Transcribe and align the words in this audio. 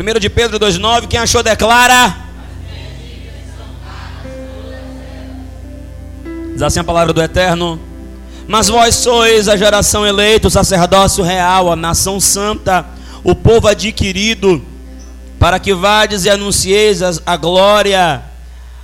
1 0.00 0.18
de 0.18 0.30
Pedro 0.30 0.58
2,9, 0.58 1.08
quem 1.08 1.20
achou 1.20 1.42
declara. 1.42 2.16
Diz 6.54 6.62
assim 6.62 6.80
a 6.80 6.84
palavra 6.84 7.12
do 7.12 7.22
Eterno. 7.22 7.78
Mas 8.48 8.68
vós 8.68 8.94
sois 8.94 9.46
a 9.46 9.58
geração 9.58 10.06
eleita, 10.06 10.48
o 10.48 10.50
sacerdócio 10.50 11.22
real, 11.22 11.70
a 11.70 11.76
nação 11.76 12.18
santa, 12.18 12.86
o 13.22 13.34
povo 13.34 13.68
adquirido, 13.68 14.64
para 15.38 15.58
que 15.58 15.74
vades 15.74 16.24
e 16.24 16.30
anuncieis 16.30 17.02
a 17.26 17.36
glória, 17.36 18.22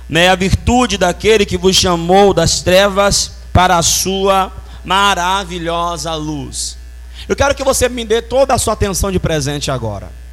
né, 0.07 0.29
a 0.29 0.35
virtude 0.35 0.97
daquele 0.97 1.47
que 1.47 1.57
vos 1.57 1.75
chamou 1.75 2.31
das 2.31 2.61
trevas 2.61 3.31
para 3.51 3.75
a 3.75 3.81
sua 3.81 4.51
maravilhosa 4.85 6.13
luz. 6.13 6.77
Eu 7.27 7.35
quero 7.35 7.55
que 7.55 7.63
você 7.63 7.89
me 7.89 8.05
dê 8.05 8.21
toda 8.21 8.53
a 8.53 8.57
sua 8.59 8.73
atenção 8.73 9.11
de 9.11 9.19
presente 9.19 9.71
agora. 9.71 10.26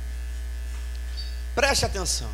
Preste 1.54 1.84
atenção. 1.84 2.28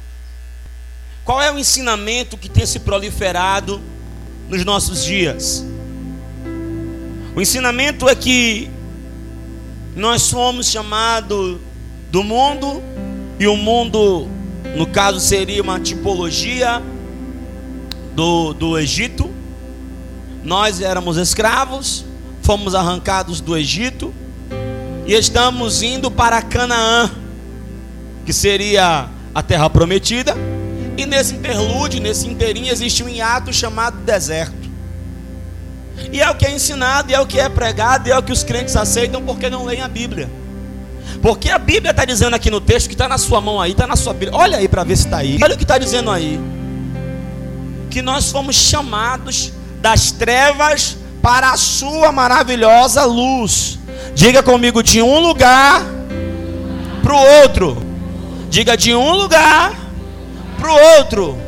Qual 1.24 1.40
é 1.40 1.52
o 1.52 1.58
ensinamento 1.58 2.36
que 2.38 2.48
tem 2.48 2.64
se 2.64 2.80
proliferado 2.80 3.80
nos 4.48 4.64
nossos 4.64 5.04
dias? 5.04 5.64
O 7.34 7.40
ensinamento 7.40 8.08
é 8.08 8.14
que 8.14 8.70
nós 9.94 10.22
somos 10.22 10.68
chamados 10.68 11.58
do 12.10 12.24
mundo, 12.24 12.82
e 13.38 13.46
o 13.46 13.56
mundo, 13.56 14.28
no 14.76 14.86
caso, 14.86 15.20
seria 15.20 15.62
uma 15.62 15.78
tipologia 15.78 16.82
do, 18.14 18.52
do 18.52 18.78
Egito. 18.78 19.30
Nós 20.42 20.80
éramos 20.80 21.16
escravos, 21.16 22.04
fomos 22.42 22.74
arrancados 22.74 23.40
do 23.40 23.56
Egito 23.56 24.12
e 25.06 25.14
estamos 25.14 25.82
indo 25.82 26.10
para 26.10 26.42
Canaã, 26.42 27.10
que 28.30 28.34
seria 28.34 29.08
a 29.34 29.42
terra 29.42 29.68
prometida. 29.68 30.36
E 30.96 31.04
nesse 31.04 31.34
interlúdio, 31.34 32.00
nesse 32.00 32.28
inteirinho, 32.28 32.70
existe 32.70 33.02
um 33.02 33.08
hiato 33.08 33.52
chamado 33.52 33.96
deserto. 34.04 34.70
E 36.12 36.20
é 36.20 36.30
o 36.30 36.36
que 36.36 36.46
é 36.46 36.52
ensinado, 36.52 37.10
e 37.10 37.14
é 37.14 37.20
o 37.20 37.26
que 37.26 37.40
é 37.40 37.48
pregado, 37.48 38.08
e 38.08 38.12
é 38.12 38.16
o 38.16 38.22
que 38.22 38.30
os 38.30 38.44
crentes 38.44 38.76
aceitam 38.76 39.20
porque 39.20 39.50
não 39.50 39.64
leem 39.64 39.82
a 39.82 39.88
Bíblia. 39.88 40.30
Porque 41.20 41.50
a 41.50 41.58
Bíblia 41.58 41.90
está 41.90 42.04
dizendo 42.04 42.36
aqui 42.36 42.52
no 42.52 42.60
texto 42.60 42.86
que 42.86 42.94
está 42.94 43.08
na 43.08 43.18
sua 43.18 43.40
mão 43.40 43.60
aí, 43.60 43.72
está 43.72 43.84
na 43.84 43.96
sua 43.96 44.12
Bíblia. 44.12 44.38
Olha 44.38 44.58
aí 44.58 44.68
para 44.68 44.84
ver 44.84 44.96
se 44.96 45.06
está 45.06 45.16
aí. 45.16 45.36
Olha 45.42 45.56
o 45.56 45.58
que 45.58 45.64
está 45.64 45.76
dizendo 45.76 46.08
aí. 46.08 46.38
Que 47.90 48.00
nós 48.00 48.30
fomos 48.30 48.54
chamados 48.54 49.52
das 49.80 50.12
trevas 50.12 50.96
para 51.20 51.50
a 51.50 51.56
sua 51.56 52.12
maravilhosa 52.12 53.04
luz. 53.04 53.76
Diga 54.14 54.40
comigo, 54.40 54.84
de 54.84 55.02
um 55.02 55.18
lugar 55.18 55.84
para 57.02 57.12
o 57.12 57.42
outro. 57.42 57.89
Diga 58.50 58.76
de 58.76 58.94
um 58.94 59.12
lugar 59.12 59.72
para 60.58 60.70
o 60.70 60.98
outro. 60.98 61.38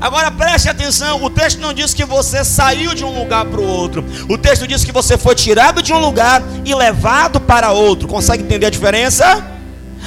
Agora 0.00 0.30
preste 0.30 0.68
atenção: 0.68 1.22
o 1.22 1.28
texto 1.28 1.60
não 1.60 1.74
diz 1.74 1.92
que 1.92 2.04
você 2.04 2.42
saiu 2.44 2.94
de 2.94 3.04
um 3.04 3.18
lugar 3.18 3.44
para 3.44 3.60
o 3.60 3.66
outro. 3.66 4.04
O 4.28 4.38
texto 4.38 4.66
diz 4.66 4.82
que 4.82 4.90
você 4.90 5.18
foi 5.18 5.34
tirado 5.34 5.82
de 5.82 5.92
um 5.92 5.98
lugar 5.98 6.42
e 6.64 6.74
levado 6.74 7.38
para 7.38 7.72
outro. 7.72 8.08
Consegue 8.08 8.42
entender 8.42 8.66
a 8.66 8.70
diferença? 8.70 9.57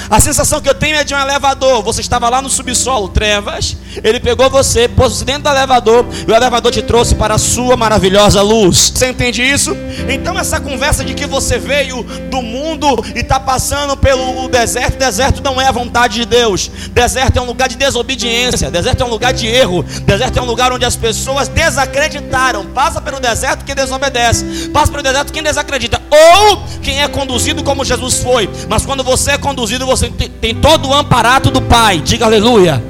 A 0.10 0.20
sensação 0.20 0.62
que 0.62 0.70
eu 0.70 0.74
tenho 0.74 0.96
é 0.96 1.04
de 1.04 1.14
um 1.14 1.20
elevador. 1.20 1.82
Você 1.84 2.02
estava 2.02 2.30
lá 2.30 2.42
no 2.42 2.50
subsolo, 2.50 3.10
trevas. 3.10 3.78
Ele 4.04 4.20
pegou 4.20 4.50
você, 4.50 4.88
pôs 4.88 5.14
você 5.14 5.26
dentro 5.26 5.44
do 5.44 5.50
elevador. 5.50 6.06
E 6.28 6.32
o 6.32 6.36
elevador 6.36 6.72
te 6.72 6.82
trouxe 6.82 7.16
para 7.16 7.36
a 7.36 7.38
sua 7.38 7.76
maravilhosa 7.78 8.42
luz. 8.42 8.92
Você 8.96 9.10
entende 9.10 9.42
isso? 9.42 9.76
Então, 10.10 10.38
essa 10.38 10.60
conversa 10.60 11.04
de 11.04 11.14
que 11.14 11.26
você 11.26 11.58
veio 11.58 12.04
do 12.30 12.42
mundo 12.42 13.04
e 13.16 13.20
está 13.20 13.40
passando 13.40 13.96
pelo 13.98 14.48
deserto. 14.48 14.98
Deserto 14.98 15.44
não 15.44 15.62
é 15.62 15.68
a 15.68 15.72
vontade 15.72 16.16
de 16.16 16.26
Deus. 16.26 16.70
Deserto 16.92 17.38
é 17.38 17.42
um 17.42 17.46
lugar 17.46 17.70
de 17.70 17.76
desobediência. 17.76 18.72
Deserto 18.72 19.02
é 19.02 19.06
um 19.06 19.10
lugar 19.10 19.34
de 19.34 19.48
erro. 19.48 19.84
Deserto 19.84 20.38
é 20.38 20.42
um 20.42 20.46
lugar 20.46 20.72
onde 20.72 20.86
as 20.86 20.96
pessoas 20.96 21.48
desacreditaram. 21.48 22.66
Passa 22.68 23.02
pelo 23.02 23.20
deserto 23.20 23.66
quem 23.66 23.76
desobedece. 23.76 24.70
Passa 24.70 24.92
pelo 24.92 25.04
deserto 25.04 25.32
quem 25.32 25.44
desacredita. 25.44 26.02
Ou 26.10 26.64
quem 26.82 27.02
é 27.02 27.08
conduzido 27.08 27.64
como 27.64 27.86
Jesus 27.86 28.20
foi. 28.20 28.50
Mas 28.68 28.86
quando 28.86 29.04
você 29.04 29.32
é 29.32 29.38
conduzido 29.38 29.81
você 29.86 30.10
tem 30.10 30.56
todo 30.56 30.90
o 30.90 30.94
amparato 30.94 31.50
do 31.52 31.62
Pai. 31.62 32.00
Diga 32.00 32.26
aleluia. 32.26 32.84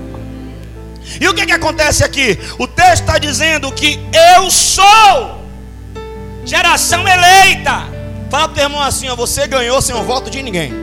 E 1.20 1.28
o 1.28 1.34
que, 1.34 1.46
que 1.46 1.52
acontece 1.52 2.04
aqui? 2.04 2.38
O 2.58 2.68
texto 2.68 3.02
está 3.02 3.18
dizendo 3.18 3.72
que 3.72 4.00
eu 4.36 4.50
sou 4.50 5.42
geração 6.46 7.06
eleita. 7.08 7.86
Fala 8.30 8.48
para 8.48 8.62
o 8.62 8.66
irmão 8.66 8.82
assim: 8.82 9.10
ó, 9.10 9.16
você 9.16 9.48
ganhou 9.48 9.82
sem 9.82 9.96
o 9.96 10.04
voto 10.04 10.30
de 10.30 10.42
ninguém. 10.42 10.74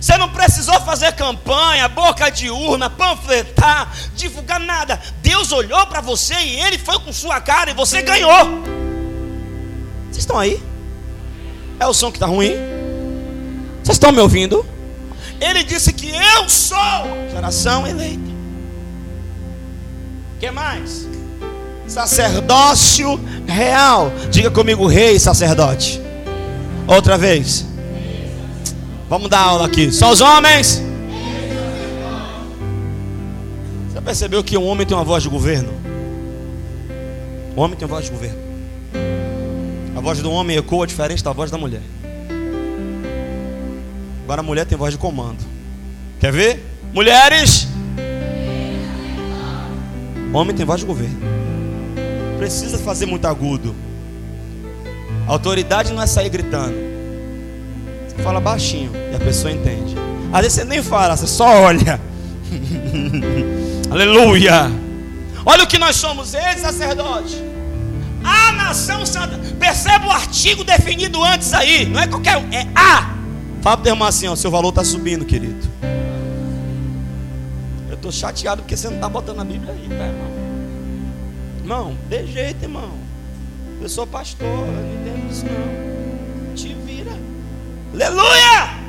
Você 0.00 0.16
não 0.16 0.30
precisou 0.30 0.80
fazer 0.80 1.12
campanha, 1.12 1.86
boca 1.86 2.30
de 2.30 2.48
urna, 2.48 2.88
panfletar, 2.88 3.92
divulgar 4.16 4.58
nada. 4.58 4.98
Deus 5.20 5.52
olhou 5.52 5.86
para 5.86 6.00
você 6.00 6.34
e 6.34 6.58
ele 6.60 6.78
foi 6.78 6.98
com 7.00 7.12
sua 7.12 7.38
cara 7.38 7.70
e 7.70 7.74
você 7.74 8.00
ganhou. 8.00 8.62
Vocês 10.10 10.18
estão 10.18 10.38
aí? 10.38 10.60
É 11.78 11.86
o 11.86 11.92
som 11.92 12.10
que 12.10 12.16
está 12.16 12.26
ruim? 12.26 12.79
Vocês 13.90 13.96
estão 13.96 14.12
me 14.12 14.20
ouvindo? 14.20 14.64
Ele 15.40 15.64
disse 15.64 15.92
que 15.92 16.08
eu 16.10 16.48
sou 16.48 16.78
geração 17.28 17.84
eleita. 17.84 18.30
Que 20.38 20.48
mais? 20.52 21.08
Sacerdócio 21.88 23.18
real. 23.48 24.12
Diga 24.30 24.48
comigo, 24.48 24.86
rei 24.86 25.18
sacerdote. 25.18 26.00
Outra 26.86 27.18
vez. 27.18 27.66
Vamos 29.08 29.28
dar 29.28 29.40
aula 29.40 29.66
aqui. 29.66 29.90
Só 29.90 30.12
os 30.12 30.20
homens. 30.20 30.80
Você 33.88 34.00
percebeu 34.00 34.44
que 34.44 34.56
um 34.56 34.66
homem 34.68 34.86
tem 34.86 34.96
uma 34.96 35.02
voz 35.02 35.24
de 35.24 35.28
governo? 35.28 35.72
O 37.56 37.60
homem 37.60 37.76
tem 37.76 37.88
voz 37.88 38.04
de 38.04 38.12
governo. 38.12 38.38
A 39.96 40.00
voz 40.00 40.20
do 40.20 40.30
homem 40.30 40.56
ecoa 40.56 40.86
diferente 40.86 41.24
da 41.24 41.32
voz 41.32 41.50
da 41.50 41.58
mulher. 41.58 41.82
Agora 44.30 44.42
a 44.42 44.44
mulher 44.44 44.64
tem 44.64 44.78
voz 44.78 44.92
de 44.92 44.98
comando. 44.98 45.44
Quer 46.20 46.30
ver? 46.30 46.64
Mulheres. 46.94 47.66
Homem 50.32 50.54
tem 50.54 50.64
voz 50.64 50.78
de 50.78 50.86
governo. 50.86 51.18
Precisa 52.38 52.78
fazer 52.78 53.06
muito 53.06 53.26
agudo. 53.26 53.74
autoridade 55.26 55.92
não 55.92 56.00
é 56.00 56.06
sair 56.06 56.28
gritando. 56.28 56.76
Você 58.06 58.22
fala 58.22 58.40
baixinho 58.40 58.92
e 59.10 59.16
a 59.16 59.18
pessoa 59.18 59.52
entende. 59.52 59.96
Às 60.32 60.42
vezes 60.42 60.52
você 60.52 60.64
nem 60.64 60.80
fala, 60.80 61.16
você 61.16 61.26
só 61.26 61.62
olha. 61.62 62.00
Aleluia. 63.90 64.70
Olha 65.44 65.64
o 65.64 65.66
que 65.66 65.76
nós 65.76 65.96
somos, 65.96 66.34
eles 66.34 66.60
sacerdotes. 66.60 67.36
A 68.22 68.52
nação 68.52 69.04
santa. 69.04 69.40
Perceba 69.58 70.06
o 70.06 70.10
artigo 70.12 70.62
definido 70.62 71.20
antes 71.20 71.52
aí. 71.52 71.86
Não 71.86 72.00
é 72.00 72.06
qualquer 72.06 72.36
um, 72.36 72.48
é 72.52 72.68
a 72.76 73.18
Fala 73.62 73.76
para 73.76 73.90
o 73.90 73.92
irmão 73.92 74.08
assim, 74.08 74.26
ó, 74.26 74.34
seu 74.34 74.50
valor 74.50 74.70
está 74.70 74.82
subindo, 74.82 75.24
querido. 75.24 75.68
Eu 77.88 77.94
estou 77.94 78.10
chateado 78.10 78.62
porque 78.62 78.76
você 78.76 78.88
não 78.88 78.96
está 78.96 79.08
botando 79.08 79.40
a 79.40 79.44
Bíblia 79.44 79.72
aí, 79.72 79.86
tá, 79.88 80.06
irmão? 80.06 80.30
Irmão, 81.58 81.96
de 82.08 82.26
jeito, 82.26 82.62
irmão. 82.62 82.90
Eu 83.82 83.88
sou 83.88 84.06
pastor, 84.06 84.46
eu 84.46 84.66
não 84.66 84.94
entendo 84.94 85.30
isso 85.30 85.44
não. 85.44 86.54
Te 86.54 86.74
vira. 86.86 87.12
Aleluia! 87.92 88.80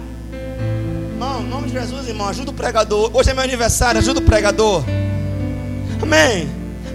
Irmão, 1.11 1.41
em 1.41 1.47
nome 1.47 1.67
de 1.67 1.73
Jesus, 1.73 2.07
irmão, 2.07 2.29
ajuda 2.29 2.51
o 2.51 2.53
pregador. 2.53 3.11
Hoje 3.13 3.29
é 3.29 3.33
meu 3.33 3.43
aniversário, 3.43 3.99
ajuda 3.99 4.21
o 4.21 4.23
pregador. 4.23 4.83
Amém. 6.01 6.49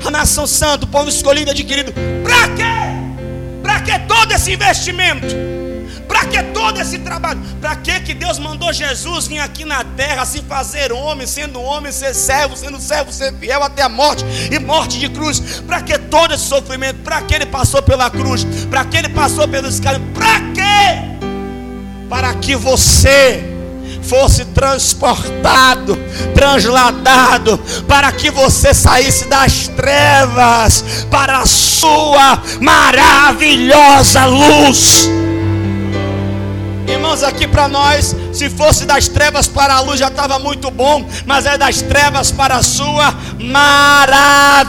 A 0.05 0.11
nação 0.11 0.47
santa, 0.47 0.87
o 0.87 0.89
povo 0.89 1.11
escolhido, 1.11 1.51
adquirido. 1.51 1.93
Para 2.23 2.49
quê? 2.55 3.63
Para 3.63 3.81
que 3.81 3.99
todo 4.07 4.33
esse 4.33 4.53
investimento? 4.53 5.56
Para 6.17 6.29
que 6.29 6.43
todo 6.45 6.81
esse 6.81 6.99
trabalho? 7.01 7.39
Para 7.61 7.77
que 7.77 8.01
que 8.01 8.15
Deus 8.15 8.39
mandou 8.39 8.73
Jesus 8.73 9.27
vir 9.27 9.39
aqui 9.39 9.67
na 9.67 9.85
terra, 9.85 10.25
se 10.25 10.41
fazer 10.41 10.91
homem, 10.91 11.27
sendo 11.27 11.61
homem, 11.61 11.93
ser 11.93 12.15
servo, 12.15 12.57
sendo 12.57 12.81
servo, 12.81 13.13
ser 13.13 13.35
fiel 13.35 13.63
até 13.63 13.83
a 13.83 13.89
morte 13.91 14.25
e 14.51 14.59
morte 14.59 14.99
de 14.99 15.11
cruz? 15.11 15.61
Para 15.67 15.83
que 15.83 15.99
todo 15.99 16.33
esse 16.33 16.45
sofrimento? 16.45 17.01
Para 17.01 17.21
que 17.21 17.35
ele 17.35 17.45
passou 17.45 17.83
pela 17.83 18.09
cruz? 18.09 18.47
Para 18.71 18.87
que 18.87 18.97
ele 18.97 19.11
passou 19.11 19.47
pelos 19.47 19.79
caminhos? 19.79 20.09
Para 20.15 20.41
quê? 20.55 21.19
Para 22.09 22.33
que 22.33 22.57
você 22.57 23.53
fosse 24.03 24.47
transportado, 24.47 25.99
transladado, 26.35 27.59
para 27.87 28.11
que 28.11 28.31
você 28.31 28.73
saísse 28.73 29.27
das 29.27 29.69
trevas 29.69 30.83
para 31.11 31.41
a 31.41 31.47
sua 31.47 32.43
maravilhosa 32.59 34.25
luz. 34.25 35.11
Yeah. 36.87 36.96
Irmãos, 37.07 37.23
aqui 37.23 37.47
para 37.47 37.69
nós, 37.69 38.17
se 38.33 38.51
fosse 38.51 38.85
das 38.85 39.07
trevas 39.07 39.47
para 39.47 39.75
a 39.75 39.81
luz 39.81 40.01
já 40.01 40.09
estava 40.09 40.41
muito 40.41 40.73
bom, 40.73 41.09
mas 41.25 41.47
é 41.47 41.57
das 41.57 41.81
trevas 41.81 42.33
para 42.33 42.57
a 42.57 42.65
sua 42.65 43.15
maravilhosa. 43.39 44.67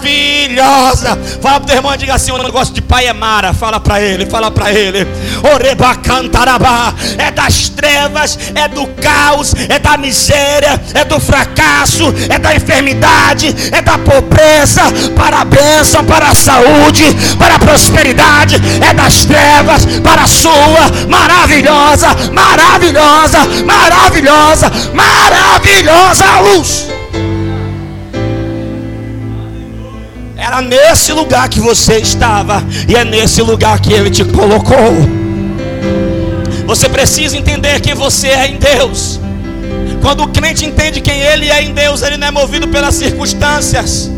Fala 1.42 1.60
para 1.60 1.64
o 1.64 1.66
teu 1.66 1.78
irmão, 1.78 1.98
diga 1.98 2.14
assim: 2.14 2.32
o 2.32 2.38
negócio 2.38 2.76
de 2.76 2.82
pai 2.82 3.08
é 3.08 3.14
mara. 3.14 3.54
Fala 3.54 3.80
para 3.80 4.00
ele, 4.00 4.28
fala 4.28 4.52
para 4.52 4.72
ele. 4.72 5.08
Oreba 5.52 5.96
cantarabá. 5.96 6.94
É 7.18 7.32
das 7.32 7.70
trevas, 7.70 8.38
é 8.54 8.68
do 8.68 8.86
caos, 8.88 9.56
é 9.68 9.80
da 9.80 9.98
miséria, 9.98 10.80
é 10.94 11.04
do 11.04 11.20
fracasso, 11.20 12.14
é 12.30 12.38
da 12.38 12.56
enfermidade, 12.56 13.56
é 13.72 13.82
da 13.82 13.98
pobreza, 13.98 14.84
para 15.16 15.42
a 15.42 15.46
bênção, 15.46 16.06
para 16.06 16.30
a 16.30 16.36
saúde, 16.36 17.04
para 17.38 17.56
a 17.56 17.60
prosperidade, 17.60 18.62
é 18.88 18.94
das 18.94 19.26
trevas 19.26 19.86
para 20.04 20.24
a 20.24 20.28
sua 20.28 21.08
maravilhosa, 21.10 22.08
maravilhosa, 22.32 23.40
maravilhosa, 23.66 24.72
maravilhosa 24.94 26.40
luz. 26.42 26.88
Era 30.36 30.62
nesse 30.62 31.12
lugar 31.12 31.50
que 31.50 31.60
você 31.60 31.98
estava, 31.98 32.64
e 32.88 32.96
é 32.96 33.04
nesse 33.04 33.42
lugar 33.42 33.80
que 33.80 33.92
Ele 33.92 34.10
te 34.10 34.24
colocou. 34.24 35.28
Você 36.66 36.90
precisa 36.90 37.38
entender 37.38 37.80
quem 37.80 37.94
você 37.94 38.28
é 38.28 38.48
em 38.48 38.58
Deus. 38.58 39.20
Quando 40.02 40.24
o 40.24 40.28
crente 40.28 40.66
entende 40.66 41.02
quem 41.02 41.20
ele 41.20 41.50
é 41.50 41.64
em 41.64 41.74
Deus, 41.74 42.02
ele 42.02 42.18
não 42.18 42.28
é 42.28 42.32
movido 42.32 42.68
pelas 42.68 42.96
circunstâncias. 42.96 44.12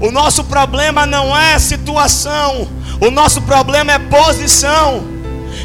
O 0.00 0.10
nosso 0.10 0.44
problema 0.44 1.06
não 1.06 1.36
é 1.36 1.58
situação, 1.58 2.68
o 3.00 3.10
nosso 3.10 3.42
problema 3.42 3.92
é 3.92 3.98
posição. 3.98 5.14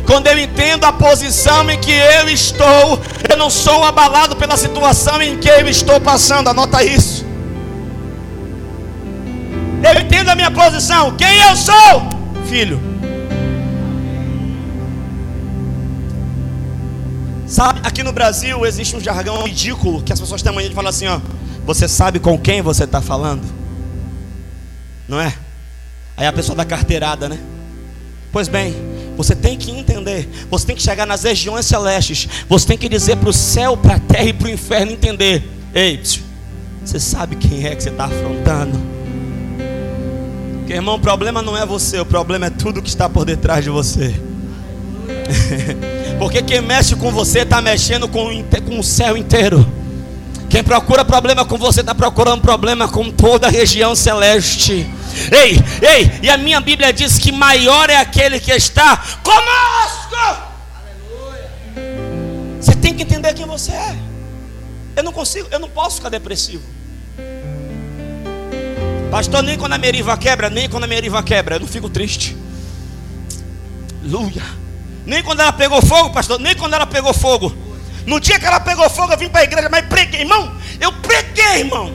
Quando 0.05 0.27
eu 0.27 0.37
entendo 0.39 0.85
a 0.85 0.93
posição 0.93 1.69
em 1.69 1.79
que 1.79 1.91
eu 1.91 2.29
estou, 2.29 2.99
eu 3.29 3.37
não 3.37 3.49
sou 3.49 3.83
abalado 3.83 4.35
pela 4.35 4.57
situação 4.57 5.21
em 5.21 5.37
que 5.37 5.47
eu 5.47 5.67
estou 5.67 5.99
passando. 5.99 6.47
Anota 6.47 6.83
isso. 6.83 7.25
Eu 9.83 10.01
entendo 10.01 10.29
a 10.29 10.35
minha 10.35 10.51
posição. 10.51 11.15
Quem 11.15 11.41
eu 11.41 11.55
sou? 11.55 12.09
Filho. 12.47 12.81
Sabe, 17.47 17.81
aqui 17.83 18.03
no 18.03 18.11
Brasil 18.11 18.63
existe 18.65 18.95
um 18.95 18.99
jargão 18.99 19.43
ridículo 19.43 20.03
que 20.03 20.13
as 20.13 20.19
pessoas 20.19 20.41
têm 20.41 20.53
mania 20.53 20.69
de 20.69 20.75
falar 20.75 20.89
assim, 20.89 21.07
ó. 21.07 21.19
Você 21.65 21.87
sabe 21.87 22.19
com 22.19 22.37
quem 22.37 22.61
você 22.61 22.83
está 22.83 23.01
falando? 23.01 23.43
Não 25.07 25.19
é? 25.19 25.33
Aí 26.19 26.27
a 26.27 26.33
pessoa 26.33 26.53
dá 26.53 26.65
carteirada, 26.65 27.29
né? 27.29 27.39
Pois 28.29 28.49
bem, 28.49 28.75
você 29.15 29.33
tem 29.33 29.57
que 29.57 29.71
entender, 29.71 30.29
você 30.51 30.67
tem 30.67 30.75
que 30.75 30.83
chegar 30.83 31.05
nas 31.05 31.23
regiões 31.23 31.65
celestes, 31.65 32.27
você 32.49 32.67
tem 32.67 32.77
que 32.77 32.89
dizer 32.89 33.15
para 33.15 33.29
o 33.29 33.33
céu, 33.33 33.77
para 33.77 33.95
a 33.95 33.99
terra 33.99 34.25
e 34.25 34.33
para 34.33 34.47
o 34.47 34.51
inferno 34.51 34.91
entender. 34.91 35.41
Ei, 35.73 35.97
você 36.83 36.99
sabe 36.99 37.37
quem 37.37 37.65
é 37.65 37.73
que 37.73 37.81
você 37.81 37.89
está 37.89 38.05
afrontando? 38.05 38.77
Porque, 40.57 40.73
irmão, 40.73 40.95
o 40.95 40.99
problema 40.99 41.41
não 41.41 41.55
é 41.55 41.65
você, 41.65 41.97
o 42.01 42.05
problema 42.05 42.47
é 42.47 42.49
tudo 42.49 42.81
que 42.81 42.89
está 42.89 43.07
por 43.07 43.23
detrás 43.23 43.63
de 43.63 43.69
você. 43.69 44.13
Porque 46.19 46.41
quem 46.41 46.61
mexe 46.61 46.97
com 46.97 47.11
você 47.11 47.39
está 47.39 47.61
mexendo 47.61 48.09
com, 48.09 48.27
com 48.67 48.79
o 48.79 48.83
céu 48.83 49.15
inteiro. 49.15 49.65
Quem 50.49 50.65
procura 50.65 51.05
problema 51.05 51.45
com 51.45 51.57
você 51.57 51.79
está 51.79 51.95
procurando 51.95 52.41
problema 52.41 52.89
com 52.89 53.09
toda 53.09 53.47
a 53.47 53.49
região 53.49 53.95
celeste. 53.95 54.85
Ei, 55.31 55.57
ei, 55.81 56.19
e 56.23 56.29
a 56.29 56.37
minha 56.37 56.59
Bíblia 56.59 56.91
diz 56.93 57.17
que 57.17 57.31
maior 57.31 57.89
é 57.89 57.97
aquele 57.97 58.39
que 58.39 58.51
está 58.51 58.97
conosco. 59.23 60.15
Aleluia. 60.75 61.49
Você 62.61 62.75
tem 62.75 62.93
que 62.93 63.03
entender 63.03 63.33
quem 63.33 63.45
você 63.45 63.71
é. 63.71 63.95
Eu 64.95 65.03
não 65.03 65.13
consigo, 65.13 65.47
eu 65.51 65.59
não 65.59 65.69
posso 65.69 65.97
ficar 65.97 66.09
depressivo. 66.09 66.63
Pastor, 69.11 69.41
nem 69.41 69.57
quando 69.57 69.73
a 69.73 69.77
meriva 69.77 70.15
quebra, 70.17 70.49
nem 70.49 70.69
quando 70.69 70.83
a 70.83 70.87
meriva 70.87 71.23
quebra, 71.23 71.55
eu 71.55 71.59
não 71.61 71.67
fico 71.67 71.89
triste. 71.89 72.37
Aleluia. 74.01 74.43
Nem 75.05 75.23
quando 75.23 75.39
ela 75.39 75.51
pegou 75.51 75.81
fogo, 75.81 76.11
pastor, 76.11 76.39
nem 76.39 76.55
quando 76.55 76.73
ela 76.73 76.85
pegou 76.85 77.13
fogo. 77.13 77.55
No 78.05 78.19
dia 78.19 78.39
que 78.39 78.45
ela 78.45 78.59
pegou 78.59 78.89
fogo, 78.89 79.13
eu 79.13 79.17
vim 79.17 79.29
para 79.29 79.41
a 79.41 79.43
igreja, 79.43 79.69
mas 79.69 79.85
preguei, 79.87 80.21
irmão. 80.21 80.55
Eu 80.79 80.91
preguei, 80.93 81.59
irmão. 81.59 81.91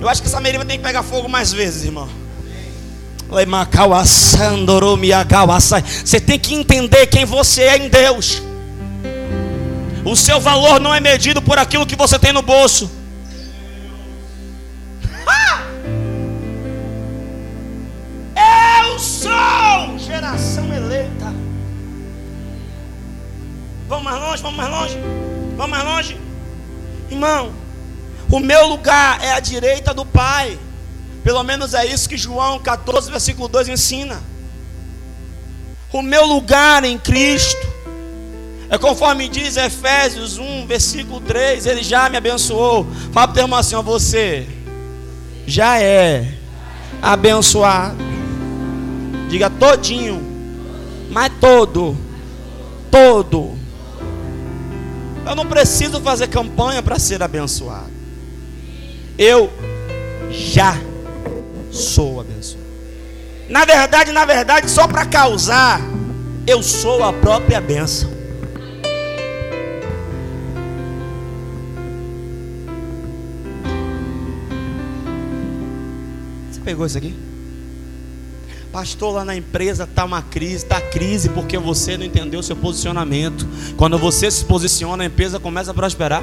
Eu 0.00 0.08
acho 0.08 0.22
que 0.22 0.28
essa 0.28 0.40
meriva 0.40 0.64
tem 0.64 0.78
que 0.78 0.84
pegar 0.84 1.02
fogo 1.02 1.28
mais 1.28 1.52
vezes, 1.52 1.84
irmão. 1.84 2.08
Você 6.04 6.20
tem 6.20 6.38
que 6.38 6.54
entender 6.54 7.06
quem 7.06 7.24
você 7.24 7.62
é 7.62 7.76
em 7.76 7.88
Deus. 7.88 8.42
O 10.04 10.14
seu 10.14 10.38
valor 10.38 10.78
não 10.78 10.94
é 10.94 11.00
medido 11.00 11.40
por 11.40 11.58
aquilo 11.58 11.86
que 11.86 11.96
você 11.96 12.18
tem 12.18 12.32
no 12.32 12.42
bolso. 12.42 12.90
Eu 18.36 18.98
sou 18.98 19.98
geração 19.98 20.72
eleita. 20.72 21.32
Vamos 23.88 24.04
mais 24.04 24.20
longe, 24.20 24.42
vamos 24.42 24.56
mais 24.56 24.70
longe. 24.70 24.98
Vamos 25.56 25.70
mais 25.70 25.84
longe. 25.84 26.20
Irmão, 27.10 27.52
o 28.30 28.40
meu 28.40 28.66
lugar 28.66 29.22
é 29.22 29.32
a 29.32 29.40
direita 29.40 29.94
do 29.94 30.04
Pai. 30.04 30.58
Pelo 31.24 31.42
menos 31.42 31.72
é 31.72 31.86
isso 31.86 32.06
que 32.06 32.18
João 32.18 32.60
14, 32.60 33.10
versículo 33.10 33.48
2 33.48 33.68
ensina. 33.68 34.22
O 35.90 36.02
meu 36.02 36.26
lugar 36.26 36.84
em 36.84 36.98
Cristo 36.98 37.66
é 38.68 38.76
conforme 38.76 39.26
diz 39.28 39.56
Efésios 39.56 40.36
1, 40.36 40.66
versículo 40.66 41.20
3. 41.22 41.64
Ele 41.64 41.82
já 41.82 42.10
me 42.10 42.18
abençoou. 42.18 42.86
Fala 43.10 43.28
para 43.28 43.40
o 43.40 43.44
irmão 43.44 43.58
assim: 43.58 43.74
ó, 43.74 43.80
você 43.80 44.46
já 45.46 45.80
é 45.80 46.34
abençoado. 47.00 47.96
Diga 49.30 49.48
todinho, 49.48 50.20
mas 51.10 51.32
todo, 51.40 51.96
todo. 52.90 53.56
Eu 55.26 55.34
não 55.34 55.46
preciso 55.46 56.00
fazer 56.00 56.28
campanha 56.28 56.82
para 56.82 56.98
ser 56.98 57.22
abençoado. 57.22 57.90
Eu 59.16 59.50
já 60.30 60.76
sou 61.74 62.20
abençoado. 62.20 62.64
Na 63.48 63.64
verdade, 63.64 64.12
na 64.12 64.24
verdade, 64.24 64.70
só 64.70 64.88
para 64.88 65.04
causar, 65.04 65.80
eu 66.46 66.62
sou 66.62 67.02
a 67.02 67.12
própria 67.12 67.60
bênção. 67.60 68.10
Você 76.50 76.60
pegou 76.64 76.86
isso 76.86 76.96
aqui? 76.96 77.14
Pastor, 78.72 79.14
lá 79.14 79.24
na 79.24 79.36
empresa 79.36 79.84
está 79.84 80.04
uma 80.04 80.20
crise, 80.22 80.64
está 80.64 80.80
crise 80.80 81.28
porque 81.28 81.56
você 81.58 81.96
não 81.96 82.04
entendeu 82.04 82.40
o 82.40 82.42
seu 82.42 82.56
posicionamento. 82.56 83.46
Quando 83.76 83.98
você 83.98 84.30
se 84.30 84.44
posiciona, 84.44 85.04
a 85.04 85.06
empresa 85.06 85.38
começa 85.38 85.70
a 85.70 85.74
prosperar. 85.74 86.22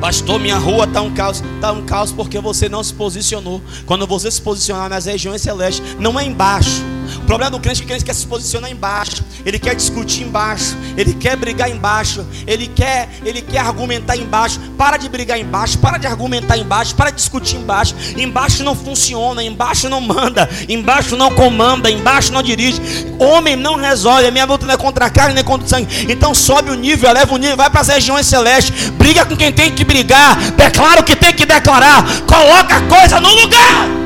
Pastor, 0.00 0.38
minha 0.38 0.58
rua 0.58 0.84
está 0.84 1.00
um 1.00 1.12
caos. 1.12 1.42
Está 1.54 1.72
um 1.72 1.84
caos 1.84 2.12
porque 2.12 2.38
você 2.38 2.68
não 2.68 2.82
se 2.82 2.92
posicionou. 2.92 3.62
Quando 3.86 4.06
você 4.06 4.30
se 4.30 4.40
posicionar 4.40 4.90
nas 4.90 5.06
regiões 5.06 5.40
celestes, 5.40 5.96
não 5.98 6.18
é 6.18 6.24
embaixo. 6.24 6.82
O 7.22 7.26
problema 7.26 7.50
do 7.50 7.60
crente 7.60 7.78
é 7.78 7.80
que 7.80 7.84
o 7.84 7.88
crente 7.88 8.04
quer 8.04 8.14
se 8.14 8.26
posicionar 8.26 8.70
embaixo. 8.70 9.24
Ele 9.44 9.58
quer 9.58 9.74
discutir 9.74 10.22
embaixo. 10.22 10.76
Ele 10.96 11.14
quer 11.14 11.36
brigar 11.36 11.70
embaixo. 11.70 12.26
Ele 12.46 12.66
quer, 12.66 13.08
ele 13.24 13.42
quer 13.42 13.58
argumentar 13.58 14.16
embaixo. 14.16 14.60
Para 14.76 14.96
de 14.96 15.08
brigar 15.08 15.38
embaixo. 15.38 15.78
Para 15.78 15.98
de 15.98 16.06
argumentar 16.06 16.56
embaixo. 16.56 16.94
Para 16.94 17.10
de 17.10 17.16
discutir 17.16 17.56
embaixo. 17.56 17.94
Embaixo 18.16 18.62
não 18.62 18.74
funciona. 18.74 19.42
Embaixo 19.42 19.88
não 19.88 20.00
manda. 20.00 20.48
Embaixo 20.68 21.16
não 21.16 21.30
comanda. 21.34 21.90
Embaixo 21.90 22.32
não 22.32 22.42
dirige. 22.42 22.80
Homem 23.18 23.56
não 23.56 23.76
resolve. 23.76 24.26
A 24.26 24.30
minha 24.30 24.44
luta 24.44 24.66
não 24.66 24.74
é 24.74 24.76
contra 24.76 25.06
a 25.06 25.10
carne 25.10 25.34
nem 25.34 25.44
contra 25.44 25.66
o 25.66 25.68
sangue. 25.68 26.06
Então 26.10 26.34
sobe 26.34 26.70
o 26.70 26.74
nível, 26.74 27.08
eleva 27.08 27.34
o 27.34 27.38
nível, 27.38 27.56
vai 27.56 27.70
para 27.70 27.80
as 27.80 27.88
regiões 27.88 28.26
celestes. 28.26 28.90
Briga 28.90 29.24
com 29.24 29.36
quem 29.36 29.52
tem 29.52 29.72
que 29.72 29.84
brigar. 29.84 30.36
Declara 30.52 31.00
o 31.00 31.04
que 31.04 31.16
tem 31.16 31.32
que 31.32 31.46
declarar. 31.46 32.04
Coloca 32.26 32.76
a 32.76 32.82
coisa 32.82 33.20
no 33.20 33.32
lugar. 33.34 34.05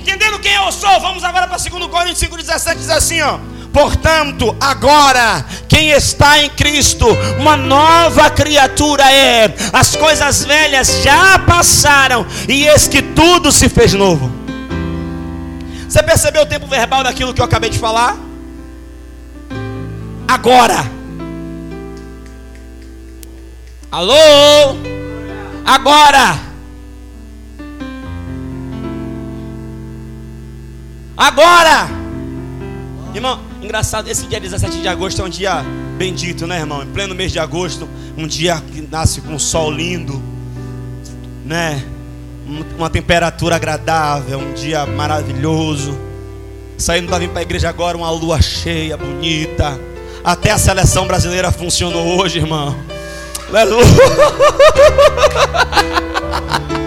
Entendendo 0.00 0.38
quem 0.38 0.54
eu 0.54 0.72
sou, 0.72 0.98
vamos 0.98 1.22
agora 1.22 1.46
para 1.46 1.58
2 1.58 1.86
Coríntios 1.88 2.30
5,17 2.30 2.76
diz 2.76 2.88
assim, 2.88 3.20
ó. 3.20 3.38
Portanto, 3.70 4.56
agora, 4.58 5.44
quem 5.68 5.90
está 5.90 6.42
em 6.42 6.48
Cristo, 6.48 7.06
uma 7.38 7.54
nova 7.54 8.30
criatura 8.30 9.12
é. 9.12 9.54
As 9.74 9.94
coisas 9.94 10.42
velhas 10.42 11.02
já 11.02 11.38
passaram, 11.40 12.26
e 12.48 12.66
eis 12.66 12.88
que 12.88 13.02
tudo 13.02 13.52
se 13.52 13.68
fez 13.68 13.92
novo. 13.92 14.32
Você 15.86 16.02
percebeu 16.02 16.44
o 16.44 16.46
tempo 16.46 16.66
verbal 16.66 17.04
daquilo 17.04 17.34
que 17.34 17.42
eu 17.42 17.44
acabei 17.44 17.68
de 17.68 17.78
falar? 17.78 18.16
Agora. 20.26 20.90
Alô? 23.92 24.78
Agora. 25.66 26.49
Agora! 31.16 31.88
Irmão, 33.14 33.40
engraçado, 33.60 34.08
esse 34.08 34.26
dia 34.26 34.38
17 34.38 34.80
de 34.80 34.88
agosto 34.88 35.20
é 35.20 35.24
um 35.24 35.28
dia 35.28 35.64
bendito, 35.98 36.46
né, 36.46 36.60
irmão? 36.60 36.82
Em 36.82 36.86
pleno 36.86 37.14
mês 37.14 37.32
de 37.32 37.38
agosto, 37.38 37.88
um 38.16 38.26
dia 38.26 38.62
que 38.72 38.80
nasce 38.80 39.20
com 39.20 39.34
um 39.34 39.38
sol 39.38 39.70
lindo, 39.70 40.22
né? 41.44 41.84
Uma 42.78 42.88
temperatura 42.88 43.56
agradável, 43.56 44.38
um 44.38 44.54
dia 44.54 44.86
maravilhoso. 44.86 45.98
Saindo 46.78 47.08
para 47.08 47.18
vir 47.18 47.28
para 47.28 47.40
a 47.40 47.42
igreja 47.42 47.68
agora, 47.68 47.96
uma 47.96 48.10
lua 48.10 48.40
cheia, 48.40 48.96
bonita. 48.96 49.78
Até 50.24 50.50
a 50.50 50.58
seleção 50.58 51.06
brasileira 51.06 51.52
funcionou 51.52 52.18
hoje, 52.18 52.38
irmão. 52.38 52.76
Aleluia. 53.48 53.84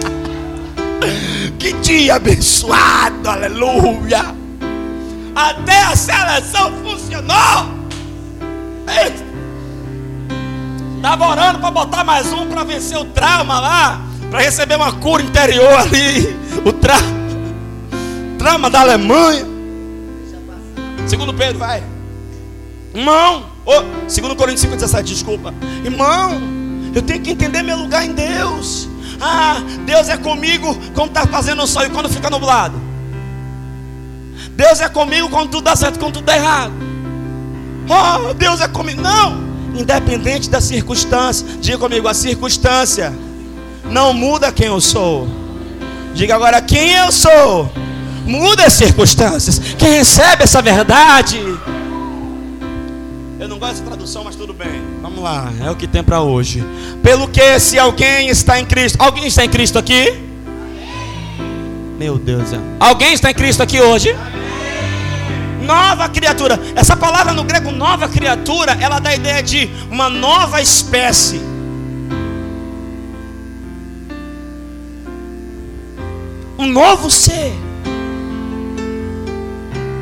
Que 1.58 1.72
dia 1.74 2.16
abençoado, 2.16 3.28
aleluia. 3.28 4.34
Até 5.34 5.82
a 5.82 5.96
seleção 5.96 6.72
funcionou. 6.82 7.74
Estava 10.96 11.28
orando 11.28 11.58
para 11.58 11.70
botar 11.70 12.04
mais 12.04 12.32
um 12.32 12.46
para 12.46 12.64
vencer 12.64 12.96
o 12.96 13.04
trauma 13.04 13.60
lá, 13.60 14.00
para 14.30 14.40
receber 14.40 14.76
uma 14.76 14.92
cura 14.92 15.22
interior 15.22 15.72
ali. 15.74 16.34
O 16.64 16.72
tra... 16.72 16.96
trauma 18.38 18.70
da 18.70 18.80
Alemanha. 18.80 19.44
Segundo 21.06 21.34
Pedro, 21.34 21.58
vai. 21.58 21.82
Irmão, 22.94 23.50
oh, 23.66 24.08
segundo 24.08 24.34
Coríntios 24.34 24.62
5, 24.62 24.74
17, 24.76 25.12
desculpa. 25.12 25.52
Irmão, 25.84 26.40
eu 26.94 27.02
tenho 27.02 27.20
que 27.20 27.32
entender 27.32 27.62
meu 27.62 27.76
lugar 27.76 28.06
em 28.06 28.12
Deus. 28.12 28.88
Ah, 29.20 29.62
Deus 29.84 30.08
é 30.08 30.16
comigo 30.16 30.76
quando 30.94 31.08
está 31.08 31.26
fazendo 31.26 31.62
o 31.62 31.66
sol 31.66 31.84
e 31.84 31.90
quando 31.90 32.08
fica 32.08 32.30
nublado. 32.30 32.80
Deus 34.50 34.80
é 34.80 34.88
comigo 34.88 35.28
quando 35.28 35.50
tudo 35.50 35.64
dá 35.64 35.76
certo, 35.76 35.98
quando 35.98 36.14
tudo 36.14 36.24
dá 36.24 36.36
errado. 36.36 36.72
Oh, 37.88 38.34
Deus 38.34 38.60
é 38.60 38.68
comigo. 38.68 39.00
Não, 39.00 39.44
independente 39.74 40.48
da 40.48 40.60
circunstância. 40.60 41.46
Diga 41.60 41.78
comigo, 41.78 42.08
a 42.08 42.14
circunstância 42.14 43.12
não 43.90 44.12
muda 44.12 44.52
quem 44.52 44.66
eu 44.66 44.80
sou. 44.80 45.28
Diga 46.14 46.34
agora 46.34 46.60
quem 46.62 46.92
eu 46.92 47.10
sou. 47.10 47.70
Muda 48.24 48.64
as 48.64 48.72
circunstâncias. 48.72 49.58
Quem 49.76 49.98
recebe 49.98 50.44
essa 50.44 50.62
verdade. 50.62 51.40
Eu 53.44 53.48
não 53.48 53.58
gosto 53.58 53.72
dessa 53.74 53.84
tradução, 53.84 54.24
mas 54.24 54.36
tudo 54.36 54.54
bem. 54.54 54.82
Vamos 55.02 55.22
lá, 55.22 55.52
é 55.62 55.70
o 55.70 55.76
que 55.76 55.86
tem 55.86 56.02
para 56.02 56.22
hoje. 56.22 56.64
Pelo 57.02 57.28
que 57.28 57.60
se 57.60 57.78
alguém 57.78 58.30
está 58.30 58.58
em 58.58 58.64
Cristo, 58.64 58.96
alguém 58.98 59.26
está 59.26 59.44
em 59.44 59.50
Cristo 59.50 59.78
aqui? 59.78 60.18
Meu 61.98 62.18
Deus, 62.18 62.54
é. 62.54 62.58
alguém 62.80 63.12
está 63.12 63.30
em 63.30 63.34
Cristo 63.34 63.62
aqui 63.62 63.82
hoje? 63.82 64.16
Nova 65.60 66.08
criatura. 66.08 66.58
Essa 66.74 66.96
palavra 66.96 67.34
no 67.34 67.44
grego 67.44 67.70
nova 67.70 68.08
criatura, 68.08 68.78
ela 68.80 68.98
dá 68.98 69.10
a 69.10 69.14
ideia 69.14 69.42
de 69.42 69.68
uma 69.90 70.08
nova 70.08 70.62
espécie. 70.62 71.38
Um 76.58 76.66
novo 76.66 77.10
ser. 77.10 77.52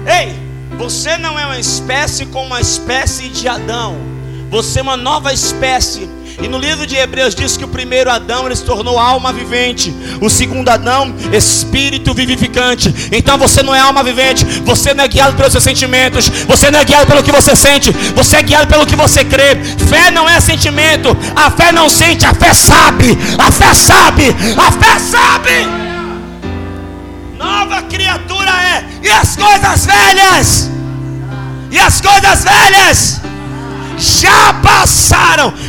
Ei, 0.06 0.41
você 0.78 1.16
não 1.16 1.38
é 1.38 1.46
uma 1.46 1.58
espécie 1.58 2.26
como 2.26 2.46
uma 2.46 2.60
espécie 2.60 3.28
de 3.28 3.48
Adão. 3.48 3.96
Você 4.50 4.80
é 4.80 4.82
uma 4.82 4.96
nova 4.96 5.32
espécie. 5.32 6.08
E 6.40 6.48
no 6.48 6.58
livro 6.58 6.86
de 6.86 6.96
Hebreus 6.96 7.34
diz 7.34 7.56
que 7.56 7.64
o 7.64 7.68
primeiro 7.68 8.10
Adão 8.10 8.46
ele 8.46 8.56
se 8.56 8.64
tornou 8.64 8.98
alma 8.98 9.32
vivente, 9.32 9.94
o 10.20 10.28
segundo 10.30 10.68
Adão, 10.68 11.14
espírito 11.32 12.14
vivificante. 12.14 12.92
Então 13.12 13.36
você 13.38 13.62
não 13.62 13.74
é 13.74 13.80
alma 13.80 14.02
vivente, 14.02 14.44
você 14.64 14.94
não 14.94 15.04
é 15.04 15.08
guiado 15.08 15.36
pelos 15.36 15.52
seus 15.52 15.64
sentimentos, 15.64 16.28
você 16.28 16.70
não 16.70 16.80
é 16.80 16.84
guiado 16.84 17.06
pelo 17.06 17.22
que 17.22 17.32
você 17.32 17.54
sente, 17.54 17.90
você 18.14 18.36
é 18.36 18.42
guiado 18.42 18.66
pelo 18.66 18.86
que 18.86 18.96
você 18.96 19.24
crê. 19.24 19.56
Fé 19.88 20.10
não 20.10 20.28
é 20.28 20.40
sentimento, 20.40 21.16
a 21.36 21.50
fé 21.50 21.70
não 21.70 21.88
sente, 21.88 22.24
a 22.24 22.34
fé 22.34 22.52
sabe, 22.54 23.16
a 23.38 23.50
fé 23.50 23.74
sabe, 23.74 24.24
a 24.56 24.72
fé 24.72 24.98
sabe. 24.98 25.91
Nova 27.42 27.82
criatura 27.82 28.50
é, 28.50 28.84
e 29.02 29.10
as 29.10 29.34
coisas 29.34 29.84
velhas, 29.84 30.70
e 31.72 31.78
as 31.78 32.00
coisas 32.00 32.44
velhas? 32.44 33.20
Já 33.98 34.54
passaram. 34.62 35.21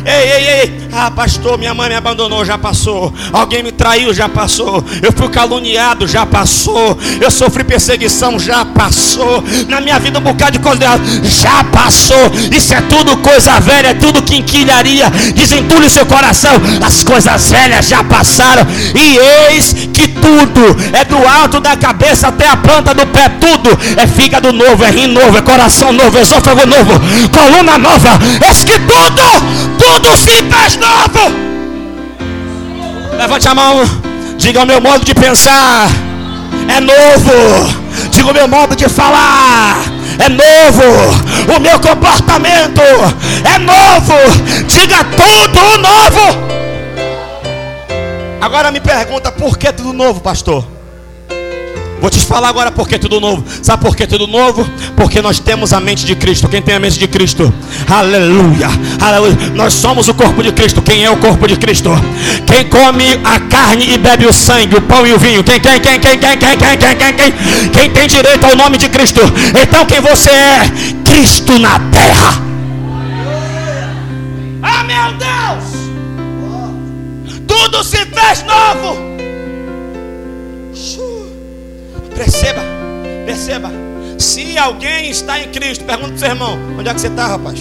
Ei, 0.06 0.32
ei, 0.32 0.48
ei. 0.48 0.84
Ah, 0.92 1.10
pastor, 1.10 1.58
minha 1.58 1.74
mãe 1.74 1.90
me 1.90 1.96
abandonou, 1.96 2.44
já 2.46 2.58
passou. 2.58 3.14
Alguém 3.32 3.64
me 3.64 3.72
traiu, 3.72 4.14
já 4.14 4.28
passou. 4.28 4.84
Eu 5.02 5.12
fui 5.12 5.30
caluniado, 5.30 6.08
já 6.08 6.26
passou. 6.26 6.98
Eu 7.20 7.32
sofri 7.32 7.64
perseguição, 7.64 8.38
já 8.38 8.66
passou. 8.66 9.44
Na 9.68 9.82
minha 9.82 9.98
vida, 10.00 10.20
um 10.20 10.22
bocado 10.22 10.54
de 10.54 10.60
coisa 10.60 10.86
já 11.24 11.64
passou. 11.64 12.32
Isso 12.52 12.74
é 12.74 12.82
tudo 12.82 13.18
coisa 13.18 13.60
velha, 13.60 13.88
é 13.88 13.94
tudo 13.94 14.22
quinquilharia. 14.22 15.10
Desentule 15.34 15.90
seu 15.90 16.06
coração. 16.06 16.54
As 16.86 17.04
coisas 17.04 17.50
velhas 17.50 17.88
já 17.88 18.04
passaram. 18.04 18.68
E 18.94 19.18
eis 19.52 19.74
que 19.94 20.08
tudo 20.08 20.76
é 20.94 21.04
do 21.06 21.18
alto 21.28 21.60
da 21.60 21.76
cabeça 21.76 22.28
até 22.28 22.48
a 22.48 22.58
planta 22.58 22.94
do 22.94 23.06
pé. 23.08 23.30
Tudo 23.40 23.78
é 23.98 24.06
fígado 24.06 24.52
novo, 24.54 24.84
é 24.84 24.92
rim 24.92 25.08
novo, 25.08 25.38
é 25.38 25.42
coração 25.42 25.92
novo, 25.92 26.18
esôfago 26.20 26.66
novo, 26.66 26.94
coluna 27.32 27.78
nova. 27.78 28.20
Eis 28.48 28.64
que 28.64 28.78
tudo, 28.80 29.22
tudo 29.78 30.16
se 30.18 30.44
fez 30.44 30.78
novo. 30.78 31.54
Levante 33.18 33.48
a 33.48 33.56
mão, 33.56 33.84
diga 34.38 34.62
o 34.62 34.66
meu 34.66 34.82
modo 34.82 35.06
de 35.06 35.14
pensar 35.14 35.88
é 36.68 36.80
novo. 36.80 37.84
Diga 38.10 38.32
o 38.32 38.34
meu 38.34 38.48
modo 38.48 38.76
de 38.76 38.90
falar 38.90 39.78
é 40.20 40.30
novo. 40.30 41.56
O 41.56 41.60
meu 41.60 41.80
comportamento 41.80 42.82
é 42.82 43.58
novo. 43.60 44.66
Diga 44.68 45.04
tudo 45.04 45.78
novo. 45.78 46.54
Agora 48.42 48.72
me 48.72 48.80
pergunta 48.80 49.32
por 49.32 49.58
que 49.58 49.72
tudo 49.72 49.94
novo, 49.94 50.20
pastor? 50.20 50.73
Vou 52.04 52.10
te 52.10 52.20
falar 52.20 52.50
agora 52.50 52.70
porque 52.70 53.00
tudo 53.00 53.22
novo. 53.22 53.46
Sabe 53.62 53.82
por 53.82 53.96
que 53.96 54.06
tudo 54.06 54.28
novo? 54.28 54.70
Porque 54.94 55.22
nós 55.22 55.40
temos 55.40 55.72
a 55.72 55.80
mente 55.80 56.06
de 56.06 56.18
Cristo. 56.18 56.50
Quem 56.50 56.62
tem 56.62 56.76
a 56.76 56.80
mente 56.80 57.00
de 57.00 57.08
Cristo? 57.08 57.54
Aleluia. 57.90 58.68
Aleluia. 59.00 59.38
Nós 59.56 59.74
somos 59.74 60.10
o 60.10 60.14
corpo 60.14 60.44
de 60.44 60.52
Cristo. 60.52 60.82
Quem 60.82 61.06
é 61.06 61.10
o 61.10 61.16
corpo 61.16 61.48
de 61.48 61.56
Cristo? 61.56 61.92
Quem 62.46 62.68
come 62.68 63.06
a 63.24 63.40
carne 63.40 63.94
e 63.94 63.98
bebe 63.98 64.26
o 64.26 64.34
sangue, 64.34 64.76
o 64.76 64.82
pão 64.82 65.08
e 65.08 65.14
o 65.14 65.18
vinho. 65.18 65.46
Quem, 65.46 65.62
quem, 65.62 65.80
quem, 65.80 65.98
quem, 65.98 66.18
quem, 66.18 66.38
quem, 66.38 66.58
quem, 66.58 66.78
quem, 66.78 66.98
quem, 66.98 67.14
quem? 67.14 67.70
Quem 67.72 67.90
tem 67.90 68.06
direito 68.06 68.46
ao 68.48 68.56
nome 68.58 68.78
de 68.78 68.90
Cristo? 68.90 69.22
Então 69.62 69.86
quem 69.86 70.02
você 70.02 70.30
é? 70.30 70.60
Cristo 71.06 71.58
na 71.58 71.80
terra. 71.90 72.44
Ah, 74.62 74.84
meu 74.84 75.14
Deus! 75.14 75.64
Tudo 77.48 77.82
se 77.82 78.06
fez 78.08 78.44
novo. 78.44 79.14
Perceba, 82.16 82.62
perceba. 83.26 83.72
Se 84.18 84.58
alguém 84.58 85.10
está 85.10 85.40
em 85.40 85.50
Cristo, 85.50 85.84
pergunta 85.86 86.10
para 86.10 86.16
o 86.16 86.20
seu 86.20 86.30
irmão: 86.30 86.60
onde 86.78 86.90
é 86.90 86.94
que 86.94 87.02
você 87.02 87.08
está, 87.08 87.28
rapaz? 87.28 87.60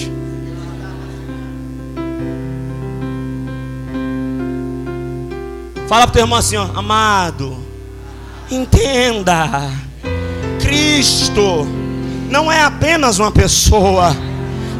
Fala 5.88 6.02
para 6.02 6.10
o 6.10 6.12
teu 6.12 6.22
irmão 6.22 6.38
assim, 6.38 6.56
ó, 6.56 6.68
amado, 6.74 7.56
entenda, 8.50 9.70
Cristo 10.60 11.66
não 12.30 12.50
é 12.50 12.62
apenas 12.62 13.18
uma 13.18 13.30
pessoa. 13.30 14.16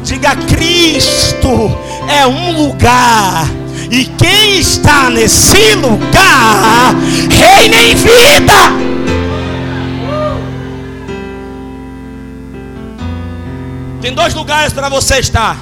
Diga, 0.03 0.35
Cristo 0.35 1.71
é 2.09 2.25
um 2.25 2.51
lugar. 2.63 3.47
E 3.91 4.05
quem 4.05 4.59
está 4.59 5.09
nesse 5.11 5.75
lugar 5.75 6.95
reina 7.29 7.83
em 7.83 7.95
vida. 7.95 8.92
Tem 14.03 14.13
dois 14.13 14.33
lugares 14.33 14.73
para 14.73 14.89
você 14.89 15.19
estar: 15.19 15.57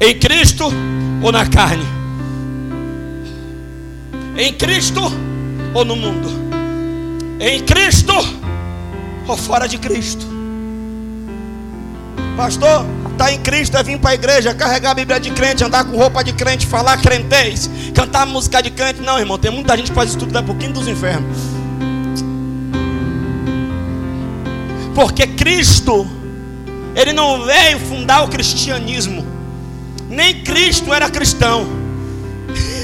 em 0.00 0.16
Cristo 0.16 0.72
ou 1.20 1.32
na 1.32 1.44
carne. 1.44 1.84
Em 4.36 4.52
Cristo 4.52 5.00
ou 5.74 5.84
no 5.84 5.96
mundo. 5.96 6.28
Em 7.40 7.60
Cristo 7.64 8.12
ou 9.26 9.36
fora 9.36 9.66
de 9.66 9.78
Cristo. 9.78 10.24
Pastor, 12.36 12.86
está 13.10 13.32
em 13.32 13.40
Cristo 13.40 13.76
é 13.76 13.82
vir 13.82 13.98
para 13.98 14.10
a 14.10 14.14
igreja, 14.14 14.54
carregar 14.54 14.92
a 14.92 14.94
Bíblia 14.94 15.18
de 15.18 15.32
crente, 15.32 15.64
andar 15.64 15.84
com 15.84 15.96
roupa 15.96 16.22
de 16.22 16.32
crente, 16.34 16.64
falar 16.64 16.98
crentez, 16.98 17.68
cantar 17.92 18.24
música 18.26 18.62
de 18.62 18.70
crente. 18.70 19.00
Não, 19.00 19.18
irmão, 19.18 19.38
tem 19.38 19.50
muita 19.50 19.76
gente 19.76 19.90
que 19.90 19.94
faz 19.96 20.10
isso 20.10 20.20
tudo 20.20 20.32
da 20.32 20.40
pouquinho 20.40 20.72
dos 20.72 20.86
infernos. 20.86 21.36
Porque 24.94 25.26
Cristo 25.26 26.21
ele 26.94 27.12
não 27.12 27.44
veio 27.44 27.78
fundar 27.78 28.24
o 28.24 28.28
cristianismo. 28.28 29.26
Nem 30.08 30.42
Cristo 30.42 30.92
era 30.92 31.08
cristão. 31.10 31.66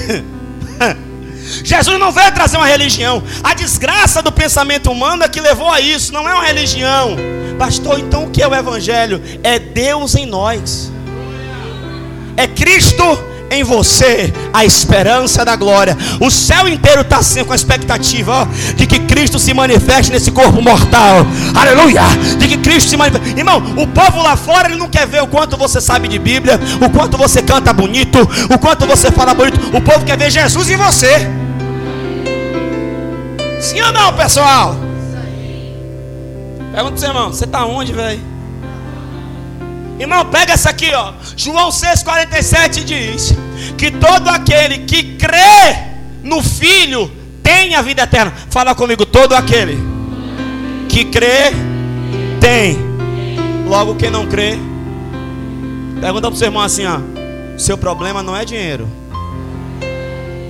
Jesus 1.63 1.99
não 1.99 2.11
veio 2.11 2.31
trazer 2.31 2.57
uma 2.57 2.67
religião. 2.67 3.23
A 3.43 3.53
desgraça 3.53 4.21
do 4.21 4.31
pensamento 4.31 4.91
humano 4.91 5.23
é 5.23 5.29
que 5.29 5.41
levou 5.41 5.69
a 5.69 5.79
isso, 5.79 6.13
não 6.13 6.27
é 6.27 6.33
uma 6.33 6.43
religião. 6.43 7.15
Pastor, 7.57 7.99
então 7.99 8.25
o 8.25 8.29
que 8.29 8.41
é 8.41 8.47
o 8.47 8.55
Evangelho? 8.55 9.21
É 9.43 9.59
Deus 9.59 10.15
em 10.15 10.25
nós, 10.25 10.91
é 12.37 12.47
Cristo 12.47 13.03
em 13.51 13.63
você 13.63 14.33
a 14.53 14.65
esperança 14.65 15.43
da 15.43 15.55
glória. 15.55 15.97
O 16.19 16.29
céu 16.29 16.67
inteiro 16.67 17.01
está 17.01 17.17
assim 17.17 17.43
com 17.43 17.53
a 17.53 17.55
expectativa 17.55 18.43
ó, 18.43 18.47
de 18.75 18.85
que 18.85 18.99
Cristo 18.99 19.39
se 19.39 19.53
manifeste 19.53 20.11
nesse 20.11 20.31
corpo 20.31 20.61
mortal. 20.61 21.25
Aleluia! 21.55 22.01
De 22.37 22.47
que 22.47 22.57
Cristo 22.57 22.89
se 22.89 22.97
manifeste. 22.97 23.37
Irmão, 23.37 23.61
o 23.77 23.87
povo 23.87 24.21
lá 24.21 24.35
fora 24.35 24.69
ele 24.69 24.77
não 24.77 24.89
quer 24.89 25.07
ver 25.07 25.23
o 25.23 25.27
quanto 25.27 25.57
você 25.57 25.81
sabe 25.81 26.07
de 26.07 26.19
Bíblia, 26.19 26.59
o 26.85 26.89
quanto 26.89 27.17
você 27.17 27.41
canta 27.41 27.73
bonito, 27.73 28.19
o 28.53 28.57
quanto 28.57 28.85
você 28.85 29.11
fala 29.11 29.33
bonito. 29.33 29.59
O 29.75 29.81
povo 29.81 30.05
quer 30.05 30.17
ver 30.17 30.29
Jesus 30.29 30.69
em 30.69 30.77
você. 30.77 31.27
Sim 33.59 33.81
ou 33.81 33.91
não, 33.91 34.13
pessoal? 34.13 34.75
Pergunta 36.71 36.91
pro 36.91 36.99
seu 36.99 37.09
irmão, 37.09 37.29
você 37.29 37.45
está 37.45 37.65
onde, 37.65 37.91
velho? 37.91 38.28
Irmão, 39.99 40.25
pega 40.25 40.53
essa 40.53 40.69
aqui, 40.69 40.91
ó. 40.93 41.13
João 41.35 41.69
6,47 41.69 42.83
diz 42.83 43.33
que 43.77 43.91
todo 43.91 44.29
aquele 44.29 44.79
que 44.79 45.15
crê 45.17 45.75
no 46.23 46.41
Filho 46.41 47.11
tem 47.43 47.75
a 47.75 47.81
vida 47.81 48.03
eterna. 48.03 48.33
Fala 48.49 48.73
comigo, 48.73 49.05
todo 49.05 49.33
aquele 49.33 49.77
que 50.87 51.05
crê 51.05 51.51
tem. 52.39 52.77
Logo 53.67 53.95
quem 53.95 54.09
não 54.09 54.25
crê. 54.25 54.57
Pergunta 55.99 56.29
pro 56.29 56.37
seu 56.37 56.47
irmão 56.47 56.63
assim, 56.63 56.85
ó. 56.85 56.99
Seu 57.57 57.77
problema 57.77 58.23
não 58.23 58.35
é 58.35 58.45
dinheiro. 58.45 58.87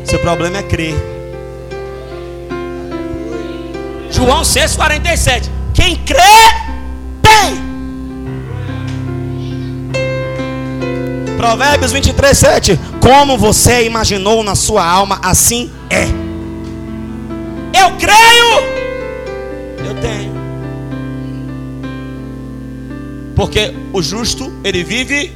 Seu 0.06 0.20
problema 0.20 0.58
é 0.60 0.64
crer. 0.64 0.96
João 4.12 4.42
6,47. 4.42 5.50
Quem 5.74 5.96
crê, 5.96 6.20
Provérbios 11.40 11.94
23, 11.94 12.38
7. 12.38 12.80
Como 13.00 13.38
você 13.38 13.86
imaginou 13.86 14.44
na 14.44 14.56
sua 14.56 14.86
alma, 14.86 15.22
assim 15.24 15.72
é. 15.90 16.04
Eu 17.82 17.96
creio, 17.96 19.88
eu 19.88 19.96
tenho. 20.02 20.34
Porque 23.38 23.74
o 23.94 24.02
justo, 24.02 24.52
ele 24.66 24.84
vive. 24.84 25.32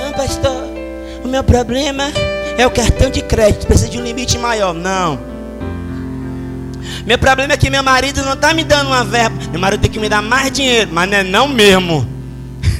Não, 0.00 0.12
pastor, 0.14 0.64
o 1.22 1.28
meu 1.28 1.44
problema 1.44 2.04
é 2.56 2.66
o 2.66 2.70
cartão 2.70 3.10
de 3.10 3.20
crédito, 3.20 3.66
precisa 3.66 3.90
de 3.90 3.98
um 3.98 4.02
limite 4.02 4.38
maior. 4.38 4.72
Não. 4.72 5.20
Meu 7.04 7.18
problema 7.18 7.52
é 7.52 7.58
que 7.58 7.68
meu 7.68 7.82
marido 7.82 8.22
não 8.22 8.32
está 8.32 8.54
me 8.54 8.64
dando 8.64 8.86
uma 8.86 9.04
verba. 9.04 9.36
Meu 9.50 9.60
marido 9.60 9.82
tem 9.82 9.90
que 9.90 10.00
me 10.00 10.08
dar 10.08 10.22
mais 10.22 10.50
dinheiro, 10.50 10.88
mas 10.90 11.10
não 11.10 11.18
é 11.18 11.22
não 11.22 11.46
mesmo. 11.46 12.17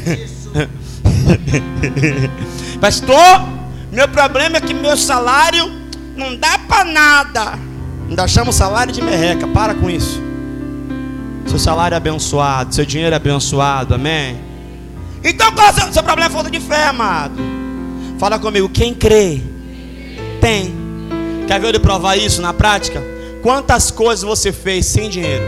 Pastor, 2.81 3.49
meu 3.93 4.09
problema 4.09 4.59
é 4.59 4.61
que 4.61 4.75
meu 4.75 4.97
salário 4.97 5.71
não 6.17 6.37
dá 6.37 6.59
para 6.59 6.85
nada. 6.85 7.59
Ainda 8.09 8.27
chama 8.27 8.51
o 8.51 8.53
salário 8.53 8.93
de 8.93 9.03
merreca. 9.03 9.47
Para 9.49 9.75
com 9.75 9.91
isso. 9.91 10.23
Seu 11.47 11.59
salário 11.59 11.95
é 11.95 11.97
abençoado, 11.97 12.75
seu 12.75 12.85
dinheiro 12.85 13.15
é 13.15 13.17
abençoado, 13.17 13.95
amém? 13.95 14.39
Então 15.25 15.51
qual 15.53 15.69
é 15.69 15.71
o 15.71 15.75
seu, 15.75 15.93
seu 15.93 16.03
problema? 16.03 16.31
Falta 16.31 16.51
de 16.51 16.61
fé, 16.61 16.85
amado. 16.85 17.41
Fala 18.19 18.39
comigo, 18.39 18.69
quem 18.69 18.95
crê, 18.95 19.41
tem. 20.41 20.75
Quer 21.47 21.61
ver 21.61 21.69
ele 21.69 21.79
provar 21.79 22.17
isso 22.17 22.43
na 22.43 22.53
prática? 22.53 23.03
Quantas 23.43 23.91
coisas 23.91 24.25
você 24.25 24.53
fez 24.53 24.87
sem 24.87 25.09
dinheiro? 25.09 25.45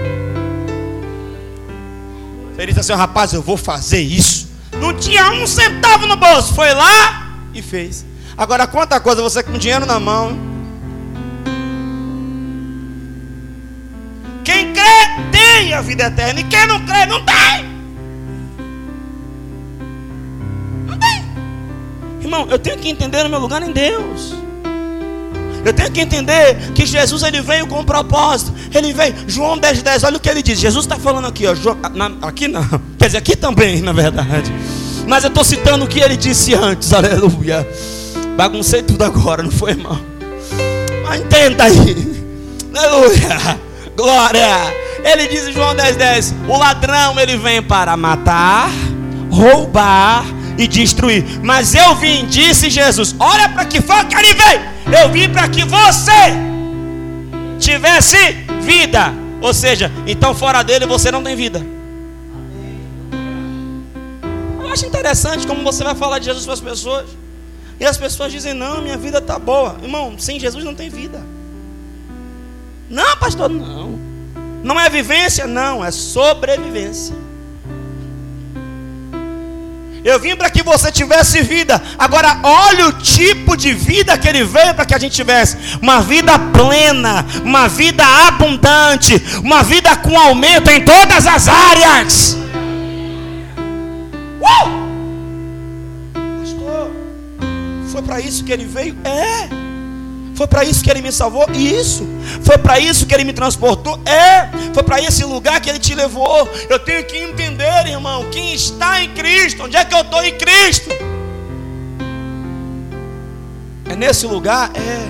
Você 2.54 2.66
disse 2.66 2.80
assim, 2.80 2.92
rapaz, 2.92 3.32
eu 3.32 3.42
vou 3.42 3.56
fazer 3.56 4.00
isso. 4.00 4.49
Não 4.72 4.96
tinha 4.96 5.30
um 5.32 5.46
centavo 5.46 6.06
no 6.06 6.16
bolso. 6.16 6.54
Foi 6.54 6.72
lá 6.72 7.36
e 7.52 7.62
fez. 7.62 8.04
Agora, 8.36 8.66
quanta 8.66 9.00
coisa 9.00 9.22
você 9.22 9.42
com 9.42 9.58
dinheiro 9.58 9.86
na 9.86 10.00
mão. 10.00 10.38
Quem 14.44 14.72
crê 14.72 15.30
tem 15.30 15.74
a 15.74 15.80
vida 15.80 16.04
eterna. 16.04 16.40
E 16.40 16.44
quem 16.44 16.66
não 16.66 16.84
crê, 16.84 17.06
não 17.06 17.24
tem. 17.24 17.64
Não 20.86 20.98
tem. 20.98 21.24
Irmão, 22.20 22.46
eu 22.50 22.58
tenho 22.58 22.78
que 22.78 22.88
entender 22.88 23.24
o 23.26 23.28
meu 23.28 23.38
lugar 23.38 23.62
em 23.62 23.72
Deus. 23.72 24.34
Eu 25.64 25.72
tenho 25.72 25.90
que 25.90 26.00
entender 26.00 26.56
que 26.74 26.86
Jesus 26.86 27.22
ele 27.22 27.40
veio 27.42 27.66
com 27.66 27.80
um 27.80 27.84
propósito. 27.84 28.52
Ele 28.74 28.92
veio, 28.92 29.14
João 29.26 29.58
10, 29.58 29.82
10, 29.82 30.04
olha 30.04 30.16
o 30.16 30.20
que 30.20 30.28
ele 30.28 30.42
diz. 30.42 30.58
Jesus 30.58 30.84
está 30.84 30.96
falando 30.98 31.26
aqui, 31.26 31.44
ó, 31.46 31.54
na, 31.94 32.10
aqui 32.26 32.48
não, 32.48 32.62
quer 32.98 33.06
dizer, 33.06 33.18
aqui 33.18 33.36
também, 33.36 33.80
na 33.80 33.92
verdade. 33.92 34.52
Mas 35.06 35.24
eu 35.24 35.28
estou 35.28 35.44
citando 35.44 35.84
o 35.84 35.88
que 35.88 36.00
ele 36.00 36.16
disse 36.16 36.54
antes, 36.54 36.92
aleluia. 36.92 37.66
Baguncei 38.36 38.82
tudo 38.82 39.04
agora, 39.04 39.42
não 39.42 39.50
foi, 39.50 39.72
irmão? 39.72 40.00
Mas 41.04 41.20
entenda 41.20 41.64
aí, 41.64 42.16
aleluia, 42.74 43.60
glória. 43.96 44.80
Ele 45.04 45.26
diz 45.28 45.48
em 45.48 45.52
João 45.52 45.74
10, 45.74 45.96
10: 45.96 46.34
O 46.48 46.56
ladrão 46.56 47.18
ele 47.18 47.36
vem 47.36 47.62
para 47.62 47.96
matar, 47.96 48.70
roubar 49.30 50.24
e 50.60 50.68
destruir. 50.68 51.24
Mas 51.42 51.74
eu 51.74 51.94
vim, 51.96 52.26
disse 52.26 52.68
Jesus: 52.68 53.14
Olha 53.18 53.48
para 53.48 53.64
que 53.64 53.80
foi 53.80 54.04
que 54.04 54.14
ele 54.14 54.34
veio. 54.34 54.60
Eu 55.02 55.10
vim 55.10 55.28
para 55.28 55.48
que 55.48 55.64
você 55.64 56.36
tivesse 57.58 58.16
vida. 58.60 59.12
Ou 59.40 59.54
seja, 59.54 59.90
então 60.06 60.34
fora 60.34 60.62
dele 60.62 60.86
você 60.86 61.10
não 61.10 61.22
tem 61.22 61.34
vida. 61.34 61.64
Eu 64.60 64.68
acho 64.68 64.86
interessante 64.86 65.46
como 65.46 65.62
você 65.62 65.82
vai 65.82 65.94
falar 65.94 66.18
de 66.18 66.26
Jesus 66.26 66.44
para 66.44 66.54
as 66.54 66.60
pessoas. 66.60 67.06
E 67.78 67.86
as 67.86 67.96
pessoas 67.96 68.30
dizem: 68.30 68.52
Não, 68.52 68.82
minha 68.82 68.98
vida 68.98 69.18
está 69.18 69.38
boa. 69.38 69.76
Irmão, 69.82 70.14
sem 70.18 70.38
Jesus 70.38 70.64
não 70.64 70.74
tem 70.74 70.90
vida. 70.90 71.20
Não, 72.88 73.16
pastor, 73.16 73.48
não. 73.48 73.98
Não 74.62 74.78
é 74.78 74.90
vivência? 74.90 75.46
Não, 75.46 75.82
é 75.82 75.90
sobrevivência. 75.90 77.14
Eu 80.04 80.18
vim 80.18 80.34
para 80.34 80.50
que 80.50 80.62
você 80.62 80.90
tivesse 80.90 81.42
vida. 81.42 81.80
Agora, 81.98 82.40
olha 82.42 82.88
o 82.88 82.92
tipo 82.92 83.56
de 83.56 83.72
vida 83.72 84.16
que 84.16 84.28
ele 84.28 84.44
veio 84.44 84.74
para 84.74 84.84
que 84.84 84.94
a 84.94 84.98
gente 84.98 85.14
tivesse: 85.14 85.56
uma 85.80 86.00
vida 86.00 86.38
plena, 86.38 87.26
uma 87.44 87.68
vida 87.68 88.04
abundante, 88.26 89.22
uma 89.42 89.62
vida 89.62 89.94
com 89.96 90.18
aumento 90.18 90.70
em 90.70 90.84
todas 90.84 91.26
as 91.26 91.48
áreas. 91.48 92.36
Uh! 94.40 94.80
Foi 97.90 98.02
para 98.02 98.20
isso 98.20 98.44
que 98.44 98.52
ele 98.52 98.64
veio? 98.64 98.96
É. 99.04 99.48
Foi 100.40 100.46
para 100.46 100.64
isso 100.64 100.82
que 100.82 100.90
ele 100.90 101.02
me 101.02 101.12
salvou? 101.12 101.46
Isso. 101.52 102.08
Foi 102.42 102.56
para 102.56 102.80
isso 102.80 103.04
que 103.04 103.12
ele 103.12 103.24
me 103.24 103.32
transportou? 103.34 104.00
É. 104.06 104.48
Foi 104.72 104.82
para 104.82 104.98
esse 104.98 105.22
lugar 105.22 105.60
que 105.60 105.68
ele 105.68 105.78
te 105.78 105.94
levou. 105.94 106.48
Eu 106.70 106.78
tenho 106.78 107.04
que 107.04 107.18
entender, 107.18 107.49
irmão, 107.86 108.28
quem 108.30 108.54
está 108.54 109.02
em 109.02 109.10
Cristo. 109.14 109.64
Onde 109.64 109.76
é 109.76 109.84
que 109.84 109.94
eu 109.94 110.00
estou 110.00 110.22
em 110.24 110.36
Cristo? 110.36 110.90
É 113.90 113.96
nesse 113.96 114.26
lugar? 114.26 114.70
É. 114.76 115.08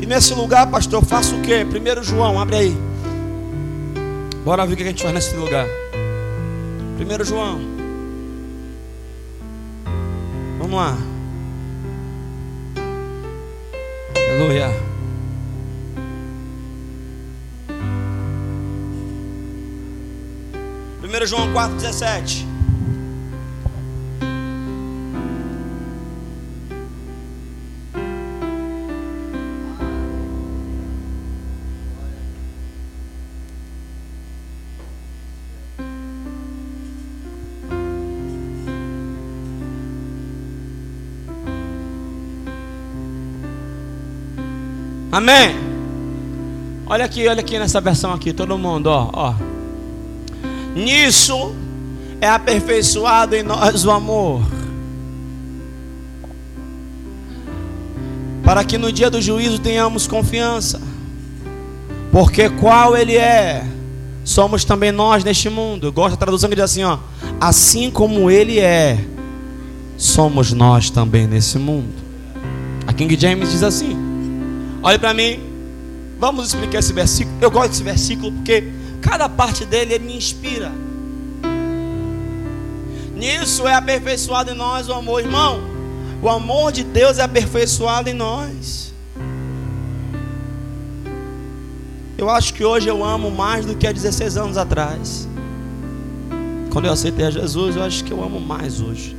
E 0.00 0.06
nesse 0.06 0.34
lugar, 0.34 0.66
pastor, 0.70 1.02
eu 1.02 1.06
faço 1.06 1.36
o 1.36 1.42
quê? 1.42 1.66
Primeiro 1.68 2.02
João, 2.02 2.40
abre 2.40 2.56
aí. 2.56 2.76
Bora 4.44 4.66
ver 4.66 4.74
o 4.74 4.76
que 4.76 4.82
a 4.82 4.86
gente 4.86 5.02
faz 5.02 5.14
nesse 5.14 5.34
lugar. 5.34 5.66
Primeiro 6.96 7.24
João. 7.24 7.60
Vamos 10.58 10.76
lá. 10.76 10.96
Aleluia. 14.16 14.93
Primeiro 21.14 21.30
João 21.30 21.52
4,17. 21.52 22.44
Amém. 45.12 45.54
Olha 46.88 47.04
aqui, 47.04 47.28
olha 47.28 47.38
aqui 47.38 47.56
nessa 47.56 47.80
versão 47.80 48.12
aqui, 48.12 48.32
todo 48.32 48.58
mundo, 48.58 48.88
ó, 48.88 49.10
ó. 49.12 49.53
Nisso 50.74 51.54
é 52.20 52.28
aperfeiçoado 52.28 53.36
em 53.36 53.42
nós 53.42 53.84
o 53.84 53.90
amor. 53.90 54.42
para 58.44 58.62
que 58.62 58.76
no 58.76 58.92
dia 58.92 59.10
do 59.10 59.20
juízo 59.20 59.58
tenhamos 59.58 60.06
confiança. 60.06 60.80
Porque 62.12 62.50
qual 62.50 62.96
ele 62.96 63.16
é, 63.16 63.66
somos 64.22 64.64
também 64.64 64.92
nós 64.92 65.24
neste 65.24 65.48
mundo. 65.48 65.88
Eu 65.88 65.92
gosto 65.92 66.10
da 66.10 66.18
tradução 66.18 66.48
que 66.48 66.54
diz 66.54 66.64
assim, 66.64 66.84
ó, 66.84 66.98
assim 67.40 67.90
como 67.90 68.30
ele 68.30 68.60
é, 68.60 69.02
somos 69.96 70.52
nós 70.52 70.90
também 70.90 71.26
nesse 71.26 71.58
mundo. 71.58 72.04
A 72.86 72.92
King 72.92 73.18
James 73.18 73.50
diz 73.50 73.62
assim: 73.62 73.96
Olhe 74.82 74.98
para 74.98 75.14
mim, 75.14 75.40
vamos 76.20 76.48
explicar 76.48 76.80
esse 76.80 76.92
versículo. 76.92 77.36
Eu 77.40 77.50
gosto 77.50 77.70
desse 77.70 77.82
versículo 77.82 78.30
porque 78.30 78.68
cada 79.04 79.28
parte 79.28 79.66
dele 79.66 79.94
ele 79.94 80.04
me 80.06 80.16
inspira. 80.16 80.72
Nisso 83.14 83.68
é 83.68 83.74
aperfeiçoado 83.74 84.50
em 84.50 84.54
nós 84.54 84.88
o 84.88 84.94
amor, 84.94 85.20
irmão. 85.20 85.60
O 86.22 86.28
amor 86.28 86.72
de 86.72 86.82
Deus 86.82 87.18
é 87.18 87.22
aperfeiçoado 87.22 88.08
em 88.08 88.14
nós. 88.14 88.94
Eu 92.16 92.30
acho 92.30 92.54
que 92.54 92.64
hoje 92.64 92.88
eu 92.88 93.04
amo 93.04 93.30
mais 93.30 93.66
do 93.66 93.76
que 93.76 93.86
há 93.86 93.92
16 93.92 94.38
anos 94.38 94.56
atrás. 94.56 95.28
Quando 96.72 96.86
eu 96.86 96.92
aceitei 96.92 97.26
a 97.26 97.30
Jesus, 97.30 97.76
eu 97.76 97.82
acho 97.82 98.02
que 98.04 98.10
eu 98.10 98.24
amo 98.24 98.40
mais 98.40 98.80
hoje. 98.80 99.14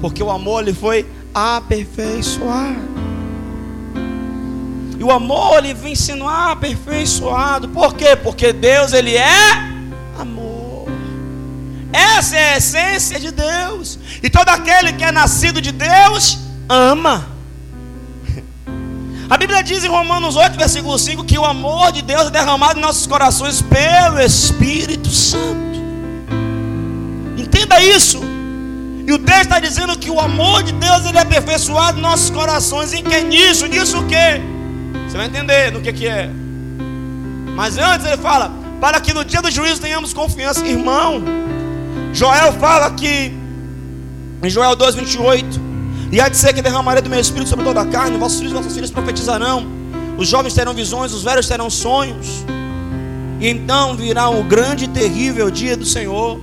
Porque 0.00 0.22
o 0.22 0.30
amor 0.30 0.64
ele 0.64 0.74
foi 0.74 1.06
aperfeiçoado. 1.32 2.93
O 5.04 5.10
amor 5.10 5.58
ele 5.58 5.74
vem 5.74 5.94
sendo 5.94 6.26
aperfeiçoado. 6.26 7.68
Por 7.68 7.94
quê? 7.94 8.16
Porque 8.16 8.54
Deus 8.54 8.94
ele 8.94 9.14
é 9.14 9.52
amor. 10.18 10.88
Essa 11.92 12.36
é 12.36 12.54
a 12.54 12.56
essência 12.56 13.20
de 13.20 13.30
Deus. 13.30 13.98
E 14.22 14.30
todo 14.30 14.48
aquele 14.48 14.94
que 14.94 15.04
é 15.04 15.12
nascido 15.12 15.60
de 15.60 15.72
Deus 15.72 16.38
ama. 16.66 17.28
A 19.28 19.36
Bíblia 19.36 19.62
diz 19.62 19.84
em 19.84 19.88
Romanos 19.88 20.36
8, 20.36 20.56
versículo 20.56 20.98
5, 20.98 21.22
que 21.24 21.38
o 21.38 21.44
amor 21.44 21.92
de 21.92 22.00
Deus 22.00 22.28
é 22.28 22.30
derramado 22.30 22.78
em 22.78 22.82
nossos 22.82 23.06
corações 23.06 23.60
pelo 23.60 24.18
Espírito 24.20 25.10
Santo. 25.10 25.78
Entenda 27.36 27.78
isso. 27.82 28.22
E 29.06 29.12
o 29.12 29.18
texto 29.18 29.42
está 29.42 29.60
dizendo 29.60 29.98
que 29.98 30.10
o 30.10 30.18
amor 30.18 30.62
de 30.62 30.72
Deus 30.72 31.04
ele 31.04 31.18
é 31.18 31.20
aperfeiçoado 31.20 31.98
em 31.98 32.02
nossos 32.02 32.30
corações. 32.30 32.94
Em 32.94 33.04
que 33.04 33.20
nisso? 33.20 33.66
Nisso 33.66 33.98
o 33.98 34.06
quê? 34.06 34.53
Você 35.14 35.18
vai 35.18 35.26
entender 35.28 35.70
no 35.70 35.80
que, 35.80 35.92
que 35.92 36.08
é. 36.08 36.28
Mas 37.54 37.78
antes 37.78 38.04
ele 38.04 38.16
fala, 38.16 38.50
para 38.80 39.00
que 39.00 39.14
no 39.14 39.24
dia 39.24 39.40
do 39.40 39.48
juízo 39.48 39.80
tenhamos 39.80 40.12
confiança. 40.12 40.66
Irmão, 40.66 41.22
Joel 42.12 42.52
fala 42.54 42.90
que, 42.90 43.32
em 44.42 44.50
Joel 44.50 44.74
2, 44.74 44.96
28, 44.96 45.60
e 46.10 46.20
há 46.20 46.28
de 46.28 46.36
ser 46.36 46.52
que 46.52 46.60
derramarei 46.60 47.00
do 47.00 47.08
meu 47.08 47.20
espírito 47.20 47.48
sobre 47.48 47.64
toda 47.64 47.82
a 47.82 47.86
carne, 47.86 48.18
vossos 48.18 48.38
filhos 48.38 48.50
e 48.50 48.56
vossas 48.56 48.74
filhas 48.74 48.90
profetizarão, 48.90 49.64
os 50.18 50.26
jovens 50.26 50.52
terão 50.52 50.74
visões, 50.74 51.12
os 51.12 51.22
velhos 51.22 51.46
terão 51.46 51.70
sonhos, 51.70 52.44
e 53.38 53.48
então 53.48 53.94
virá 53.94 54.28
o 54.28 54.42
grande 54.42 54.86
e 54.86 54.88
terrível 54.88 55.48
dia 55.48 55.76
do 55.76 55.86
Senhor. 55.86 56.40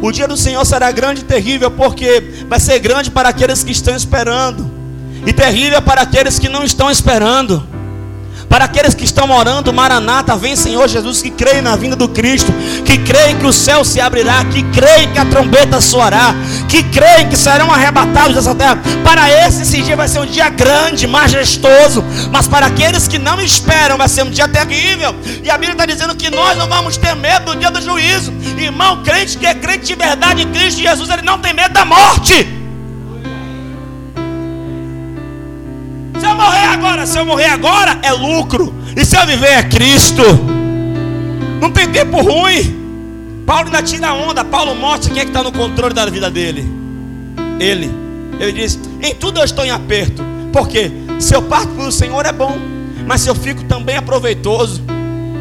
O 0.00 0.12
dia 0.12 0.28
do 0.28 0.36
Senhor 0.36 0.64
será 0.64 0.92
grande 0.92 1.22
e 1.22 1.24
terrível, 1.24 1.72
porque 1.72 2.44
vai 2.48 2.60
ser 2.60 2.78
grande 2.78 3.10
para 3.10 3.30
aqueles 3.30 3.64
que 3.64 3.72
estão 3.72 3.96
esperando, 3.96 4.70
e 5.26 5.32
terrível 5.32 5.82
para 5.82 6.02
aqueles 6.02 6.38
que 6.38 6.48
não 6.48 6.62
estão 6.62 6.88
esperando. 6.88 7.71
Para 8.48 8.66
aqueles 8.66 8.94
que 8.94 9.04
estão 9.04 9.30
orando, 9.30 9.72
Maranata, 9.72 10.36
vem 10.36 10.54
Senhor 10.54 10.88
Jesus, 10.88 11.22
que 11.22 11.30
creem 11.30 11.62
na 11.62 11.74
vinda 11.76 11.96
do 11.96 12.08
Cristo, 12.08 12.52
que 12.84 12.98
creem 12.98 13.38
que 13.38 13.46
o 13.46 13.52
céu 13.52 13.84
se 13.84 14.00
abrirá, 14.00 14.44
que 14.44 14.62
creem 14.64 15.10
que 15.10 15.18
a 15.18 15.24
trombeta 15.24 15.80
soará, 15.80 16.34
que 16.68 16.82
creem 16.82 17.28
que 17.28 17.36
serão 17.36 17.72
arrebatados 17.72 18.34
dessa 18.34 18.54
terra. 18.54 18.78
Para 19.02 19.30
esse, 19.30 19.62
esse 19.62 19.82
dia 19.82 19.96
vai 19.96 20.08
ser 20.08 20.20
um 20.20 20.26
dia 20.26 20.48
grande, 20.48 21.06
majestoso, 21.06 22.04
mas 22.30 22.46
para 22.46 22.66
aqueles 22.66 23.08
que 23.08 23.18
não 23.18 23.40
esperam, 23.40 23.96
vai 23.96 24.08
ser 24.08 24.22
um 24.22 24.30
dia 24.30 24.48
terrível. 24.48 25.14
E 25.42 25.50
a 25.50 25.54
Bíblia 25.54 25.72
está 25.72 25.86
dizendo 25.86 26.14
que 26.14 26.30
nós 26.30 26.56
não 26.56 26.68
vamos 26.68 26.96
ter 26.96 27.14
medo 27.16 27.52
do 27.52 27.56
dia 27.56 27.70
do 27.70 27.80
juízo. 27.80 28.32
Irmão, 28.58 29.02
crente 29.02 29.38
que 29.38 29.46
é 29.46 29.54
crente 29.54 29.86
de 29.86 29.94
verdade 29.94 30.42
em 30.42 30.52
Cristo 30.52 30.80
Jesus, 30.80 31.08
ele 31.08 31.22
não 31.22 31.38
tem 31.38 31.52
medo 31.52 31.72
da 31.72 31.84
morte. 31.84 32.61
Morrer 36.42 36.66
agora, 36.66 37.06
se 37.06 37.18
eu 37.18 37.24
morrer 37.24 37.46
agora, 37.46 37.98
é 38.02 38.12
lucro. 38.12 38.74
E 38.96 39.04
se 39.04 39.16
eu 39.16 39.26
viver 39.26 39.52
é 39.52 39.62
Cristo. 39.62 40.22
Não 41.60 41.70
tem 41.70 41.88
tempo 41.88 42.20
ruim. 42.20 42.80
Paulo 43.46 43.66
ainda 43.66 43.82
tira 43.82 44.12
onda. 44.12 44.44
Paulo 44.44 44.74
mostra 44.74 45.12
quem 45.12 45.22
é 45.22 45.24
que 45.24 45.30
está 45.30 45.42
no 45.42 45.52
controle 45.52 45.94
da 45.94 46.04
vida 46.06 46.30
dele. 46.30 46.66
Ele. 47.58 47.90
Ele 48.38 48.52
diz: 48.52 48.78
Em 49.00 49.14
tudo 49.14 49.40
eu 49.40 49.44
estou 49.44 49.64
em 49.64 49.70
aperto. 49.70 50.22
Porque 50.52 50.90
se 51.18 51.34
eu 51.34 51.42
parto 51.42 51.68
pelo 51.68 51.92
Senhor 51.92 52.26
é 52.26 52.32
bom. 52.32 52.58
Mas 53.06 53.22
se 53.22 53.28
eu 53.28 53.34
fico 53.34 53.64
também 53.64 53.96
é 53.96 54.00
proveitoso. 54.00 54.82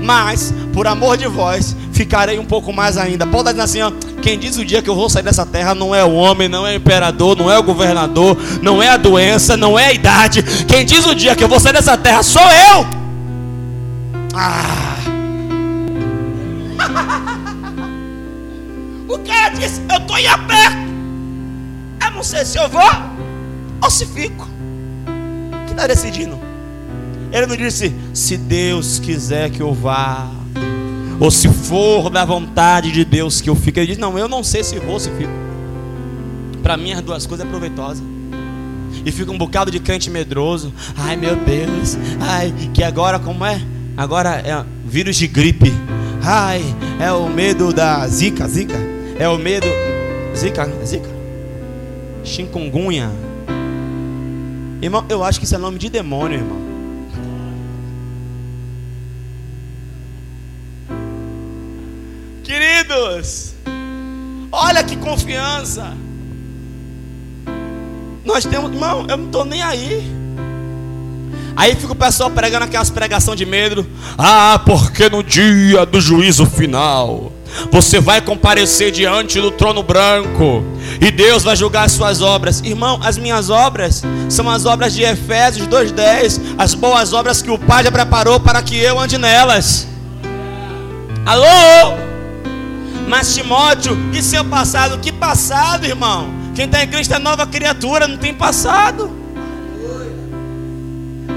Mas, 0.01 0.53
por 0.73 0.87
amor 0.87 1.15
de 1.15 1.27
vós, 1.27 1.75
ficarei 1.91 2.39
um 2.39 2.45
pouco 2.45 2.73
mais 2.73 2.97
ainda. 2.97 3.25
Paulo 3.25 3.49
está 3.49 3.63
dizendo 3.63 3.63
assim: 3.63 3.81
ó, 3.81 3.91
quem 4.21 4.37
diz 4.37 4.57
o 4.57 4.65
dia 4.65 4.81
que 4.81 4.89
eu 4.89 4.95
vou 4.95 5.09
sair 5.09 5.23
dessa 5.23 5.45
terra 5.45 5.75
não 5.75 5.93
é 5.93 6.03
o 6.03 6.13
homem, 6.13 6.47
não 6.47 6.65
é 6.65 6.73
o 6.73 6.75
imperador, 6.75 7.37
não 7.37 7.51
é 7.51 7.57
o 7.57 7.63
governador, 7.63 8.37
não 8.61 8.81
é 8.81 8.89
a 8.89 8.97
doença, 8.97 9.57
não 9.57 9.77
é 9.77 9.87
a 9.87 9.93
idade. 9.93 10.43
Quem 10.67 10.85
diz 10.85 11.05
o 11.05 11.15
dia 11.15 11.35
que 11.35 11.43
eu 11.43 11.47
vou 11.47 11.59
sair 11.59 11.73
dessa 11.73 11.97
terra 11.97 12.23
sou 12.23 12.41
eu. 12.41 12.85
Ah. 14.33 14.95
o 19.07 19.19
cara 19.19 19.49
disse: 19.49 19.81
Eu 19.89 19.97
estou 19.97 20.17
em 20.17 20.27
aperto. 20.27 20.91
Eu 22.03 22.11
não 22.11 22.23
sei 22.23 22.45
se 22.45 22.57
eu 22.57 22.69
vou 22.69 22.89
ou 23.81 23.89
se 23.89 24.05
fico. 24.05 24.47
Que 25.65 25.71
está 25.71 25.87
decidindo? 25.87 26.39
Ele 27.31 27.45
não 27.45 27.55
disse: 27.55 27.93
Se 28.13 28.37
Deus 28.37 28.99
quiser 28.99 29.49
que 29.49 29.61
eu 29.61 29.73
vá 29.73 30.29
ou 31.21 31.29
se 31.29 31.47
for 31.47 32.09
da 32.09 32.25
vontade 32.25 32.91
de 32.91 33.05
Deus 33.05 33.41
que 33.41 33.49
eu 33.49 33.55
fique. 33.55 33.79
Ele 33.79 33.87
diz: 33.87 33.97
Não, 33.99 34.17
eu 34.17 34.27
não 34.27 34.43
sei 34.43 34.63
se 34.63 34.79
vou, 34.79 34.99
se 34.99 35.11
fico. 35.11 35.31
Para 36.63 36.75
mim, 36.75 36.93
as 36.93 37.01
duas 37.01 37.27
coisas 37.27 37.45
é 37.45 37.49
proveitosa. 37.49 38.01
E 39.05 39.11
fica 39.11 39.31
um 39.31 39.37
bocado 39.37 39.69
de 39.69 39.79
crente 39.79 40.09
medroso. 40.09 40.73
Ai 40.97 41.15
meu 41.15 41.35
Deus, 41.35 41.95
ai, 42.19 42.51
que 42.73 42.83
agora 42.83 43.19
como 43.19 43.45
é? 43.45 43.61
Agora 43.95 44.31
é 44.31 44.65
vírus 44.83 45.15
de 45.15 45.27
gripe. 45.27 45.71
Ai, 46.23 46.61
é 46.99 47.11
o 47.11 47.29
medo 47.29 47.71
da 47.71 48.07
zika, 48.07 48.47
zika. 48.47 48.77
É 49.19 49.29
o 49.29 49.37
medo. 49.37 49.67
Zika, 50.35 50.67
zika. 50.83 51.09
Chikungunya. 52.23 53.11
Irmão, 54.81 55.05
eu 55.07 55.23
acho 55.23 55.39
que 55.39 55.45
isso 55.45 55.53
é 55.53 55.59
nome 55.59 55.77
de 55.77 55.87
demônio, 55.87 56.39
irmão. 56.39 56.70
Queridos, 63.21 63.53
olha 64.51 64.83
que 64.83 64.95
confiança. 64.95 65.93
Nós 68.25 68.45
temos, 68.45 68.71
irmão, 68.71 69.05
eu 69.07 69.17
não 69.17 69.25
estou 69.25 69.45
nem 69.45 69.61
aí. 69.61 70.11
Aí 71.55 71.75
fica 71.75 71.93
o 71.93 71.95
pessoal 71.95 72.31
pregando 72.31 72.65
aquelas 72.65 72.89
pregação 72.89 73.35
de 73.35 73.45
medo. 73.45 73.85
Ah, 74.17 74.59
porque 74.65 75.09
no 75.09 75.23
dia 75.23 75.85
do 75.85 75.99
juízo 75.99 76.45
final 76.45 77.31
você 77.69 77.99
vai 77.99 78.21
comparecer 78.21 78.91
diante 78.91 79.41
do 79.41 79.51
trono 79.51 79.83
branco 79.83 80.63
e 81.01 81.11
Deus 81.11 81.43
vai 81.43 81.55
julgar 81.55 81.85
as 81.85 81.91
suas 81.91 82.21
obras. 82.21 82.61
Irmão, 82.61 82.99
as 83.03 83.17
minhas 83.17 83.49
obras 83.49 84.01
são 84.29 84.49
as 84.49 84.65
obras 84.65 84.93
de 84.93 85.03
Efésios 85.03 85.67
2:10, 85.67 86.39
as 86.57 86.73
boas 86.73 87.11
obras 87.13 87.41
que 87.41 87.51
o 87.51 87.59
Pai 87.59 87.83
já 87.83 87.91
preparou 87.91 88.39
para 88.39 88.61
que 88.61 88.77
eu 88.77 88.97
ande 88.97 89.17
nelas. 89.17 89.87
Alô? 91.25 92.10
Mas 93.07 93.33
Timóteo, 93.33 93.97
e 94.13 94.21
seu 94.21 94.43
passado? 94.45 94.99
Que 94.99 95.11
passado, 95.11 95.85
irmão? 95.85 96.29
Quem 96.55 96.65
está 96.65 96.83
em 96.83 96.87
Cristo 96.87 97.13
é 97.13 97.19
nova 97.19 97.45
criatura, 97.47 98.07
não 98.07 98.17
tem 98.17 98.33
passado. 98.33 99.11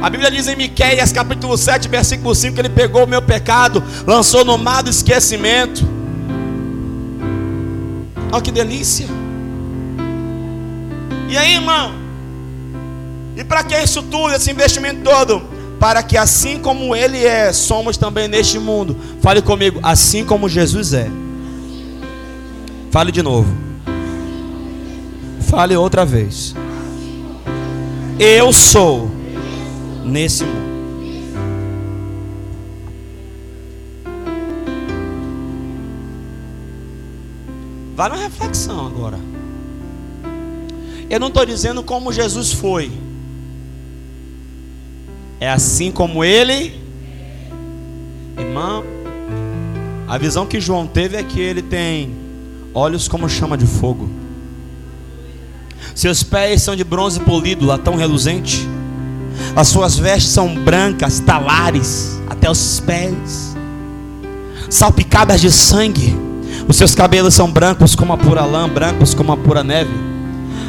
A 0.03 0.11
Bíblia 0.11 0.31
diz 0.31 0.47
em 0.49 0.57
Miqueias 0.57 1.13
capítulo 1.13 1.57
7, 1.57 1.89
versículo 1.89 2.35
5, 2.35 2.55
que 2.55 2.61
ele 2.61 2.69
pegou 2.69 3.05
o 3.05 3.07
meu 3.07 3.23
pecado, 3.23 3.83
lançou 4.07 4.45
no 4.45 4.59
mar 4.59 4.83
do 4.83 4.91
esquecimento. 4.91 5.89
Olha 8.31 8.43
que 8.43 8.53
delícia. 8.53 9.07
E 11.29 11.39
aí, 11.39 11.55
irmão? 11.55 11.95
E 13.37 13.43
para 13.43 13.65
que 13.65 13.77
isso 13.77 14.03
tudo, 14.03 14.33
esse 14.35 14.51
investimento 14.51 15.01
todo? 15.03 15.43
Para 15.81 16.03
que 16.03 16.17
assim 16.17 16.59
como 16.59 16.95
Ele 16.95 17.25
é, 17.25 17.53
somos 17.53 17.97
também 17.97 18.29
neste 18.29 18.59
mundo. 18.59 18.97
Fale 19.21 19.43
comigo, 19.43 19.81
assim 19.83 20.25
como 20.25 20.49
Jesus 20.49 20.93
é. 20.93 21.09
Fale 22.95 23.11
de 23.11 23.25
novo. 23.25 23.53
Fale 25.41 25.77
outra 25.77 26.05
vez. 26.05 26.55
Eu 28.21 28.53
sou 28.53 29.11
nesse 30.05 30.45
mundo. 30.45 30.63
Vale 37.97 38.15
uma 38.15 38.23
reflexão 38.23 38.87
agora. 38.87 39.19
Eu 41.11 41.19
não 41.19 41.27
estou 41.27 41.45
dizendo 41.45 41.83
como 41.83 42.13
Jesus 42.13 42.53
foi. 42.53 42.93
é 45.41 45.51
assim 45.51 45.91
como 45.91 46.25
ele. 46.25 46.81
Irmão, 48.39 48.85
a 50.07 50.17
visão 50.17 50.47
que 50.47 50.61
João 50.61 50.87
teve 50.87 51.17
é 51.17 51.25
que 51.25 51.41
ele 51.41 51.61
tem 51.61 52.24
olhos 52.75 53.07
como 53.07 53.29
chama 53.29 53.57
de 53.57 53.67
fogo. 53.67 54.11
Seus 55.95 56.23
pés 56.25 56.63
são 56.63 56.75
de 56.75 56.83
bronze 56.83 57.21
polido, 57.21 57.65
latão 57.65 57.95
reluzente. 57.95 58.69
As 59.55 59.69
suas 59.69 59.97
vestes 59.97 60.33
são 60.33 60.55
brancas, 60.55 61.21
talares 61.21 62.21
até 62.29 62.51
os 62.51 62.81
pés, 62.81 63.57
salpicadas 64.69 65.41
de 65.41 65.51
sangue. 65.51 66.17
Os 66.67 66.77
seus 66.77 66.95
cabelos 66.95 67.35
são 67.35 67.51
brancos 67.51 67.95
como 67.95 68.13
a 68.13 68.17
pura 68.17 68.45
lã, 68.45 68.69
brancos 68.69 69.15
como 69.15 69.33
a 69.33 69.37
pura 69.37 69.63
neve. 69.63 69.93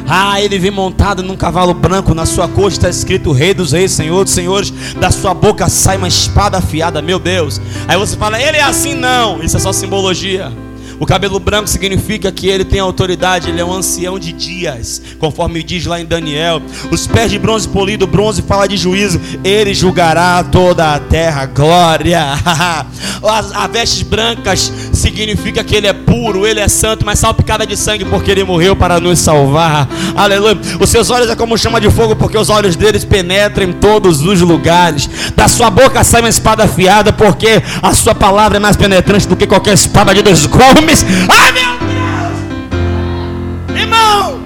Ah, 0.08 0.40
ele 0.40 0.58
vem 0.58 0.70
montado 0.70 1.22
num 1.22 1.36
cavalo 1.36 1.74
branco, 1.74 2.14
na 2.14 2.24
sua 2.24 2.46
coxa 2.46 2.76
está 2.76 2.88
escrito 2.88 3.32
Rei 3.32 3.52
dos 3.52 3.72
Reis, 3.72 3.90
Senhor 3.90 4.22
dos 4.22 4.32
Senhores. 4.32 4.72
Da 5.00 5.10
sua 5.10 5.34
boca 5.34 5.68
sai 5.68 5.96
uma 5.96 6.06
espada 6.06 6.58
afiada, 6.58 7.02
meu 7.02 7.18
Deus. 7.18 7.60
Aí 7.88 7.96
você 7.98 8.16
fala, 8.16 8.40
ele 8.40 8.58
é 8.58 8.62
assim, 8.62 8.94
não. 8.94 9.42
Isso 9.42 9.56
é 9.56 9.60
só 9.60 9.72
simbologia. 9.72 10.52
O 10.98 11.04
cabelo 11.04 11.38
branco 11.38 11.68
significa 11.68 12.32
que 12.32 12.48
ele 12.48 12.64
tem 12.64 12.80
autoridade, 12.80 13.50
ele 13.50 13.60
é 13.60 13.64
um 13.64 13.72
ancião 13.72 14.18
de 14.18 14.32
dias, 14.32 15.02
conforme 15.18 15.62
diz 15.62 15.84
lá 15.84 16.00
em 16.00 16.06
Daniel. 16.06 16.62
Os 16.90 17.06
pés 17.06 17.30
de 17.30 17.38
bronze 17.38 17.68
polido, 17.68 18.06
bronze 18.06 18.42
fala 18.42 18.66
de 18.66 18.76
juízo, 18.76 19.20
ele 19.44 19.74
julgará 19.74 20.42
toda 20.44 20.94
a 20.94 20.98
terra, 20.98 21.46
glória. 21.46 22.24
As, 23.26 23.50
as 23.52 23.70
vestes 23.72 24.02
brancas 24.02 24.72
significa 24.92 25.64
que 25.64 25.74
ele 25.74 25.86
é 25.86 25.92
puro, 25.92 26.46
ele 26.46 26.60
é 26.60 26.68
santo, 26.68 27.04
mas 27.04 27.18
salpicada 27.18 27.66
de 27.66 27.76
sangue, 27.76 28.04
porque 28.04 28.30
ele 28.30 28.44
morreu 28.44 28.76
para 28.76 29.00
nos 29.00 29.18
salvar. 29.18 29.88
Aleluia. 30.14 30.56
Os 30.78 30.88
seus 30.90 31.10
olhos 31.10 31.28
é 31.28 31.34
como 31.34 31.58
chama 31.58 31.80
de 31.80 31.90
fogo, 31.90 32.14
porque 32.14 32.38
os 32.38 32.50
olhos 32.50 32.76
deles 32.76 33.04
penetram 33.04 33.66
em 33.66 33.72
todos 33.72 34.22
os 34.22 34.40
lugares. 34.42 35.08
Da 35.34 35.48
sua 35.48 35.70
boca 35.70 36.04
sai 36.04 36.20
uma 36.20 36.28
espada 36.28 36.64
afiada, 36.64 37.12
porque 37.12 37.60
a 37.82 37.92
sua 37.94 38.14
palavra 38.14 38.58
é 38.58 38.60
mais 38.60 38.76
penetrante 38.76 39.26
do 39.26 39.34
que 39.34 39.46
qualquer 39.46 39.74
espada 39.74 40.14
de 40.14 40.22
dois 40.22 40.46
gumes 40.46 40.85
homens. 40.86 41.04
Ai 41.28 41.52
meu 41.52 41.76
Deus! 41.78 42.36
Irmão! 43.80 44.40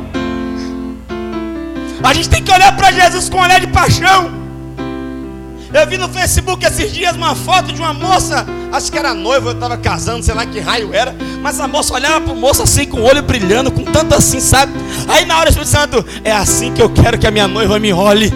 A 2.03 2.15
gente 2.15 2.31
tem 2.31 2.43
que 2.43 2.51
olhar 2.51 2.75
para 2.77 2.91
Jesus 2.91 3.29
com 3.29 3.37
um 3.37 3.43
olhar 3.43 3.61
de 3.61 3.67
paixão. 3.67 4.41
Eu 5.73 5.87
vi 5.87 5.99
no 5.99 6.09
Facebook 6.09 6.65
esses 6.65 6.91
dias 6.93 7.15
uma 7.15 7.37
foto 7.37 7.73
de 7.73 7.81
uma 7.81 7.95
moça, 7.95 8.45
acho 8.73 8.91
que 8.91 8.99
era 8.99 9.15
noiva, 9.15 9.51
eu 9.51 9.53
estava 9.53 9.77
casando, 9.77 10.25
sei 10.25 10.35
lá 10.35 10.45
que 10.45 10.59
raio 10.59 10.93
era, 10.93 11.15
mas 11.41 11.61
a 11.61 11.69
moça 11.69 11.95
olhava 11.95 12.21
para 12.23 12.33
o 12.33 12.37
moço 12.37 12.65
assim, 12.65 12.87
com 12.87 12.99
o 12.99 13.05
olho 13.05 13.23
brilhando, 13.23 13.71
com 13.71 13.85
tanto 13.85 14.17
assim, 14.17 14.41
sabe? 14.41 14.73
Aí 15.07 15.25
na 15.25 15.39
hora 15.39 15.47
o 15.47 15.51
Espírito 15.51 15.71
Santo, 15.71 16.05
é 16.25 16.33
assim 16.33 16.73
que 16.73 16.83
eu 16.83 16.91
quero 16.91 17.17
que 17.19 17.27
a 17.27 17.31
minha 17.31 17.47
noiva 17.47 17.79
me 17.79 17.93
olhe. 17.93 18.35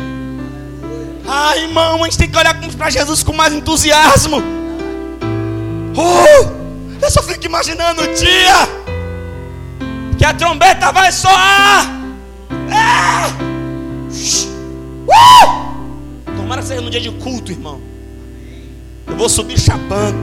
Ai, 1.27 1.65
irmão, 1.65 2.05
a 2.05 2.07
gente 2.07 2.19
tem 2.19 2.29
que 2.29 2.39
olhar 2.39 2.55
para 2.55 2.91
Jesus 2.91 3.25
com 3.25 3.33
mais 3.33 3.53
entusiasmo. 3.53 4.41
Oh! 5.97 6.64
Eu 7.01 7.11
só 7.11 7.23
fico 7.23 7.47
imaginando 7.47 8.03
o 8.03 8.15
dia 8.15 8.69
que 10.17 10.25
a 10.25 10.33
trombeta 10.33 10.93
vai 10.93 11.13
soar. 11.13 11.87
É! 12.71 13.45
Uh! 15.07 15.65
Tomara 16.37 16.63
que 16.63 16.69
seja 16.69 16.81
no 16.81 16.91
dia 16.91 17.01
de 17.01 17.11
culto, 17.11 17.53
irmão. 17.53 17.81
Eu 19.07 19.17
vou 19.17 19.29
subir 19.29 19.59
chapando. 19.59 20.17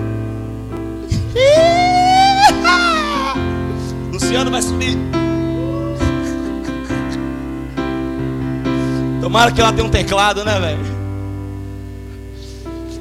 Luciano 4.12 4.50
vai 4.50 4.62
subir. 4.62 4.98
Tomara 9.22 9.52
que 9.52 9.62
ela 9.62 9.72
tenha 9.72 9.88
um 9.88 9.92
teclado, 9.92 10.44
né, 10.44 10.60
velho? 10.60 11.02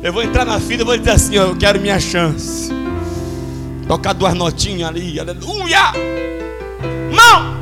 Eu 0.03 0.13
vou 0.13 0.23
entrar 0.23 0.45
na 0.45 0.61
fila 0.61 0.83
e 0.83 0.85
vou 0.85 0.97
dizer 0.97 1.11
assim: 1.11 1.39
ó, 1.39 1.45
eu 1.45 1.57
quero 1.57 1.81
minha 1.81 1.99
chance. 1.99 2.71
Tocar 3.91 4.13
duas 4.13 4.35
notinhas 4.35 4.89
ali, 4.89 5.19
aleluia. 5.19 5.91
Não! 7.13 7.57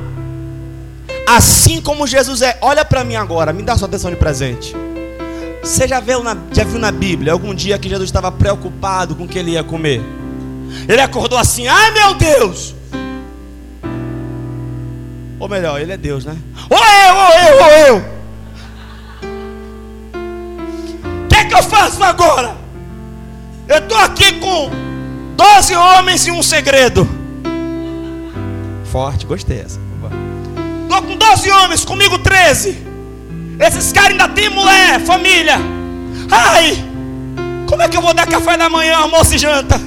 Assim 1.26 1.80
como 1.80 2.06
Jesus 2.06 2.42
é, 2.42 2.58
olha 2.60 2.84
para 2.84 3.02
mim 3.02 3.16
agora, 3.16 3.50
me 3.50 3.62
dá 3.62 3.78
sua 3.78 3.88
atenção 3.88 4.10
de 4.10 4.16
presente. 4.18 4.76
Você 5.62 5.88
já 5.88 6.00
viu, 6.00 6.22
na, 6.22 6.36
já 6.52 6.64
viu 6.64 6.78
na 6.78 6.92
Bíblia 6.92 7.32
algum 7.32 7.54
dia 7.54 7.78
que 7.78 7.88
Jesus 7.88 8.10
estava 8.10 8.30
preocupado 8.30 9.16
com 9.16 9.24
o 9.24 9.26
que 9.26 9.38
ele 9.38 9.52
ia 9.52 9.64
comer? 9.64 10.02
Ele 10.86 11.00
acordou 11.00 11.38
assim, 11.38 11.66
ai 11.66 11.92
meu 11.92 12.12
Deus! 12.12 12.74
Ou 15.40 15.48
melhor, 15.48 15.80
ele 15.80 15.92
é 15.92 15.96
Deus, 15.96 16.26
né? 16.26 16.36
Ou 16.68 16.76
eu, 16.76 17.14
ou 17.16 17.32
eu, 17.40 17.64
ou 17.64 17.70
eu! 17.70 18.04
O 21.24 21.28
que, 21.28 21.36
é 21.36 21.44
que 21.46 21.54
eu 21.54 21.62
faço 21.62 22.04
agora? 22.04 22.54
Eu 23.66 23.78
estou 23.78 23.96
aqui 23.96 24.34
com 24.34 24.87
Doze 25.38 25.76
homens 25.76 26.26
e 26.26 26.32
um 26.32 26.42
segredo. 26.42 27.08
Forte, 28.90 29.24
gostei 29.24 29.60
essa. 29.60 29.78
Estou 30.82 31.00
com 31.00 31.14
doze 31.14 31.48
homens, 31.48 31.84
comigo 31.84 32.18
treze. 32.18 32.76
Esses 33.60 33.92
caras 33.92 34.10
ainda 34.10 34.28
têm 34.28 34.48
mulher, 34.48 34.98
família. 35.06 35.54
Ai, 36.28 36.84
como 37.68 37.80
é 37.80 37.88
que 37.88 37.96
eu 37.96 38.02
vou 38.02 38.12
dar 38.12 38.26
café 38.26 38.56
da 38.56 38.68
manhã, 38.68 38.96
almoço 38.96 39.36
e 39.36 39.38
janta? 39.38 39.80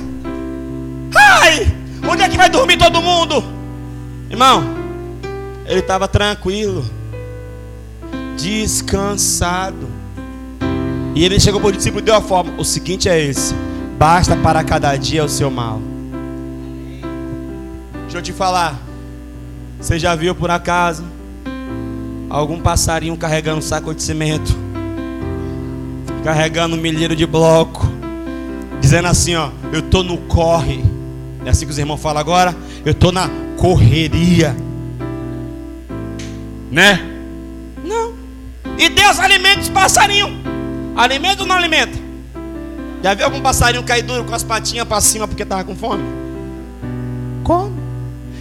Ai, 1.13 1.67
onde 2.09 2.23
é 2.23 2.29
que 2.29 2.37
vai 2.37 2.49
dormir 2.49 2.77
todo 2.77 3.01
mundo? 3.01 3.43
Irmão, 4.29 4.63
ele 5.65 5.81
estava 5.81 6.07
tranquilo, 6.07 6.89
descansado. 8.37 9.89
E 11.13 11.25
ele 11.25 11.41
chegou 11.41 11.59
para 11.59 11.71
o 11.71 11.73
discípulo 11.73 12.01
e 12.01 12.05
deu 12.05 12.15
a 12.15 12.21
forma: 12.21 12.53
o 12.57 12.63
seguinte 12.63 13.09
é 13.09 13.19
esse 13.19 13.53
basta 14.01 14.35
para 14.35 14.63
cada 14.63 14.95
dia 14.95 15.23
o 15.23 15.29
seu 15.29 15.51
mal. 15.51 15.79
Deixa 18.01 18.17
eu 18.17 18.21
te 18.23 18.33
falar. 18.33 18.75
Você 19.79 19.99
já 19.99 20.15
viu 20.15 20.33
por 20.33 20.49
acaso 20.49 21.03
algum 22.27 22.59
passarinho 22.59 23.15
carregando 23.15 23.59
um 23.59 23.61
saco 23.61 23.93
de 23.93 24.01
cimento, 24.01 24.57
carregando 26.23 26.75
um 26.75 26.79
milheiro 26.79 27.15
de 27.15 27.27
bloco, 27.27 27.85
dizendo 28.79 29.07
assim, 29.07 29.35
ó, 29.35 29.51
eu 29.71 29.83
tô 29.83 30.01
no 30.01 30.17
corre. 30.17 30.83
É 31.45 31.51
assim 31.51 31.67
que 31.67 31.71
os 31.71 31.77
irmãos 31.77 32.01
falam 32.01 32.21
agora, 32.21 32.55
eu 32.83 32.95
tô 32.95 33.11
na 33.11 33.29
correria. 33.55 34.55
Né? 36.71 36.99
Não. 37.85 38.15
E 38.79 38.89
Deus 38.89 39.19
alimenta 39.19 39.59
os 39.59 39.69
passarinhos. 39.69 40.31
Alimenta 40.95 41.43
ou 41.43 41.47
não 41.47 41.55
alimenta? 41.55 42.00
Já 43.03 43.13
viu 43.13 43.25
algum 43.25 43.41
passarinho 43.41 43.83
cair 43.83 44.03
duro 44.03 44.23
com 44.23 44.35
as 44.35 44.43
patinhas 44.43 44.87
para 44.87 45.01
cima 45.01 45.27
porque 45.27 45.43
estava 45.43 45.63
com 45.63 45.75
fome? 45.75 46.03
Como? 47.43 47.73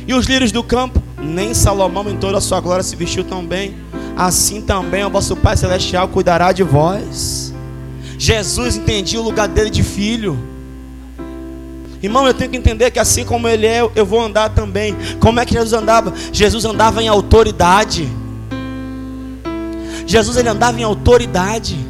E 0.06 0.12
os 0.12 0.26
lírios 0.26 0.52
do 0.52 0.62
campo? 0.62 1.02
Nem 1.18 1.54
Salomão 1.54 2.08
em 2.10 2.16
toda 2.16 2.38
a 2.38 2.40
sua 2.40 2.60
glória 2.60 2.82
se 2.82 2.94
vestiu 2.94 3.24
tão 3.24 3.44
bem. 3.44 3.74
Assim 4.16 4.60
também 4.60 5.04
o 5.04 5.10
vosso 5.10 5.34
Pai 5.34 5.56
Celestial 5.56 6.08
cuidará 6.08 6.52
de 6.52 6.62
vós. 6.62 7.54
Jesus 8.18 8.76
entendia 8.76 9.18
o 9.18 9.22
lugar 9.22 9.48
dele 9.48 9.70
de 9.70 9.82
filho. 9.82 10.38
Irmão, 12.02 12.26
eu 12.26 12.34
tenho 12.34 12.50
que 12.50 12.56
entender 12.56 12.90
que 12.90 12.98
assim 12.98 13.24
como 13.24 13.48
ele 13.48 13.66
é, 13.66 13.80
eu 13.94 14.06
vou 14.06 14.20
andar 14.20 14.50
também. 14.50 14.96
Como 15.20 15.40
é 15.40 15.46
que 15.46 15.54
Jesus 15.54 15.72
andava? 15.72 16.12
Jesus 16.32 16.64
andava 16.64 17.02
em 17.02 17.08
autoridade. 17.08 18.08
Jesus 20.06 20.36
ele 20.36 20.48
andava 20.48 20.78
em 20.78 20.82
autoridade. 20.82 21.89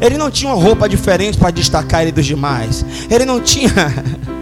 Ele 0.00 0.16
não 0.16 0.30
tinha 0.30 0.52
uma 0.52 0.62
roupa 0.62 0.88
diferente 0.88 1.38
para 1.38 1.50
destacar 1.50 2.02
ele 2.02 2.12
dos 2.12 2.26
demais. 2.26 2.84
Ele 3.10 3.24
não 3.24 3.40
tinha. 3.40 3.72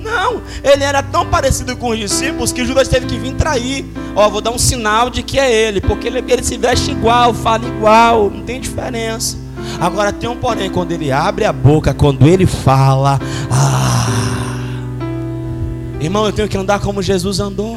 Não, 0.00 0.40
ele 0.64 0.84
era 0.84 1.02
tão 1.02 1.26
parecido 1.26 1.76
com 1.76 1.90
os 1.90 1.98
discípulos 1.98 2.50
que 2.50 2.64
Judas 2.64 2.88
teve 2.88 3.04
que 3.04 3.18
vir 3.18 3.34
trair. 3.34 3.84
Ó, 4.16 4.26
vou 4.30 4.40
dar 4.40 4.50
um 4.50 4.58
sinal 4.58 5.10
de 5.10 5.22
que 5.22 5.38
é 5.38 5.52
ele, 5.52 5.82
porque 5.82 6.06
ele, 6.06 6.24
ele 6.26 6.42
se 6.42 6.56
veste 6.56 6.92
igual, 6.92 7.34
fala 7.34 7.66
igual, 7.66 8.30
não 8.30 8.42
tem 8.42 8.58
diferença. 8.58 9.36
Agora 9.80 10.12
tem 10.12 10.28
um 10.28 10.36
porém, 10.36 10.70
quando 10.70 10.92
ele 10.92 11.12
abre 11.12 11.44
a 11.44 11.52
boca, 11.52 11.92
quando 11.92 12.26
ele 12.26 12.46
fala, 12.46 13.20
ah, 13.50 14.06
irmão, 16.00 16.24
eu 16.24 16.32
tenho 16.32 16.48
que 16.48 16.56
andar 16.56 16.80
como 16.80 17.02
Jesus 17.02 17.38
andou. 17.38 17.76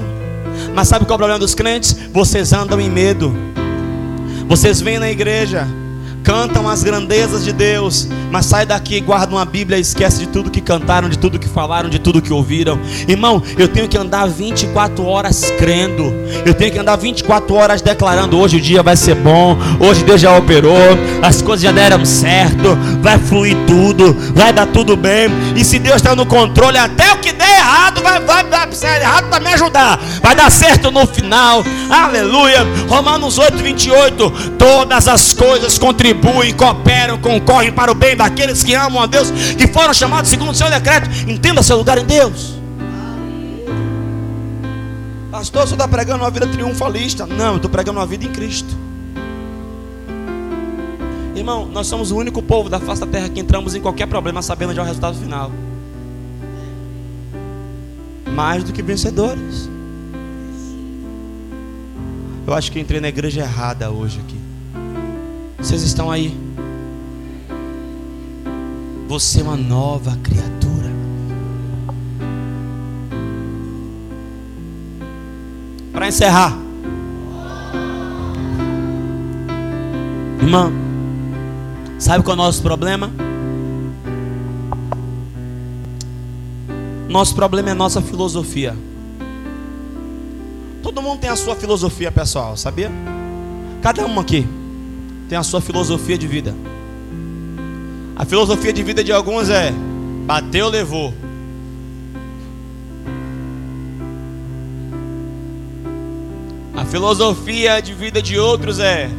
Mas 0.74 0.88
sabe 0.88 1.06
qual 1.06 1.13
é 1.13 1.15
o 1.15 1.17
problema 1.20 1.39
dos 1.39 1.54
crentes? 1.54 1.96
Vocês 2.13 2.54
andam 2.54 2.80
em 2.80 2.89
medo. 2.89 3.34
Vocês 4.48 4.82
vêm 4.82 5.00
na 5.00 5.10
igreja, 5.10 5.67
cantam 6.24 6.68
as 6.70 6.84
grandezas 6.84 7.44
de 7.44 7.52
Deus, 7.52 8.08
mas 8.32 8.46
sai 8.46 8.66
daqui, 8.66 9.00
guardam 9.00 9.38
a 9.38 9.46
Bíblia 9.46 9.78
e 9.78 9.82
esquece 9.82 10.20
de 10.20 10.28
tudo 10.28 10.50
que 10.50 10.62
cantaram, 10.62 11.10
de 11.10 11.18
tudo 11.18 11.40
que 11.40 11.48
falaram, 11.48 11.90
de 11.90 12.00
tudo 12.00 12.22
que 12.22 12.32
ouviram. 12.32 12.80
Irmão, 13.08 13.42
eu 13.58 13.68
tenho 13.68 13.88
que 13.88 13.98
andar 13.98 14.28
24 14.28 15.06
horas 15.06 15.52
crendo. 15.58 16.14
Eu 16.46 16.54
tenho 16.54 16.72
que 16.72 16.80
andar 16.80 16.96
24 16.96 17.54
horas 17.56 17.82
declarando: 17.82 18.38
hoje 18.38 18.58
o 18.58 18.62
dia 18.62 18.84
vai 18.84 18.96
ser 18.96 19.16
bom, 19.16 19.58
hoje 19.80 20.04
Deus 20.04 20.22
já 20.22 20.38
operou, 20.38 20.78
as 21.22 21.42
coisas 21.42 21.64
já 21.64 21.72
deram 21.72 22.06
certo, 22.06 22.78
vai 23.02 23.18
fluir 23.18 23.58
tudo, 23.68 24.16
vai 24.34 24.54
dar 24.54 24.68
tudo 24.68 24.96
bem. 24.96 25.30
E 25.56 25.66
se 25.66 25.80
Deus 25.80 25.98
está 25.98 26.16
no 26.16 26.26
controle, 26.26 26.78
até 26.78 27.12
o 27.12 27.18
que 27.18 27.32
der 27.32 27.60
errado, 27.60 28.02
vai, 28.02 28.20
vai 28.20 28.42
errado 29.02 29.30
para 29.30 29.40
me 29.40 29.54
ajudar. 29.54 30.00
Vai 30.22 30.36
dar 30.36 30.50
certo 30.50 30.92
no 30.92 31.06
final. 31.06 31.64
Aleluia. 31.90 32.66
Romanos 32.88 33.38
8, 33.38 33.58
28. 33.58 34.30
Todas 34.58 35.08
as 35.08 35.34
coisas 35.34 35.78
contribuem 35.78 36.11
contribuem, 36.13 36.54
cooperam, 36.54 37.17
concorrem 37.17 37.71
para 37.71 37.91
o 37.91 37.95
bem 37.95 38.15
daqueles 38.15 38.63
que 38.63 38.74
amam 38.74 39.02
a 39.02 39.06
Deus, 39.06 39.32
que 39.32 39.67
foram 39.67 39.93
chamados 39.93 40.30
segundo 40.30 40.52
o 40.52 40.56
seu 40.56 40.69
decreto. 40.69 41.10
Entenda 41.28 41.63
seu 41.63 41.78
lugar 41.78 41.97
em 41.97 42.06
Deus. 42.06 42.60
Pastor, 45.32 45.67
você 45.67 45.74
está 45.74 45.88
pregando 45.88 46.24
uma 46.24 46.32
vida 46.32 46.47
triunfalista. 46.47 47.26
Não, 47.26 47.52
eu 47.52 47.56
estou 47.56 47.71
pregando 47.71 48.00
uma 48.00 48.06
vida 48.06 48.26
em 48.26 48.32
Cristo. 48.32 48.76
Irmão, 51.36 51.65
nós 51.65 51.88
somos 51.88 52.12
o 52.12 52.17
único 52.17 52.41
povo 52.41 52.69
da 52.69 52.80
face 52.80 53.02
da 53.02 53.08
terra 53.08 53.30
que 53.30 53.39
entramos 53.39 53.74
em 53.74 53.82
qualquer 53.82 54.06
problema 54.06 54.41
sabendo 54.41 54.78
é 54.78 54.82
o 54.82 54.86
resultado 54.86 55.17
final. 55.17 55.52
Mais 58.36 58.63
do 58.63 58.71
que 58.71 58.82
vencedores. 58.82 59.69
Eu 62.45 62.54
acho 62.54 62.71
que 62.71 62.80
entrei 62.80 63.00
na 63.00 63.08
igreja 63.08 63.41
errada 63.41 63.89
hoje 63.89 64.19
aqui. 64.19 64.41
Vocês 65.62 65.84
estão 65.84 66.10
aí? 66.10 66.36
Você 69.08 69.41
é 69.41 69.43
uma 69.43 69.56
nova 69.56 70.17
criatura. 70.24 70.89
Para 75.93 76.08
encerrar, 76.08 76.58
irmão, 80.41 80.74
sabe 82.00 82.24
qual 82.24 82.36
é 82.36 82.39
o 82.39 82.43
nosso 82.43 82.63
problema? 82.63 83.12
Nosso 87.08 87.36
problema 87.36 87.69
é 87.69 87.74
nossa 87.76 88.02
filosofia. 88.02 88.76
Todo 90.82 91.04
mundo 91.04 91.19
tem 91.19 91.30
a 91.30 91.36
sua 91.36 91.56
filosofia 91.56 92.12
pessoal, 92.12 92.58
sabia? 92.58 92.91
Cada 93.84 94.04
um 94.08 94.19
aqui 94.19 94.47
tem 95.32 95.38
a 95.38 95.44
sua 95.44 95.62
filosofia 95.62 96.17
de 96.17 96.28
vida. 96.28 96.54
A 98.17 98.26
filosofia 98.26 98.74
de 98.74 98.84
vida 98.84 99.02
de 99.02 99.13
alguns 99.13 99.50
é 99.50 99.72
bateu, 100.26 100.67
levou. 100.67 101.13
A 106.76 106.84
filosofia 106.84 107.82
de 107.82 107.94
vida 107.94 108.22
de 108.22 108.38
outros 108.38 108.78
é 108.78 109.10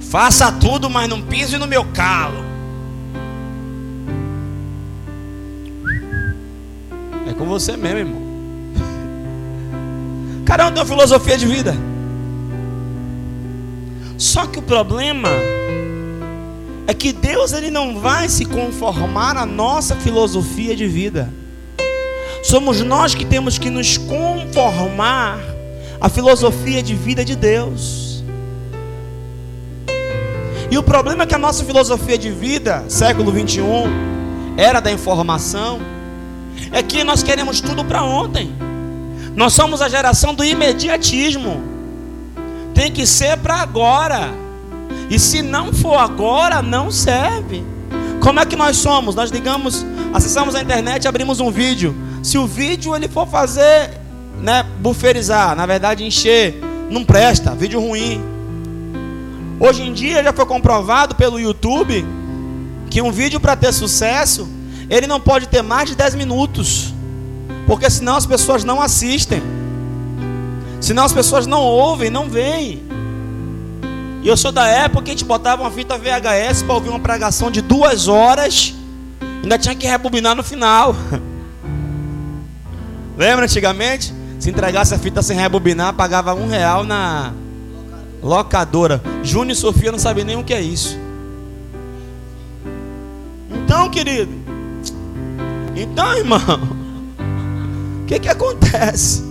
faça 0.00 0.52
tudo, 0.52 0.90
mas 0.90 1.08
não 1.08 1.22
pise 1.22 1.56
no 1.56 1.66
meu 1.66 1.82
calo. 1.94 2.44
É 7.26 7.32
com 7.32 7.46
você 7.46 7.74
mesmo, 7.74 7.98
irmão. 8.00 8.22
Cada 10.44 10.66
um 10.66 10.72
tem 10.72 10.82
uma 10.82 10.86
filosofia 10.86 11.38
de 11.38 11.46
vida. 11.46 11.95
Só 14.18 14.46
que 14.46 14.58
o 14.58 14.62
problema 14.62 15.28
é 16.86 16.94
que 16.94 17.12
Deus 17.12 17.52
ele 17.52 17.70
não 17.70 17.98
vai 17.98 18.28
se 18.28 18.44
conformar 18.44 19.36
à 19.36 19.44
nossa 19.44 19.96
filosofia 19.96 20.74
de 20.74 20.86
vida. 20.86 21.32
Somos 22.42 22.80
nós 22.80 23.14
que 23.14 23.24
temos 23.24 23.58
que 23.58 23.68
nos 23.68 23.98
conformar 23.98 25.38
à 26.00 26.08
filosofia 26.08 26.82
de 26.82 26.94
vida 26.94 27.24
de 27.24 27.34
Deus. 27.34 28.22
E 30.70 30.78
o 30.78 30.82
problema 30.82 31.24
é 31.24 31.26
que 31.26 31.34
a 31.34 31.38
nossa 31.38 31.64
filosofia 31.64 32.16
de 32.16 32.30
vida, 32.30 32.84
século 32.88 33.30
21, 33.32 34.56
era 34.56 34.80
da 34.80 34.90
informação, 34.90 35.80
é 36.72 36.82
que 36.82 37.04
nós 37.04 37.22
queremos 37.22 37.60
tudo 37.60 37.84
para 37.84 38.02
ontem. 38.02 38.52
Nós 39.34 39.52
somos 39.52 39.82
a 39.82 39.88
geração 39.88 40.34
do 40.34 40.44
imediatismo. 40.44 41.75
Tem 42.76 42.92
que 42.92 43.06
ser 43.06 43.38
para 43.38 43.54
agora. 43.54 44.34
E 45.08 45.18
se 45.18 45.40
não 45.40 45.72
for 45.72 45.96
agora, 45.96 46.60
não 46.60 46.90
serve. 46.90 47.64
Como 48.20 48.38
é 48.38 48.44
que 48.44 48.54
nós 48.54 48.76
somos? 48.76 49.14
Nós 49.14 49.30
ligamos, 49.30 49.84
acessamos 50.12 50.54
a 50.54 50.60
internet, 50.60 51.08
abrimos 51.08 51.40
um 51.40 51.50
vídeo. 51.50 51.96
Se 52.22 52.36
o 52.36 52.46
vídeo 52.46 52.94
ele 52.94 53.08
for 53.08 53.26
fazer, 53.26 53.98
né, 54.42 54.62
buferizar, 54.78 55.56
na 55.56 55.64
verdade 55.64 56.04
encher, 56.04 56.60
não 56.90 57.02
presta, 57.02 57.54
vídeo 57.54 57.80
ruim. 57.80 58.22
Hoje 59.58 59.82
em 59.82 59.94
dia 59.94 60.22
já 60.22 60.34
foi 60.34 60.44
comprovado 60.44 61.14
pelo 61.14 61.40
YouTube 61.40 62.04
que 62.90 63.00
um 63.00 63.10
vídeo 63.10 63.40
para 63.40 63.56
ter 63.56 63.72
sucesso, 63.72 64.46
ele 64.90 65.06
não 65.06 65.18
pode 65.18 65.48
ter 65.48 65.62
mais 65.62 65.88
de 65.88 65.96
10 65.96 66.14
minutos. 66.14 66.92
Porque 67.66 67.88
senão 67.88 68.16
as 68.16 68.26
pessoas 68.26 68.64
não 68.64 68.82
assistem. 68.82 69.42
Senão 70.80 71.04
as 71.04 71.12
pessoas 71.12 71.46
não 71.46 71.62
ouvem, 71.62 72.10
não 72.10 72.28
veem. 72.28 72.82
E 74.22 74.28
eu 74.28 74.36
sou 74.36 74.50
da 74.50 74.66
época 74.66 75.04
que 75.04 75.10
a 75.10 75.14
gente 75.14 75.24
botava 75.24 75.62
uma 75.62 75.70
fita 75.70 75.96
VHS 75.96 76.62
para 76.62 76.74
ouvir 76.74 76.88
uma 76.88 76.98
pregação 76.98 77.50
de 77.50 77.60
duas 77.60 78.08
horas. 78.08 78.74
Ainda 79.42 79.58
tinha 79.58 79.74
que 79.74 79.86
rebobinar 79.86 80.34
no 80.34 80.42
final. 80.42 80.94
Lembra 83.16 83.44
antigamente? 83.44 84.12
Se 84.38 84.50
entregasse 84.50 84.94
a 84.94 84.98
fita 84.98 85.22
sem 85.22 85.36
rebobinar, 85.36 85.94
pagava 85.94 86.34
um 86.34 86.48
real 86.48 86.84
na 86.84 87.32
locadora. 88.22 89.00
Júnior 89.22 89.52
e 89.52 89.54
Sofia 89.54 89.92
não 89.92 89.98
sabem 89.98 90.24
nem 90.24 90.36
o 90.36 90.44
que 90.44 90.52
é 90.52 90.60
isso. 90.60 90.98
Então, 93.50 93.88
querido. 93.88 94.32
Então, 95.74 96.14
irmão. 96.14 96.40
O 98.02 98.06
que, 98.06 98.20
que 98.20 98.28
acontece? 98.28 99.25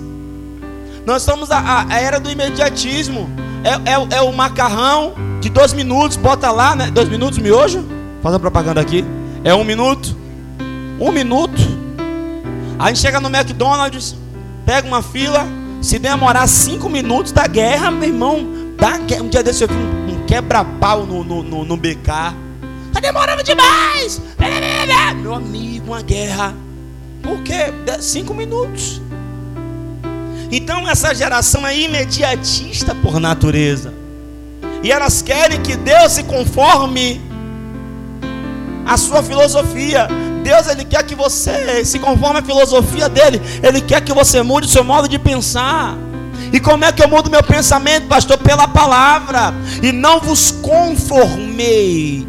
Nós 1.06 1.22
estamos 1.22 1.52
a, 1.52 1.86
a 1.88 2.00
era 2.00 2.20
do 2.20 2.32
imediatismo. 2.32 3.30
É, 3.63 3.91
é, 3.91 4.18
é, 4.18 4.22
o 4.22 4.32
macarrão 4.32 5.13
de 5.39 5.50
dois 5.50 5.72
minutos, 5.74 6.18
bota 6.18 6.52
lá, 6.52 6.76
né? 6.76 6.89
Dois 6.89 7.08
minutos, 7.08 7.38
miojo. 7.38 7.86
Faz 8.24 8.36
a 8.36 8.39
propaganda 8.39 8.82
aqui. 8.82 9.06
É 9.44 9.54
um 9.54 9.63
minuto. 9.63 10.18
Um 11.00 11.12
minuto. 11.12 11.62
A 12.80 12.88
gente 12.88 13.00
chega 13.00 13.20
no 13.20 13.30
McDonald's, 13.30 14.15
pega 14.65 14.88
uma 14.88 15.02
fila. 15.04 15.46
Se 15.82 16.00
demorar 16.00 16.48
cinco 16.48 16.89
minutos 16.89 17.32
da 17.32 17.46
guerra, 17.46 17.91
meu 17.91 18.10
irmão, 18.10 18.48
dá, 18.76 18.96
um 19.22 19.30
dia 19.30 19.44
desse 19.44 19.63
eu 19.63 19.68
vi 19.68 19.76
um, 19.76 20.13
um 20.13 20.26
quebra-pau 20.26 21.06
no, 21.06 21.24
no, 21.24 21.44
no, 21.44 21.63
no 21.63 21.78
BK. 21.78 22.34
Tá 22.91 23.00
demorando 23.00 23.44
demais! 23.44 24.20
Meu 25.22 25.36
amigo, 25.36 25.88
uma 25.88 26.02
guerra. 26.02 26.56
Por 27.22 27.41
quê? 27.44 27.74
Cinco 28.00 28.34
minutos. 28.34 29.02
Então 30.52 30.90
essa 30.90 31.14
geração 31.14 31.66
é 31.66 31.78
imediatista 31.78 32.96
por 32.96 33.20
natureza. 33.20 33.94
E 34.84 34.92
elas 34.92 35.22
querem 35.22 35.62
que 35.62 35.76
Deus 35.76 36.14
se 36.14 36.24
conforme 36.24 37.22
à 38.86 38.98
sua 38.98 39.24
filosofia. 39.24 40.08
Deus 40.44 40.68
ele 40.68 40.86
quer 40.86 41.04
que 41.04 41.16
você 41.16 41.84
se 41.84 41.98
conforme 41.98 42.40
à 42.40 42.44
filosofia 42.44 43.10
dele. 43.10 43.42
Ele 43.64 43.82
quer 43.82 44.02
que 44.02 44.14
você 44.14 44.44
mude 44.44 44.68
o 44.68 44.70
seu 44.70 44.84
modo 44.84 45.10
de 45.10 45.18
pensar. 45.18 45.98
E 46.54 46.60
como 46.60 46.86
é 46.86 46.92
que 46.92 47.04
eu 47.04 47.08
mudo 47.08 47.32
meu 47.32 47.42
pensamento, 47.42 48.08
pastor? 48.08 48.38
Pela 48.38 48.68
palavra. 48.68 49.52
E 49.82 49.92
não 49.92 50.20
vos 50.20 50.52
conformeis 50.52 52.24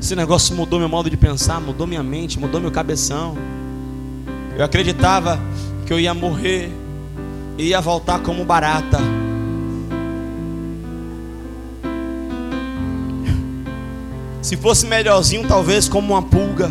Esse 0.00 0.14
negócio 0.14 0.54
mudou 0.54 0.78
meu 0.78 0.88
modo 0.88 1.10
de 1.10 1.16
pensar, 1.16 1.60
mudou 1.60 1.88
minha 1.88 2.04
mente, 2.04 2.38
mudou 2.38 2.60
meu 2.60 2.70
cabeção. 2.70 3.36
Eu 4.56 4.64
acreditava 4.64 5.40
que 5.86 5.92
eu 5.92 6.00
ia 6.00 6.12
morrer 6.12 6.70
e 7.56 7.68
ia 7.68 7.80
voltar 7.80 8.18
como 8.18 8.44
barata. 8.44 8.98
Se 14.42 14.56
fosse 14.56 14.86
melhorzinho, 14.86 15.46
talvez 15.46 15.88
como 15.88 16.12
uma 16.12 16.22
pulga. 16.22 16.70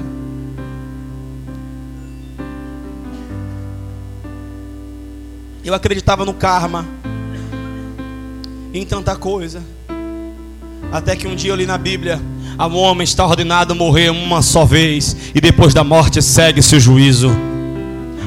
Eu 5.64 5.74
acreditava 5.74 6.24
no 6.26 6.34
karma, 6.34 6.86
em 8.74 8.86
tanta 8.86 9.16
coisa. 9.16 9.64
Até 10.92 11.16
que 11.16 11.28
um 11.28 11.36
dia 11.36 11.52
eu 11.52 11.56
li 11.56 11.66
na 11.66 11.78
Bíblia: 11.78 12.22
a 12.58 12.68
um 12.68 12.78
homem 12.78 13.04
está 13.04 13.26
ordenado 13.26 13.74
morrer 13.74 14.10
uma 14.10 14.42
só 14.42 14.64
vez, 14.64 15.16
e 15.34 15.42
depois 15.42 15.74
da 15.74 15.84
morte 15.84 16.22
segue-se 16.22 16.76
o 16.76 16.80
juízo. 16.80 17.55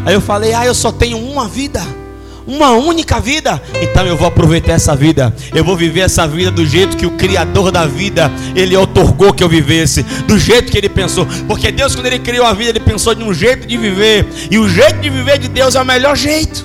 Aí 0.09 0.15
eu 0.15 0.23
falei: 0.23 0.55
Ah, 0.55 0.65
eu 0.65 0.75
só 0.75 0.91
tenho 0.91 1.19
uma 1.19 1.47
vida. 1.47 1.83
Uma 2.47 2.71
única 2.71 3.21
vida, 3.21 3.63
então 3.83 4.07
eu 4.07 4.17
vou 4.17 4.27
aproveitar 4.27 4.73
essa 4.73 4.97
vida. 4.97 5.37
Eu 5.55 5.63
vou 5.63 5.77
viver 5.77 6.01
essa 6.01 6.27
vida 6.27 6.51
do 6.51 6.65
jeito 6.65 6.97
que 6.97 7.05
o 7.05 7.11
Criador 7.11 7.71
da 7.71 7.85
vida 7.85 8.33
ele 8.57 8.75
otorgou 8.75 9.35
que 9.35 9.45
eu 9.45 9.51
vivesse, 9.51 10.03
do 10.27 10.39
jeito 10.39 10.73
que 10.73 10.79
ele 10.79 10.89
pensou. 10.89 11.27
Porque 11.47 11.71
Deus, 11.71 11.95
quando 11.95 12.07
ele 12.07 12.19
criou 12.21 12.47
a 12.47 12.55
vida, 12.55 12.71
ele 12.71 12.81
pensou 12.81 13.15
de 13.15 13.23
um 13.23 13.35
jeito 13.35 13.67
de 13.67 13.77
viver, 13.77 14.27
e 14.51 14.59
o 14.59 14.67
jeito 14.67 14.99
de 14.99 15.11
viver 15.11 15.37
de 15.37 15.47
Deus 15.47 15.75
é 15.75 15.83
o 15.83 15.85
melhor 15.85 16.17
jeito. 16.17 16.65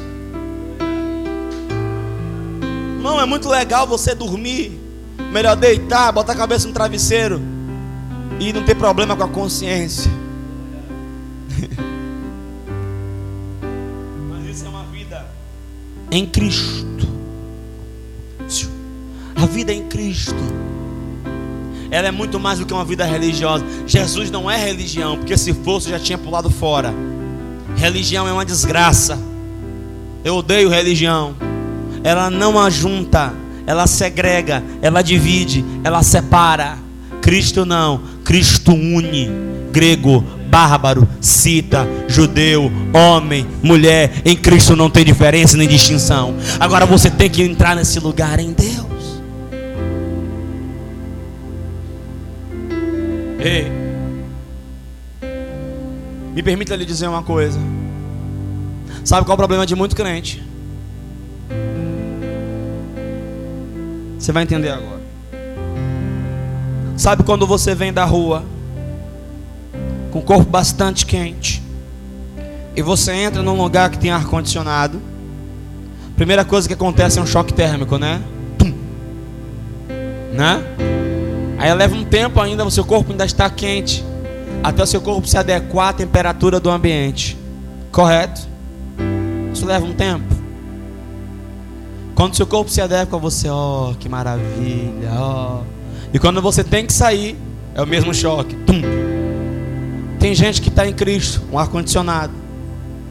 Não 3.02 3.20
é 3.20 3.26
muito 3.26 3.50
legal 3.50 3.86
você 3.86 4.16
dormir, 4.16 4.80
melhor 5.34 5.58
deitar, 5.58 6.14
botar 6.14 6.32
a 6.32 6.38
cabeça 6.38 6.66
no 6.66 6.74
travesseiro 6.74 7.42
e 8.40 8.54
não 8.54 8.64
ter 8.64 8.76
problema 8.76 9.18
com 9.18 9.24
a 9.24 9.28
consciência. 9.28 10.10
em 16.14 16.28
Cristo. 16.28 17.08
A 19.36 19.48
vida 19.48 19.74
em 19.74 19.88
Cristo. 19.88 20.36
Ela 21.90 22.08
é 22.08 22.12
muito 22.12 22.40
mais 22.40 22.60
do 22.60 22.66
que 22.66 22.74
uma 22.74 22.86
vida 22.86 23.04
religiosa. 23.04 23.66
Jesus 23.88 24.30
não 24.30 24.50
é 24.50 24.56
religião, 24.56 25.18
porque 25.18 25.36
se 25.36 25.54
fosse 25.54 25.90
já 25.90 26.00
tinha 26.00 26.18
pulado 26.18 26.52
fora. 26.52 26.94
Religião 27.76 28.28
é 28.28 28.32
uma 28.32 28.46
desgraça. 28.46 29.18
Eu 30.24 30.36
odeio 30.36 30.70
religião. 30.70 31.36
Ela 32.04 32.30
não 32.30 32.60
ajunta, 32.60 33.34
ela 33.66 33.88
segrega, 33.88 34.64
ela 34.82 35.02
divide, 35.02 35.66
ela 35.84 36.04
separa. 36.04 36.78
Cristo 37.22 37.66
não, 37.66 38.02
Cristo 38.24 38.72
une. 38.72 39.32
Grego, 39.74 40.22
bárbaro, 40.52 41.08
cita, 41.20 41.88
judeu, 42.08 42.72
homem, 42.94 43.44
mulher, 43.64 44.22
em 44.24 44.36
Cristo 44.36 44.76
não 44.76 44.88
tem 44.88 45.04
diferença 45.04 45.58
nem 45.58 45.68
distinção. 45.68 46.36
Agora 46.60 46.86
você 46.86 47.10
tem 47.10 47.28
que 47.28 47.42
entrar 47.42 47.76
nesse 47.76 48.00
lugar 48.00 48.40
em 48.40 48.54
Deus. 48.54 48.84
Ei, 53.40 53.72
me 56.36 56.44
permita 56.44 56.76
lhe 56.76 56.86
dizer 56.86 57.08
uma 57.08 57.24
coisa. 57.24 57.60
Sabe 59.04 59.26
qual 59.26 59.34
é 59.34 59.36
o 59.36 59.38
problema 59.38 59.66
de 59.66 59.76
muito 59.76 59.96
crente? 59.96 60.44
Você 64.20 64.32
vai 64.32 64.44
entender 64.44 64.70
agora. 64.70 65.02
Sabe 66.96 67.24
quando 67.24 67.48
você 67.48 67.74
vem 67.74 67.92
da 67.92 68.06
rua 68.06 68.53
com 70.14 70.20
o 70.20 70.22
corpo 70.22 70.48
bastante 70.48 71.08
quente, 71.08 71.60
e 72.76 72.84
você 72.84 73.12
entra 73.12 73.42
num 73.42 73.58
lugar 73.58 73.90
que 73.90 73.98
tem 73.98 74.12
ar 74.12 74.26
condicionado, 74.26 75.02
primeira 76.16 76.46
coisa 76.46 76.68
que 76.68 76.74
acontece 76.76 77.18
é 77.18 77.22
um 77.22 77.26
choque 77.26 77.52
térmico, 77.52 77.98
né? 77.98 78.22
Pum. 78.60 78.72
Né? 80.34 80.64
Aí 81.58 81.74
leva 81.74 81.96
um 81.96 82.06
tempo 82.06 82.40
ainda, 82.40 82.64
o 82.64 82.70
seu 82.70 82.86
corpo 82.86 83.12
ainda 83.12 83.26
está 83.26 83.50
quente, 83.50 84.06
até 84.62 84.84
o 84.84 84.86
seu 84.86 85.02
corpo 85.02 85.28
se 85.28 85.36
adequar 85.36 85.90
à 85.90 85.94
temperatura 85.94 86.60
do 86.60 86.70
ambiente. 86.70 87.36
Correto? 87.92 88.42
Isso 89.52 89.66
leva 89.66 89.84
um 89.84 89.94
tempo. 89.94 90.32
Quando 92.14 92.34
o 92.34 92.36
seu 92.36 92.46
corpo 92.46 92.70
se 92.70 92.82
adequa, 92.82 93.18
você, 93.18 93.50
ó, 93.50 93.90
oh, 93.90 93.96
que 93.96 94.08
maravilha, 94.08 95.10
ó. 95.12 95.62
Oh. 95.62 95.64
E 96.14 96.20
quando 96.20 96.40
você 96.40 96.64
tem 96.64 96.86
que 96.86 96.94
sair, 96.94 97.36
é 97.74 97.82
o 97.82 97.88
mesmo 97.88 98.14
choque. 98.14 98.54
Tum. 98.58 99.03
Tem 100.24 100.34
gente 100.34 100.62
que 100.62 100.70
está 100.70 100.88
em 100.88 100.94
Cristo, 100.94 101.42
um 101.52 101.60
ar-condicionado. 101.60 102.32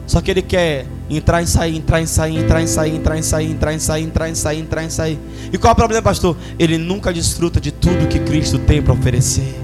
Só 0.07 0.19
que 0.19 0.31
ele 0.31 0.41
quer 0.41 0.87
entrar 1.07 1.43
e 1.43 1.45
sair, 1.45 1.77
entrar 1.77 2.01
e 2.01 2.07
sair, 2.07 2.39
entrar 2.39 2.59
e 2.63 2.67
sair, 2.67 2.95
entrar 2.95 3.19
e 3.19 3.23
sair, 3.23 3.51
entrar 3.51 3.73
e 3.75 3.79
sair, 3.79 4.03
entrar 4.03 4.29
e 4.29 4.35
sair, 4.35 4.59
entrar 4.59 4.83
e 4.83 4.89
sair. 4.89 5.19
E 5.53 5.57
qual 5.59 5.69
é 5.69 5.73
o 5.73 5.75
problema, 5.75 6.01
pastor? 6.01 6.35
Ele 6.57 6.79
nunca 6.79 7.13
desfruta 7.13 7.61
de 7.61 7.71
tudo 7.71 8.07
que 8.07 8.17
Cristo 8.17 8.57
tem 8.57 8.81
para 8.81 8.93
oferecer. 8.93 9.62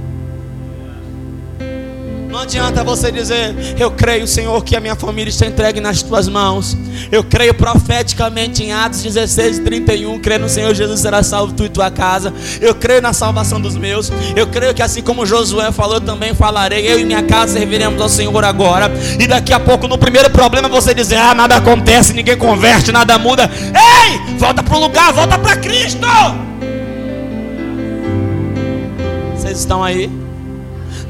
Adianta 2.50 2.84
você 2.84 3.12
dizer, 3.12 3.56
eu 3.78 3.92
creio, 3.92 4.26
Senhor, 4.26 4.64
que 4.64 4.76
a 4.76 4.80
minha 4.80 4.96
família 4.96 5.30
está 5.30 5.46
entregue 5.46 5.80
nas 5.80 6.02
tuas 6.02 6.28
mãos. 6.28 6.76
Eu 7.12 7.24
creio 7.24 7.54
profeticamente 7.54 8.64
em 8.64 8.74
Atos 8.74 9.04
16, 9.04 9.60
31. 9.60 10.18
Creio 10.18 10.42
no 10.42 10.50
Senhor 10.50 10.74
Jesus 10.74 11.00
será 11.00 11.22
salvo 11.22 11.54
tu 11.54 11.64
e 11.64 11.70
tua 11.70 11.92
casa. 11.92 12.34
Eu 12.60 12.74
creio 12.74 13.04
na 13.04 13.14
salvação 13.14 13.62
dos 13.62 13.78
meus. 13.78 14.12
Eu 14.36 14.48
creio 14.48 14.74
que 14.74 14.82
assim 14.82 15.04
como 15.04 15.28
Josué 15.28 15.72
falou, 15.72 16.02
também 16.02 16.34
falarei. 16.34 16.92
Eu 16.92 17.00
e 17.00 17.06
minha 17.06 17.22
casa 17.22 17.54
serviremos 17.54 18.02
ao 18.02 18.10
Senhor 18.10 18.44
agora. 18.44 18.92
E 19.20 19.28
daqui 19.28 19.54
a 19.54 19.60
pouco, 19.60 19.88
no 19.88 20.00
primeiro 20.00 20.32
problema, 20.32 20.68
você 20.68 20.92
dizer, 20.92 21.18
ah, 21.18 21.36
nada 21.36 21.58
acontece, 21.58 22.14
ninguém 22.14 22.36
converte, 22.36 22.92
nada 22.92 23.16
muda. 23.20 23.48
Ei, 23.54 24.38
volta 24.40 24.64
para 24.64 24.76
o 24.76 24.80
lugar, 24.80 25.14
volta 25.14 25.38
para 25.38 25.56
Cristo. 25.56 26.08
Vocês 29.36 29.60
estão 29.60 29.84
aí? 29.84 30.10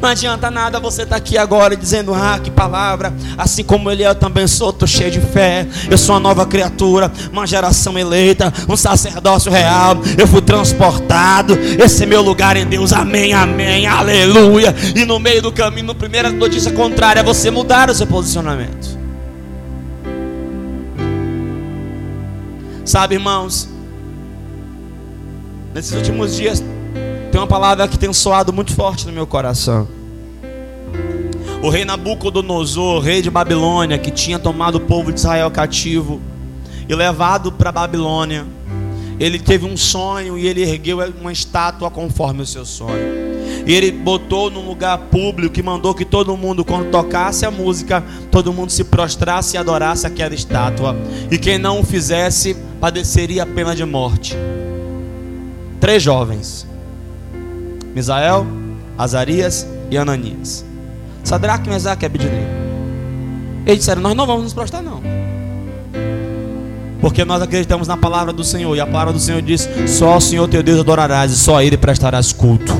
Não 0.01 0.09
adianta 0.09 0.49
nada 0.49 0.79
você 0.79 1.01
estar 1.03 1.15
tá 1.15 1.17
aqui 1.17 1.37
agora 1.37 1.75
dizendo, 1.75 2.13
ah, 2.13 2.39
que 2.41 2.49
palavra. 2.49 3.13
Assim 3.37 3.63
como 3.63 3.91
ele 3.91 4.03
é, 4.03 4.07
eu 4.07 4.15
também 4.15 4.47
sou, 4.47 4.69
estou 4.69 4.87
cheio 4.87 5.11
de 5.11 5.19
fé. 5.19 5.67
Eu 5.89 5.97
sou 5.97 6.15
uma 6.15 6.21
nova 6.21 6.45
criatura, 6.45 7.11
uma 7.31 7.45
geração 7.45 7.97
eleita, 7.97 8.53
um 8.67 8.77
sacerdócio 8.77 9.51
real. 9.51 9.97
Eu 10.17 10.25
fui 10.25 10.41
transportado. 10.41 11.57
Esse 11.77 12.03
é 12.03 12.05
meu 12.05 12.21
lugar 12.21 12.55
em 12.55 12.65
Deus. 12.65 12.93
Amém, 12.93 13.33
amém, 13.33 13.87
aleluia. 13.87 14.73
E 14.95 15.03
no 15.03 15.19
meio 15.19 15.41
do 15.41 15.51
caminho, 15.51 15.87
no 15.87 15.95
primeira 15.95 16.29
notícia 16.29 16.71
contrária, 16.71 17.21
você 17.21 17.51
mudar 17.51 17.89
o 17.89 17.95
seu 17.95 18.07
posicionamento. 18.07 18.97
Sabe, 22.85 23.15
irmãos, 23.15 23.69
nesses 25.73 25.93
últimos 25.93 26.35
dias 26.35 26.63
tem 27.31 27.39
uma 27.39 27.47
palavra 27.47 27.87
que 27.87 27.97
tem 27.97 28.11
soado 28.11 28.51
muito 28.51 28.73
forte 28.73 29.05
no 29.05 29.13
meu 29.13 29.27
coração. 29.27 29.87
O 31.61 31.69
rei 31.69 31.83
Nabucodonosor, 31.83 33.01
rei 33.01 33.21
de 33.21 33.29
Babilônia, 33.29 33.97
que 33.97 34.11
tinha 34.11 34.39
tomado 34.39 34.75
o 34.75 34.81
povo 34.81 35.11
de 35.11 35.19
Israel 35.19 35.51
cativo 35.51 36.21
e 36.87 36.95
levado 36.95 37.51
para 37.51 37.71
Babilônia, 37.71 38.45
ele 39.19 39.37
teve 39.37 39.65
um 39.65 39.75
sonho 39.75 40.37
e 40.37 40.47
ele 40.47 40.61
ergueu 40.61 40.99
uma 41.19 41.31
estátua 41.31 41.91
conforme 41.91 42.41
o 42.41 42.45
seu 42.45 42.63
sonho. 42.65 43.19
E 43.67 43.73
ele 43.73 43.91
botou 43.91 44.49
num 44.49 44.65
lugar 44.65 44.97
público 44.97 45.59
e 45.59 45.61
mandou 45.63 45.93
que 45.93 46.05
todo 46.05 46.35
mundo, 46.37 46.63
quando 46.63 46.89
tocasse 46.89 47.45
a 47.45 47.51
música, 47.51 48.03
todo 48.31 48.53
mundo 48.53 48.71
se 48.71 48.85
prostrasse 48.85 49.55
e 49.55 49.57
adorasse 49.57 50.07
aquela 50.07 50.33
estátua. 50.33 50.95
E 51.29 51.37
quem 51.37 51.57
não 51.57 51.81
o 51.81 51.83
fizesse, 51.83 52.55
padeceria 52.79 53.43
a 53.43 53.45
pena 53.45 53.75
de 53.75 53.83
morte. 53.83 54.37
Três 55.81 56.01
jovens: 56.01 56.68
Misael, 57.93 58.45
Azarias 58.97 59.67
e 59.89 59.97
Ananias. 59.97 60.65
Sadraque, 61.23 61.69
Mesaque 61.69 62.05
e 62.05 62.07
Abednego. 62.07 62.47
Eles 63.65 63.79
disseram: 63.79 64.01
Nós 64.01 64.15
não 64.15 64.25
vamos 64.25 64.43
nos 64.43 64.53
prostrar, 64.53 64.81
não. 64.81 65.01
Porque 67.01 67.23
nós 67.23 67.41
acreditamos 67.41 67.87
na 67.87 67.95
palavra 67.95 68.33
do 68.33 68.43
Senhor. 68.43 68.75
E 68.75 68.79
a 68.79 68.85
palavra 68.87 69.13
do 69.13 69.19
Senhor 69.19 69.41
diz: 69.41 69.67
Só 69.87 70.17
o 70.17 70.21
Senhor 70.21 70.47
teu 70.47 70.63
Deus 70.63 70.79
adorarás, 70.79 71.31
e 71.31 71.35
só 71.35 71.57
a 71.57 71.63
Ele 71.63 71.77
prestarás 71.77 72.33
culto. 72.33 72.73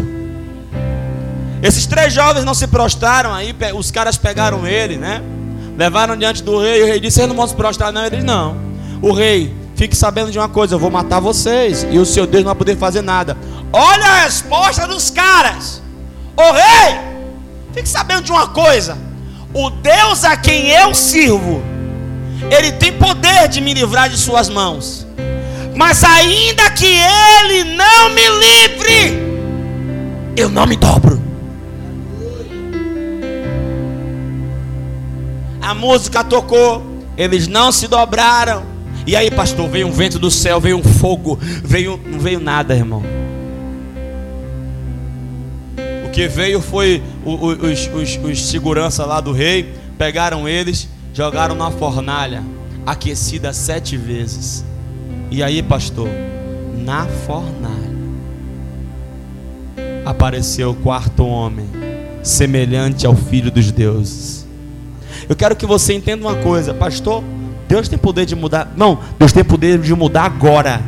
Esses 1.61 1.85
três 1.85 2.13
jovens 2.13 2.45
não 2.45 2.53
se 2.53 2.67
prostraram, 2.67 3.33
aí 3.33 3.53
os 3.75 3.91
caras 3.91 4.17
pegaram 4.17 4.65
ele, 4.65 4.97
né? 4.97 5.21
Levaram 5.77 6.15
diante 6.15 6.41
do 6.41 6.59
rei, 6.59 6.79
e 6.79 6.83
o 6.83 6.85
rei 6.85 6.99
disse: 6.99 7.19
Eles 7.19 7.29
não 7.29 7.35
vão 7.35 7.47
se 7.47 7.55
prostrar, 7.55 7.91
não. 7.91 8.01
Ele 8.01 8.17
disse: 8.17 8.27
Não. 8.27 8.55
O 9.01 9.13
rei, 9.13 9.53
fique 9.75 9.95
sabendo 9.95 10.31
de 10.31 10.37
uma 10.37 10.49
coisa: 10.49 10.75
eu 10.75 10.79
vou 10.79 10.89
matar 10.89 11.19
vocês, 11.19 11.85
e 11.89 11.97
o 11.97 12.05
seu 12.05 12.25
Deus 12.25 12.43
não 12.43 12.49
vai 12.49 12.57
poder 12.57 12.77
fazer 12.77 13.01
nada. 13.01 13.37
Olha 13.71 14.05
a 14.05 14.23
resposta 14.23 14.87
dos 14.87 15.09
caras: 15.09 15.81
O 16.35 16.51
rei, 16.51 16.99
fique 17.73 17.87
sabendo 17.87 18.23
de 18.23 18.31
uma 18.31 18.47
coisa: 18.47 18.97
o 19.53 19.69
Deus 19.69 20.23
a 20.23 20.37
quem 20.37 20.69
eu 20.69 20.93
sirvo 20.93 21.69
ele 22.51 22.71
tem 22.71 22.93
poder 22.93 23.47
de 23.49 23.59
me 23.59 23.73
livrar 23.73 24.09
de 24.09 24.17
suas 24.17 24.47
mãos. 24.47 25.05
Mas 25.75 26.03
ainda 26.03 26.69
que 26.71 26.85
ele 26.85 27.75
não 27.75 28.09
me 28.09 28.21
livre, 28.21 29.19
eu 30.35 30.49
não 30.49 30.65
me 30.65 30.75
dobro. 30.75 31.21
A 35.61 35.73
música 35.73 36.23
tocou, 36.23 36.83
eles 37.17 37.47
não 37.47 37.71
se 37.71 37.87
dobraram. 37.87 38.63
E 39.05 39.15
aí, 39.15 39.29
pastor, 39.29 39.69
veio 39.69 39.87
um 39.87 39.91
vento 39.91 40.19
do 40.19 40.31
céu, 40.31 40.59
veio 40.59 40.77
um 40.77 40.83
fogo, 40.83 41.37
veio, 41.41 41.99
não 42.05 42.19
veio 42.19 42.39
nada, 42.39 42.75
irmão. 42.75 43.03
Que 46.19 46.27
veio 46.27 46.59
foi 46.59 47.01
os, 47.23 47.87
os, 47.93 48.19
os 48.21 48.45
segurança 48.49 49.05
lá 49.05 49.21
do 49.21 49.31
rei, 49.31 49.73
pegaram 49.97 50.49
eles 50.49 50.89
jogaram 51.13 51.55
na 51.55 51.71
fornalha, 51.71 52.43
aquecida 52.85 53.53
sete 53.53 53.95
vezes. 53.95 54.65
E 55.31 55.41
aí, 55.41 55.63
pastor, 55.63 56.09
na 56.75 57.05
fornalha 57.25 57.95
apareceu 60.05 60.71
o 60.71 60.75
quarto 60.75 61.25
homem, 61.25 61.69
semelhante 62.21 63.07
ao 63.07 63.15
filho 63.15 63.49
dos 63.49 63.71
deuses. 63.71 64.45
Eu 65.29 65.37
quero 65.37 65.55
que 65.55 65.65
você 65.65 65.93
entenda 65.93 66.27
uma 66.27 66.35
coisa, 66.35 66.73
pastor. 66.73 67.23
Deus 67.65 67.87
tem 67.87 67.97
poder 67.97 68.25
de 68.25 68.35
mudar. 68.35 68.73
Não, 68.75 68.99
Deus 69.17 69.31
tem 69.31 69.45
poder 69.45 69.79
de 69.79 69.95
mudar 69.95 70.25
agora. 70.25 70.81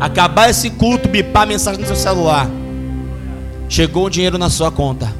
Acabar 0.00 0.48
esse 0.48 0.70
culto, 0.70 1.06
bipar 1.06 1.42
a 1.42 1.46
mensagem 1.46 1.82
no 1.82 1.86
seu 1.86 1.96
celular. 1.96 2.50
Chegou 3.68 4.06
o 4.06 4.10
dinheiro 4.10 4.38
na 4.38 4.48
sua 4.48 4.70
conta. 4.70 5.12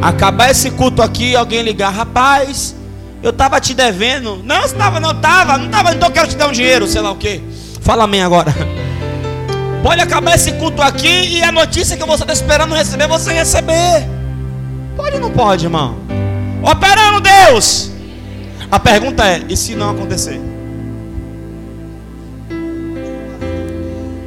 Acabar 0.00 0.50
esse 0.50 0.70
culto 0.70 1.02
aqui, 1.02 1.36
alguém 1.36 1.62
ligar, 1.62 1.90
rapaz, 1.90 2.74
eu 3.22 3.30
estava 3.30 3.60
te 3.60 3.74
devendo. 3.74 4.40
Não, 4.44 4.64
estava, 4.64 4.98
não 4.98 5.10
estava, 5.10 5.58
não 5.58 5.66
estava, 5.66 5.92
então 5.92 6.08
eu 6.08 6.12
quero 6.12 6.28
te 6.28 6.36
dar 6.36 6.48
um 6.48 6.52
dinheiro, 6.52 6.86
sei 6.86 7.00
lá 7.00 7.10
o 7.10 7.16
que. 7.16 7.42
Fala 7.80 8.04
amém 8.04 8.22
agora. 8.22 8.54
Pode 9.82 10.00
acabar 10.00 10.34
esse 10.34 10.52
culto 10.52 10.82
aqui 10.82 11.36
e 11.36 11.42
a 11.42 11.50
notícia 11.50 11.96
que 11.96 12.04
você 12.04 12.22
está 12.22 12.32
esperando 12.32 12.74
receber, 12.74 13.08
você 13.08 13.32
receber. 13.32 14.06
Pode 14.96 15.16
ou 15.16 15.20
não 15.22 15.30
pode, 15.30 15.64
irmão? 15.64 15.96
Operando 16.62 17.20
Deus. 17.20 17.90
A 18.70 18.78
pergunta 18.78 19.26
é: 19.26 19.42
e 19.48 19.56
se 19.56 19.74
não 19.74 19.90
acontecer? 19.90 20.38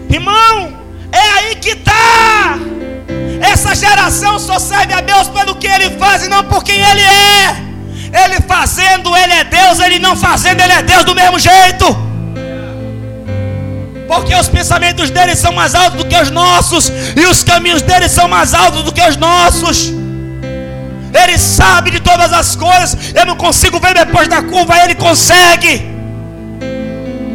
Irmão, 0.10 0.74
aí 1.54 1.56
que 1.56 1.70
está. 1.70 2.58
Essa 3.42 3.76
geração 3.76 4.40
só 4.40 4.58
serve 4.60 4.94
a 4.94 5.02
Deus 5.02 5.28
pelo 5.30 5.56
que 5.56 5.68
Ele 5.68 5.92
faz 5.98 6.26
e 6.26 6.30
não 6.30 6.44
por 6.44 6.64
quem 6.64 6.80
Ele 6.80 7.02
é. 7.02 7.56
Ele 8.24 8.42
fazendo, 8.48 9.16
Ele 9.16 9.34
é 9.34 9.44
Deus. 9.44 9.80
Ele 9.80 10.00
não 10.00 10.16
fazendo, 10.16 10.62
Ele 10.62 10.74
é 10.74 10.82
Deus 10.82 11.04
do 11.06 11.16
mesmo 11.16 11.40
jeito. 11.40 11.86
Porque 14.08 14.36
os 14.36 14.48
pensamentos 14.48 15.10
dele 15.10 15.36
são 15.36 15.52
mais 15.54 15.74
altos 15.74 16.04
do 16.04 16.08
que 16.08 16.16
os 16.16 16.30
nossos, 16.30 16.92
e 17.16 17.26
os 17.26 17.44
caminhos 17.44 17.82
dele 17.82 18.08
são 18.08 18.28
mais 18.28 18.54
altos 18.54 18.84
do 18.84 18.92
que 18.92 19.02
os 19.02 19.18
nossos. 19.18 19.92
Ele 21.22 21.38
sabe 21.38 21.92
de 21.92 22.00
todas 22.00 22.32
as 22.34 22.56
coisas. 22.56 22.98
Eu 23.16 23.26
não 23.26 23.36
consigo 23.36 23.80
ver 23.80 23.94
depois 23.96 24.28
da 24.28 24.42
curva, 24.42 24.78
ele 24.84 24.94
consegue. 24.96 25.93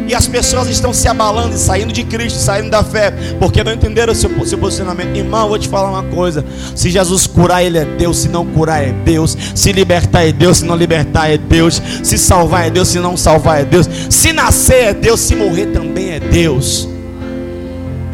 E 0.09 0.15
as 0.15 0.27
pessoas 0.27 0.67
estão 0.67 0.91
se 0.91 1.07
abalando 1.07 1.53
e 1.53 1.59
saindo 1.59 1.93
de 1.93 2.03
Cristo, 2.03 2.39
saindo 2.39 2.71
da 2.71 2.83
fé, 2.83 3.11
porque 3.39 3.63
não 3.63 3.71
entenderam 3.71 4.11
o 4.11 4.15
seu, 4.15 4.43
seu 4.43 4.57
posicionamento. 4.57 5.15
Irmão, 5.15 5.43
eu 5.43 5.49
vou 5.49 5.59
te 5.59 5.67
falar 5.67 5.91
uma 5.91 6.01
coisa: 6.01 6.43
se 6.73 6.89
Jesus 6.89 7.27
curar, 7.27 7.63
Ele 7.63 7.77
é 7.77 7.85
Deus, 7.85 8.17
se 8.17 8.27
não 8.27 8.43
curar, 8.43 8.83
é 8.83 8.91
Deus, 8.91 9.37
se 9.53 9.71
libertar, 9.71 10.23
é 10.25 10.31
Deus, 10.31 10.57
se 10.57 10.65
não 10.65 10.75
libertar, 10.75 11.29
é 11.29 11.37
Deus, 11.37 11.79
se 12.01 12.17
salvar, 12.17 12.65
é 12.65 12.69
Deus, 12.71 12.87
se 12.87 12.97
não 12.97 13.15
salvar, 13.15 13.61
é 13.61 13.65
Deus, 13.65 13.87
se 14.09 14.33
nascer, 14.33 14.85
é 14.85 14.93
Deus, 14.95 15.19
se 15.19 15.35
morrer, 15.35 15.67
também 15.67 16.09
é 16.09 16.19
Deus. 16.19 16.89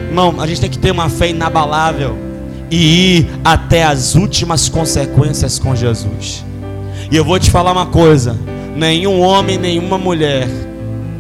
Irmão, 0.10 0.36
a 0.41 0.48
gente 0.48 0.60
tem 0.60 0.70
que 0.70 0.78
ter 0.78 0.91
uma 0.91 1.08
fé 1.08 1.30
inabalável 1.30 2.18
e 2.70 3.20
ir 3.20 3.30
até 3.41 3.86
as 3.86 4.16
últimas 4.16 4.68
consequências 4.68 5.58
com 5.58 5.74
Jesus. 5.74 6.43
E 7.10 7.16
eu 7.16 7.24
vou 7.24 7.39
te 7.39 7.50
falar 7.50 7.72
uma 7.72 7.86
coisa: 7.86 8.36
nenhum 8.76 9.22
homem, 9.22 9.58
nenhuma 9.58 9.98
mulher 9.98 10.50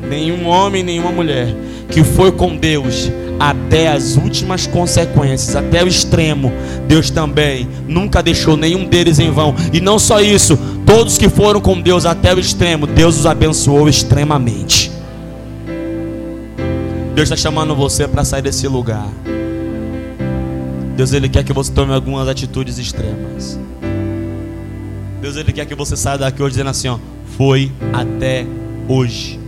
nenhum 0.09 0.47
homem, 0.47 0.83
nenhuma 0.83 1.11
mulher 1.11 1.55
que 1.89 2.03
foi 2.03 2.31
com 2.31 2.55
Deus 2.55 3.11
até 3.39 3.89
as 3.89 4.15
últimas 4.15 4.65
consequências, 4.65 5.55
até 5.55 5.83
o 5.83 5.87
extremo, 5.87 6.51
Deus 6.87 7.09
também 7.09 7.67
nunca 7.87 8.23
deixou 8.23 8.55
nenhum 8.55 8.85
deles 8.85 9.19
em 9.19 9.31
vão. 9.31 9.53
E 9.73 9.81
não 9.81 9.99
só 9.99 10.21
isso, 10.21 10.57
todos 10.85 11.17
que 11.17 11.29
foram 11.29 11.59
com 11.59 11.79
Deus 11.79 12.05
até 12.05 12.33
o 12.33 12.39
extremo, 12.39 12.87
Deus 12.87 13.19
os 13.19 13.25
abençoou 13.25 13.89
extremamente. 13.89 14.91
Deus 17.13 17.29
está 17.29 17.35
chamando 17.35 17.75
você 17.75 18.07
para 18.07 18.23
sair 18.23 18.41
desse 18.41 18.67
lugar. 18.67 19.07
Deus 20.95 21.11
ele 21.11 21.27
quer 21.27 21.43
que 21.43 21.53
você 21.53 21.71
tome 21.71 21.93
algumas 21.93 22.27
atitudes 22.27 22.77
extremas. 22.77 23.59
Deus 25.21 25.35
ele 25.35 25.51
quer 25.51 25.65
que 25.65 25.75
você 25.75 25.97
saia 25.97 26.17
daqui 26.17 26.41
hoje 26.41 26.51
dizendo 26.51 26.69
assim, 26.69 26.87
ó, 26.87 26.97
foi 27.37 27.71
até 27.91 28.45
hoje. 28.87 29.44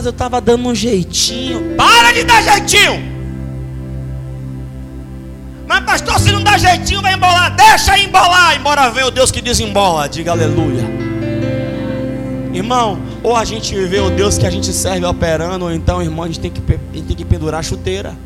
Mas 0.00 0.06
eu 0.06 0.12
estava 0.12 0.40
dando 0.40 0.66
um 0.66 0.74
jeitinho. 0.74 1.76
Para 1.76 2.12
de 2.12 2.24
dar 2.24 2.42
jeitinho! 2.42 3.10
Mas 5.68 5.80
pastor, 5.80 6.18
se 6.18 6.32
não 6.32 6.42
dá 6.42 6.56
jeitinho, 6.56 7.02
vai 7.02 7.12
embolar. 7.12 7.54
Deixa 7.54 7.98
embolar. 7.98 8.56
Embora 8.56 8.88
venha 8.88 9.08
o 9.08 9.10
Deus 9.10 9.30
que 9.30 9.42
desembola. 9.42 10.08
Diga 10.08 10.32
aleluia. 10.32 10.88
Irmão, 12.54 12.98
ou 13.22 13.36
a 13.36 13.44
gente 13.44 13.74
vê 13.86 14.00
o 14.00 14.08
Deus 14.08 14.38
que 14.38 14.46
a 14.46 14.50
gente 14.50 14.72
serve 14.72 15.04
operando, 15.04 15.66
ou 15.66 15.72
então, 15.72 16.02
irmão, 16.02 16.24
a 16.24 16.28
gente 16.28 16.40
tem 16.40 16.50
que, 16.50 16.62
gente 16.94 17.06
tem 17.06 17.16
que 17.16 17.24
pendurar 17.24 17.60
a 17.60 17.62
chuteira. 17.62 18.16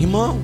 Irmão, 0.00 0.40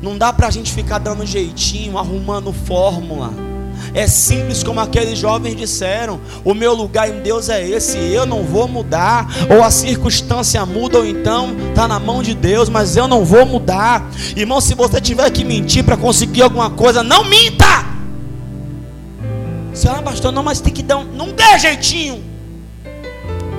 não 0.00 0.16
dá 0.16 0.32
para 0.32 0.46
a 0.46 0.50
gente 0.50 0.72
ficar 0.72 0.98
dando 0.98 1.26
jeitinho, 1.26 1.98
arrumando 1.98 2.54
fórmula. 2.54 3.47
É 3.94 4.06
simples 4.06 4.62
como 4.62 4.80
aqueles 4.80 5.18
jovens 5.18 5.56
disseram: 5.56 6.20
o 6.44 6.54
meu 6.54 6.74
lugar 6.74 7.08
em 7.08 7.20
Deus 7.20 7.48
é 7.48 7.66
esse, 7.66 7.98
eu 7.98 8.26
não 8.26 8.42
vou 8.42 8.68
mudar. 8.68 9.26
Ou 9.50 9.62
a 9.62 9.70
circunstância 9.70 10.64
muda, 10.64 10.98
ou 10.98 11.06
então 11.06 11.56
está 11.70 11.86
na 11.88 11.98
mão 11.98 12.22
de 12.22 12.34
Deus, 12.34 12.68
mas 12.68 12.96
eu 12.96 13.08
não 13.08 13.24
vou 13.24 13.44
mudar. 13.46 14.08
Irmão, 14.36 14.60
se 14.60 14.74
você 14.74 15.00
tiver 15.00 15.30
que 15.30 15.44
mentir 15.44 15.84
para 15.84 15.96
conseguir 15.96 16.42
alguma 16.42 16.70
coisa, 16.70 17.02
não 17.02 17.24
minta. 17.24 17.88
Ah, 19.86 20.02
pastor, 20.02 20.32
não, 20.32 20.42
mas 20.42 20.60
tem 20.60 20.72
que 20.72 20.82
dar 20.82 20.98
um. 20.98 21.04
Não 21.04 21.32
dê 21.32 21.58
jeitinho. 21.58 22.22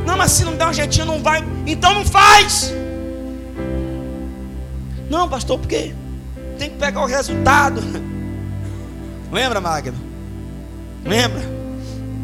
Não, 0.06 0.18
mas 0.18 0.32
se 0.32 0.44
não 0.44 0.56
der 0.56 0.68
um 0.68 0.74
jeitinho, 0.74 1.06
não 1.06 1.22
vai. 1.22 1.44
Então 1.66 1.94
não 1.94 2.06
faz. 2.06 2.74
Não, 5.10 5.28
pastor, 5.28 5.60
porque 5.60 5.94
tem 6.58 6.70
que 6.70 6.78
pegar 6.78 7.02
o 7.02 7.06
resultado. 7.06 7.82
Lembra, 9.32 9.62
Magno? 9.62 10.09
Lembra? 11.06 11.42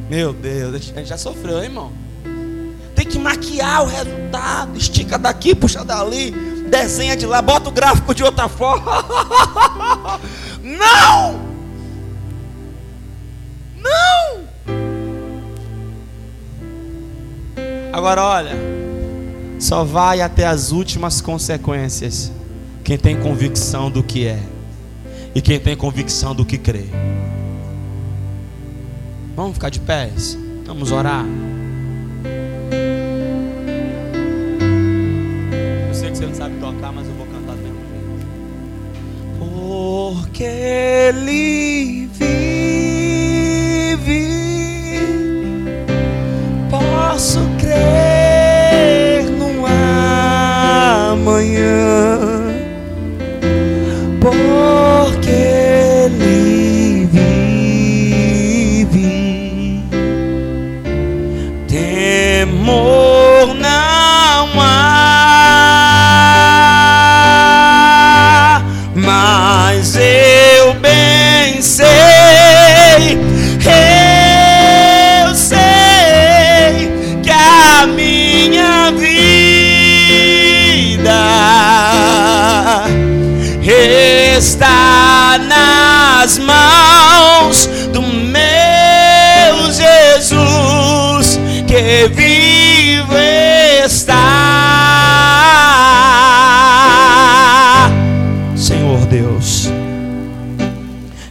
Meu 0.09 0.34
Deus, 0.34 0.76
a 0.76 0.78
gente 0.78 1.05
já 1.05 1.17
sofreu, 1.17 1.57
hein, 1.57 1.65
irmão. 1.65 1.91
Tem 2.95 3.05
que 3.05 3.19
maquiar 3.19 3.84
o 3.84 3.88
resultado. 3.88 4.78
Estica 4.78 5.17
daqui, 5.17 5.53
puxa 5.53 5.84
dali, 5.84 6.32
desenha 6.69 7.17
de 7.17 7.26
lá, 7.26 7.41
bota 7.41 7.69
o 7.69 7.71
gráfico 7.71 8.13
de 8.13 8.23
outra 8.23 8.47
forma. 8.47 9.05
Não! 10.63 11.41
Não! 13.78 14.43
Agora 17.91 18.23
olha, 18.23 18.55
só 19.59 19.84
vai 19.84 20.21
até 20.21 20.45
as 20.45 20.71
últimas 20.71 21.21
consequências 21.21 22.32
quem 22.84 22.99
tem 22.99 23.19
convicção 23.19 23.89
do 23.89 24.03
que 24.03 24.28
é 24.28 24.39
e 25.34 25.41
quem 25.41 25.59
tem 25.59 25.76
convicção 25.76 26.36
do 26.36 26.45
que 26.45 26.57
crê. 26.57 26.86
Vamos 29.36 29.55
ficar 29.55 29.69
de 29.69 29.81
pés, 29.81 30.38
vamos 30.65 30.91
orar. 30.93 31.25
Eu 35.88 35.93
sei 35.93 36.09
que 36.09 36.17
você 36.17 36.25
não 36.25 36.33
sabe 36.33 36.55
tocar, 36.59 36.93
mas 36.93 37.05
eu 37.05 37.13
vou 37.15 37.27
cantar 37.27 37.55
do 37.55 37.61
mesmo 37.61 37.77
jeito. 37.91 38.25
Porque 40.23 40.43
Ele 40.43 41.64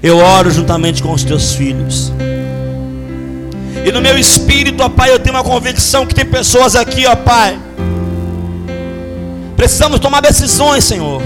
eu 0.09 0.19
oro 0.19 0.51
juntamente 0.51 1.03
com 1.03 1.13
os 1.13 1.25
teus 1.25 1.55
filhos. 1.55 2.13
E 3.87 3.91
no 3.91 4.03
meu 4.03 4.19
espírito, 4.19 4.83
ó 4.83 4.89
Pai, 4.89 5.11
eu 5.11 5.19
tenho 5.19 5.35
uma 5.35 5.43
convicção 5.43 6.05
que 6.05 6.15
tem 6.15 6.27
pessoas 6.27 6.77
aqui, 6.77 7.07
ó 7.07 7.17
Pai. 7.17 7.59
Precisamos 9.57 9.99
tomar 10.01 10.21
decisões, 10.21 10.85
Senhor. 10.85 11.23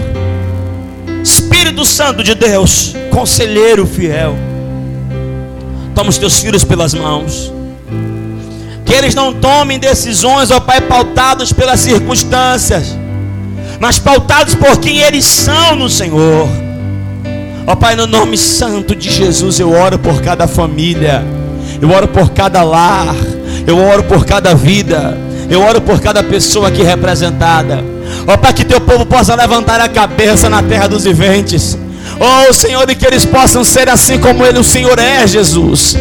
Espírito 1.21 1.83
Santo 1.83 2.23
de 2.23 2.33
Deus, 2.33 2.95
conselheiro 3.11 3.85
fiel, 3.85 4.37
toma 5.93 6.09
os 6.09 6.17
teus 6.17 6.39
filhos 6.39 6.63
pelas 6.63 6.93
mãos, 6.93 7.51
que 8.85 8.93
eles 8.93 9.13
não 9.13 9.33
tomem 9.33 9.77
decisões, 9.77 10.51
ó 10.51 10.59
Pai, 10.61 10.79
pautados 10.79 11.51
pelas 11.51 11.81
circunstâncias, 11.81 12.97
mas 13.77 13.99
pautados 13.99 14.55
por 14.55 14.77
quem 14.79 14.99
eles 14.99 15.25
são 15.25 15.75
no 15.75 15.89
Senhor. 15.89 16.68
Ó 17.71 17.75
Pai, 17.75 17.95
no 17.95 18.07
nome 18.07 18.35
santo 18.35 18.95
de 18.95 19.11
Jesus, 19.11 19.59
eu 19.59 19.71
oro 19.71 19.99
por 19.99 20.23
cada 20.23 20.47
família, 20.47 21.23
eu 21.79 21.91
oro 21.91 22.07
por 22.07 22.31
cada 22.31 22.63
lar, 22.63 23.15
eu 23.67 23.77
oro 23.77 24.01
por 24.05 24.25
cada 24.25 24.55
vida, 24.55 25.15
eu 25.47 25.61
oro 25.61 25.79
por 25.79 26.01
cada 26.01 26.23
pessoa 26.23 26.69
aqui 26.69 26.81
representada. 26.81 27.85
Ó 28.25 28.35
Pai, 28.37 28.53
que 28.53 28.65
teu 28.65 28.81
povo 28.81 29.05
possa 29.05 29.35
levantar 29.35 29.79
a 29.79 29.87
cabeça 29.87 30.49
na 30.49 30.63
terra 30.63 30.87
dos 30.87 31.03
viventes. 31.03 31.77
Oh 32.19 32.51
Senhor, 32.51 32.89
e 32.89 32.95
que 32.95 33.05
eles 33.05 33.23
possam 33.23 33.63
ser 33.63 33.87
assim 33.87 34.17
como 34.17 34.43
Ele, 34.43 34.57
o 34.57 34.63
Senhor 34.63 34.97
é 34.97 35.27
Jesus. 35.27 35.95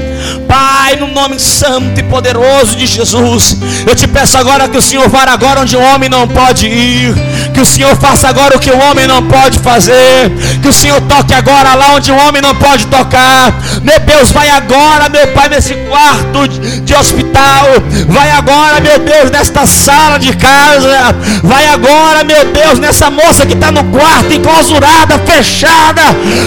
Pai, 0.59 0.97
no 0.97 1.07
nome 1.07 1.39
santo 1.39 2.01
e 2.01 2.03
poderoso 2.03 2.75
de 2.75 2.85
Jesus, 2.85 3.57
eu 3.87 3.95
te 3.95 4.09
peço 4.09 4.37
agora 4.37 4.69
que 4.69 4.77
o 4.77 4.83
Senhor 4.83 5.09
vá 5.09 5.23
agora 5.23 5.61
onde 5.61 5.77
o 5.77 5.81
homem 5.81 6.09
não 6.09 6.27
pode 6.27 6.67
ir, 6.67 7.15
que 7.55 7.61
o 7.61 7.65
Senhor 7.65 7.95
faça 7.95 8.27
agora 8.27 8.57
o 8.57 8.59
que 8.59 8.69
o 8.69 8.77
homem 8.77 9.07
não 9.07 9.23
pode 9.23 9.61
fazer, 9.61 10.33
que 10.61 10.67
o 10.67 10.73
Senhor 10.73 11.01
toque 11.03 11.33
agora 11.33 11.75
lá 11.75 11.95
onde 11.95 12.11
o 12.11 12.17
homem 12.17 12.43
não 12.43 12.57
pode 12.57 12.87
tocar. 12.89 13.55
Meu 13.85 14.01
Deus, 14.01 14.33
vai 14.33 14.51
agora, 14.51 15.09
meu 15.09 15.29
Pai, 15.29 15.49
nesse 15.49 15.75
quarto 15.75 16.49
de, 16.49 16.93
hospital, 16.93 17.67
vai 18.09 18.29
agora, 18.33 18.81
meu 18.81 18.99
Deus, 18.99 19.31
nesta 19.31 19.65
sala 19.65 20.19
de 20.19 20.35
casa, 20.35 21.15
vai 21.45 21.69
agora, 21.69 22.25
meu 22.25 22.47
Deus, 22.47 22.81
nessa 22.81 23.09
moça 23.11 23.47
que 23.47 23.55
está 23.55 23.71
no 23.71 23.85
quarto, 23.85 24.33
enclausurada, 24.33 25.21
fechada, 25.21 26.03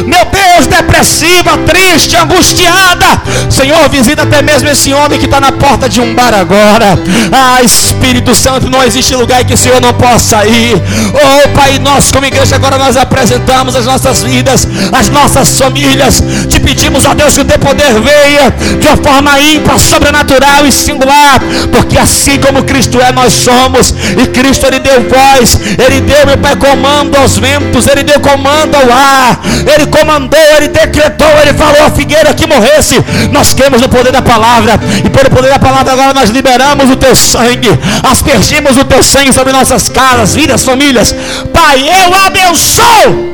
meu 0.05 0.25
Deus, 0.25 0.67
depressiva, 0.67 1.57
triste, 1.65 2.17
angustiada. 2.17 3.21
Senhor, 3.49 3.87
visita 3.87 4.00
até 4.21 4.41
mesmo 4.41 4.69
esse 4.69 4.93
homem 4.93 5.19
que 5.19 5.25
está 5.25 5.39
na 5.39 5.51
porta 5.51 5.87
de 5.87 6.01
um 6.01 6.13
bar 6.13 6.33
agora. 6.33 6.97
Ah, 7.31 7.61
Espírito 7.61 8.33
Santo, 8.33 8.69
não 8.69 8.83
existe 8.83 9.15
lugar 9.15 9.43
que 9.43 9.53
o 9.53 9.57
Senhor 9.57 9.81
não 9.81 9.93
possa 9.93 10.45
ir. 10.45 10.75
Oh, 11.13 11.49
Pai, 11.49 11.79
nós 11.79 12.11
como 12.11 12.25
igreja 12.25 12.55
agora 12.55 12.77
nós 12.77 12.97
apresentamos 12.97 13.75
as 13.75 13.85
nossas 13.85 14.23
vidas, 14.23 14.67
as 14.91 15.09
nossas 15.09 15.57
famílias. 15.57 16.23
Te 16.49 16.59
pedimos, 16.59 17.05
ó 17.05 17.13
Deus, 17.13 17.35
que 17.35 17.41
o 17.41 17.45
teu 17.45 17.59
poder 17.59 17.93
venha 17.93 18.51
de 18.79 18.87
uma 18.87 18.97
forma 18.97 19.39
ímpar, 19.39 19.79
sobrenatural 19.79 20.65
e 20.65 20.71
singular, 20.71 21.39
porque 21.71 21.97
assim 21.97 22.39
como 22.39 22.63
Cristo 22.63 22.99
é, 23.01 23.11
nós 23.11 23.33
somos. 23.33 23.93
E 24.21 24.27
Cristo 24.27 24.65
ele 24.65 24.79
deu 24.79 25.01
voz, 25.09 25.59
ele 25.77 26.01
deu, 26.01 26.25
meu 26.25 26.37
Pai, 26.37 26.55
comando 26.55 27.17
aos 27.17 27.37
ventos, 27.37 27.87
ele 27.87 28.03
deu 28.03 28.19
comando 28.19 28.75
ao 28.75 28.91
ar, 28.91 29.41
ele 29.73 29.87
comandou, 29.87 30.39
ele 30.57 30.67
decretou, 30.67 31.27
ele 31.41 31.53
falou 31.53 31.85
a 31.85 31.91
figueira 31.91 32.33
que 32.33 32.47
morresse. 32.47 32.95
Nós 33.31 33.53
cremos 33.53 33.81
no 33.81 33.89
poder 33.91 34.11
da 34.11 34.21
palavra, 34.21 34.79
e 35.05 35.09
pelo 35.09 35.29
poder 35.29 35.49
da 35.49 35.59
palavra 35.59 35.93
agora 35.93 36.13
nós 36.13 36.29
liberamos 36.29 36.89
o 36.89 36.95
teu 36.95 37.15
sangue, 37.15 37.69
aspergimos 38.09 38.77
o 38.77 38.85
teu 38.85 39.03
sangue 39.03 39.33
sobre 39.33 39.51
nossas 39.51 39.89
casas, 39.89 40.33
vidas, 40.33 40.63
famílias. 40.63 41.13
Pai, 41.53 41.81
eu 41.81 42.25
abençoo 42.25 43.31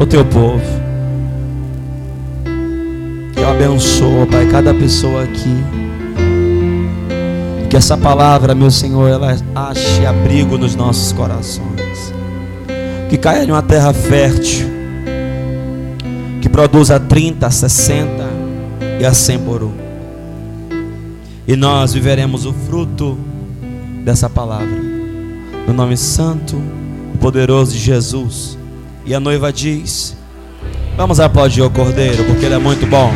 o 0.00 0.06
teu 0.06 0.24
povo. 0.24 0.62
Eu 3.36 3.50
abençoo, 3.50 4.26
Pai, 4.30 4.46
cada 4.46 4.72
pessoa 4.72 5.24
aqui. 5.24 5.64
Que 7.68 7.76
essa 7.76 7.96
palavra, 7.96 8.54
meu 8.54 8.70
Senhor, 8.70 9.08
ela 9.08 9.36
ache 9.54 10.06
abrigo 10.06 10.56
nos 10.56 10.76
nossos 10.76 11.12
corações. 11.12 12.14
Que 13.10 13.18
caia 13.18 13.44
em 13.44 13.50
uma 13.50 13.62
terra 13.62 13.92
fértil. 13.92 14.72
Que 16.40 16.48
produza 16.48 17.00
30, 17.00 17.50
60 17.50 18.23
e 19.00 19.04
a 19.04 19.12
100 19.12 19.38
por 19.40 19.62
um. 19.62 19.72
E 21.46 21.56
nós 21.56 21.92
viveremos 21.92 22.46
o 22.46 22.52
fruto 22.52 23.18
dessa 24.04 24.28
palavra. 24.30 24.82
No 25.66 25.72
nome 25.72 25.96
santo 25.96 26.60
e 27.14 27.18
poderoso 27.18 27.72
de 27.72 27.78
Jesus. 27.78 28.58
E 29.04 29.14
a 29.14 29.20
noiva 29.20 29.52
diz: 29.52 30.16
Vamos 30.96 31.20
aplaudir 31.20 31.62
o 31.62 31.70
Cordeiro, 31.70 32.24
porque 32.24 32.44
ele 32.44 32.54
é 32.54 32.58
muito 32.58 32.86
bom. 32.86 33.10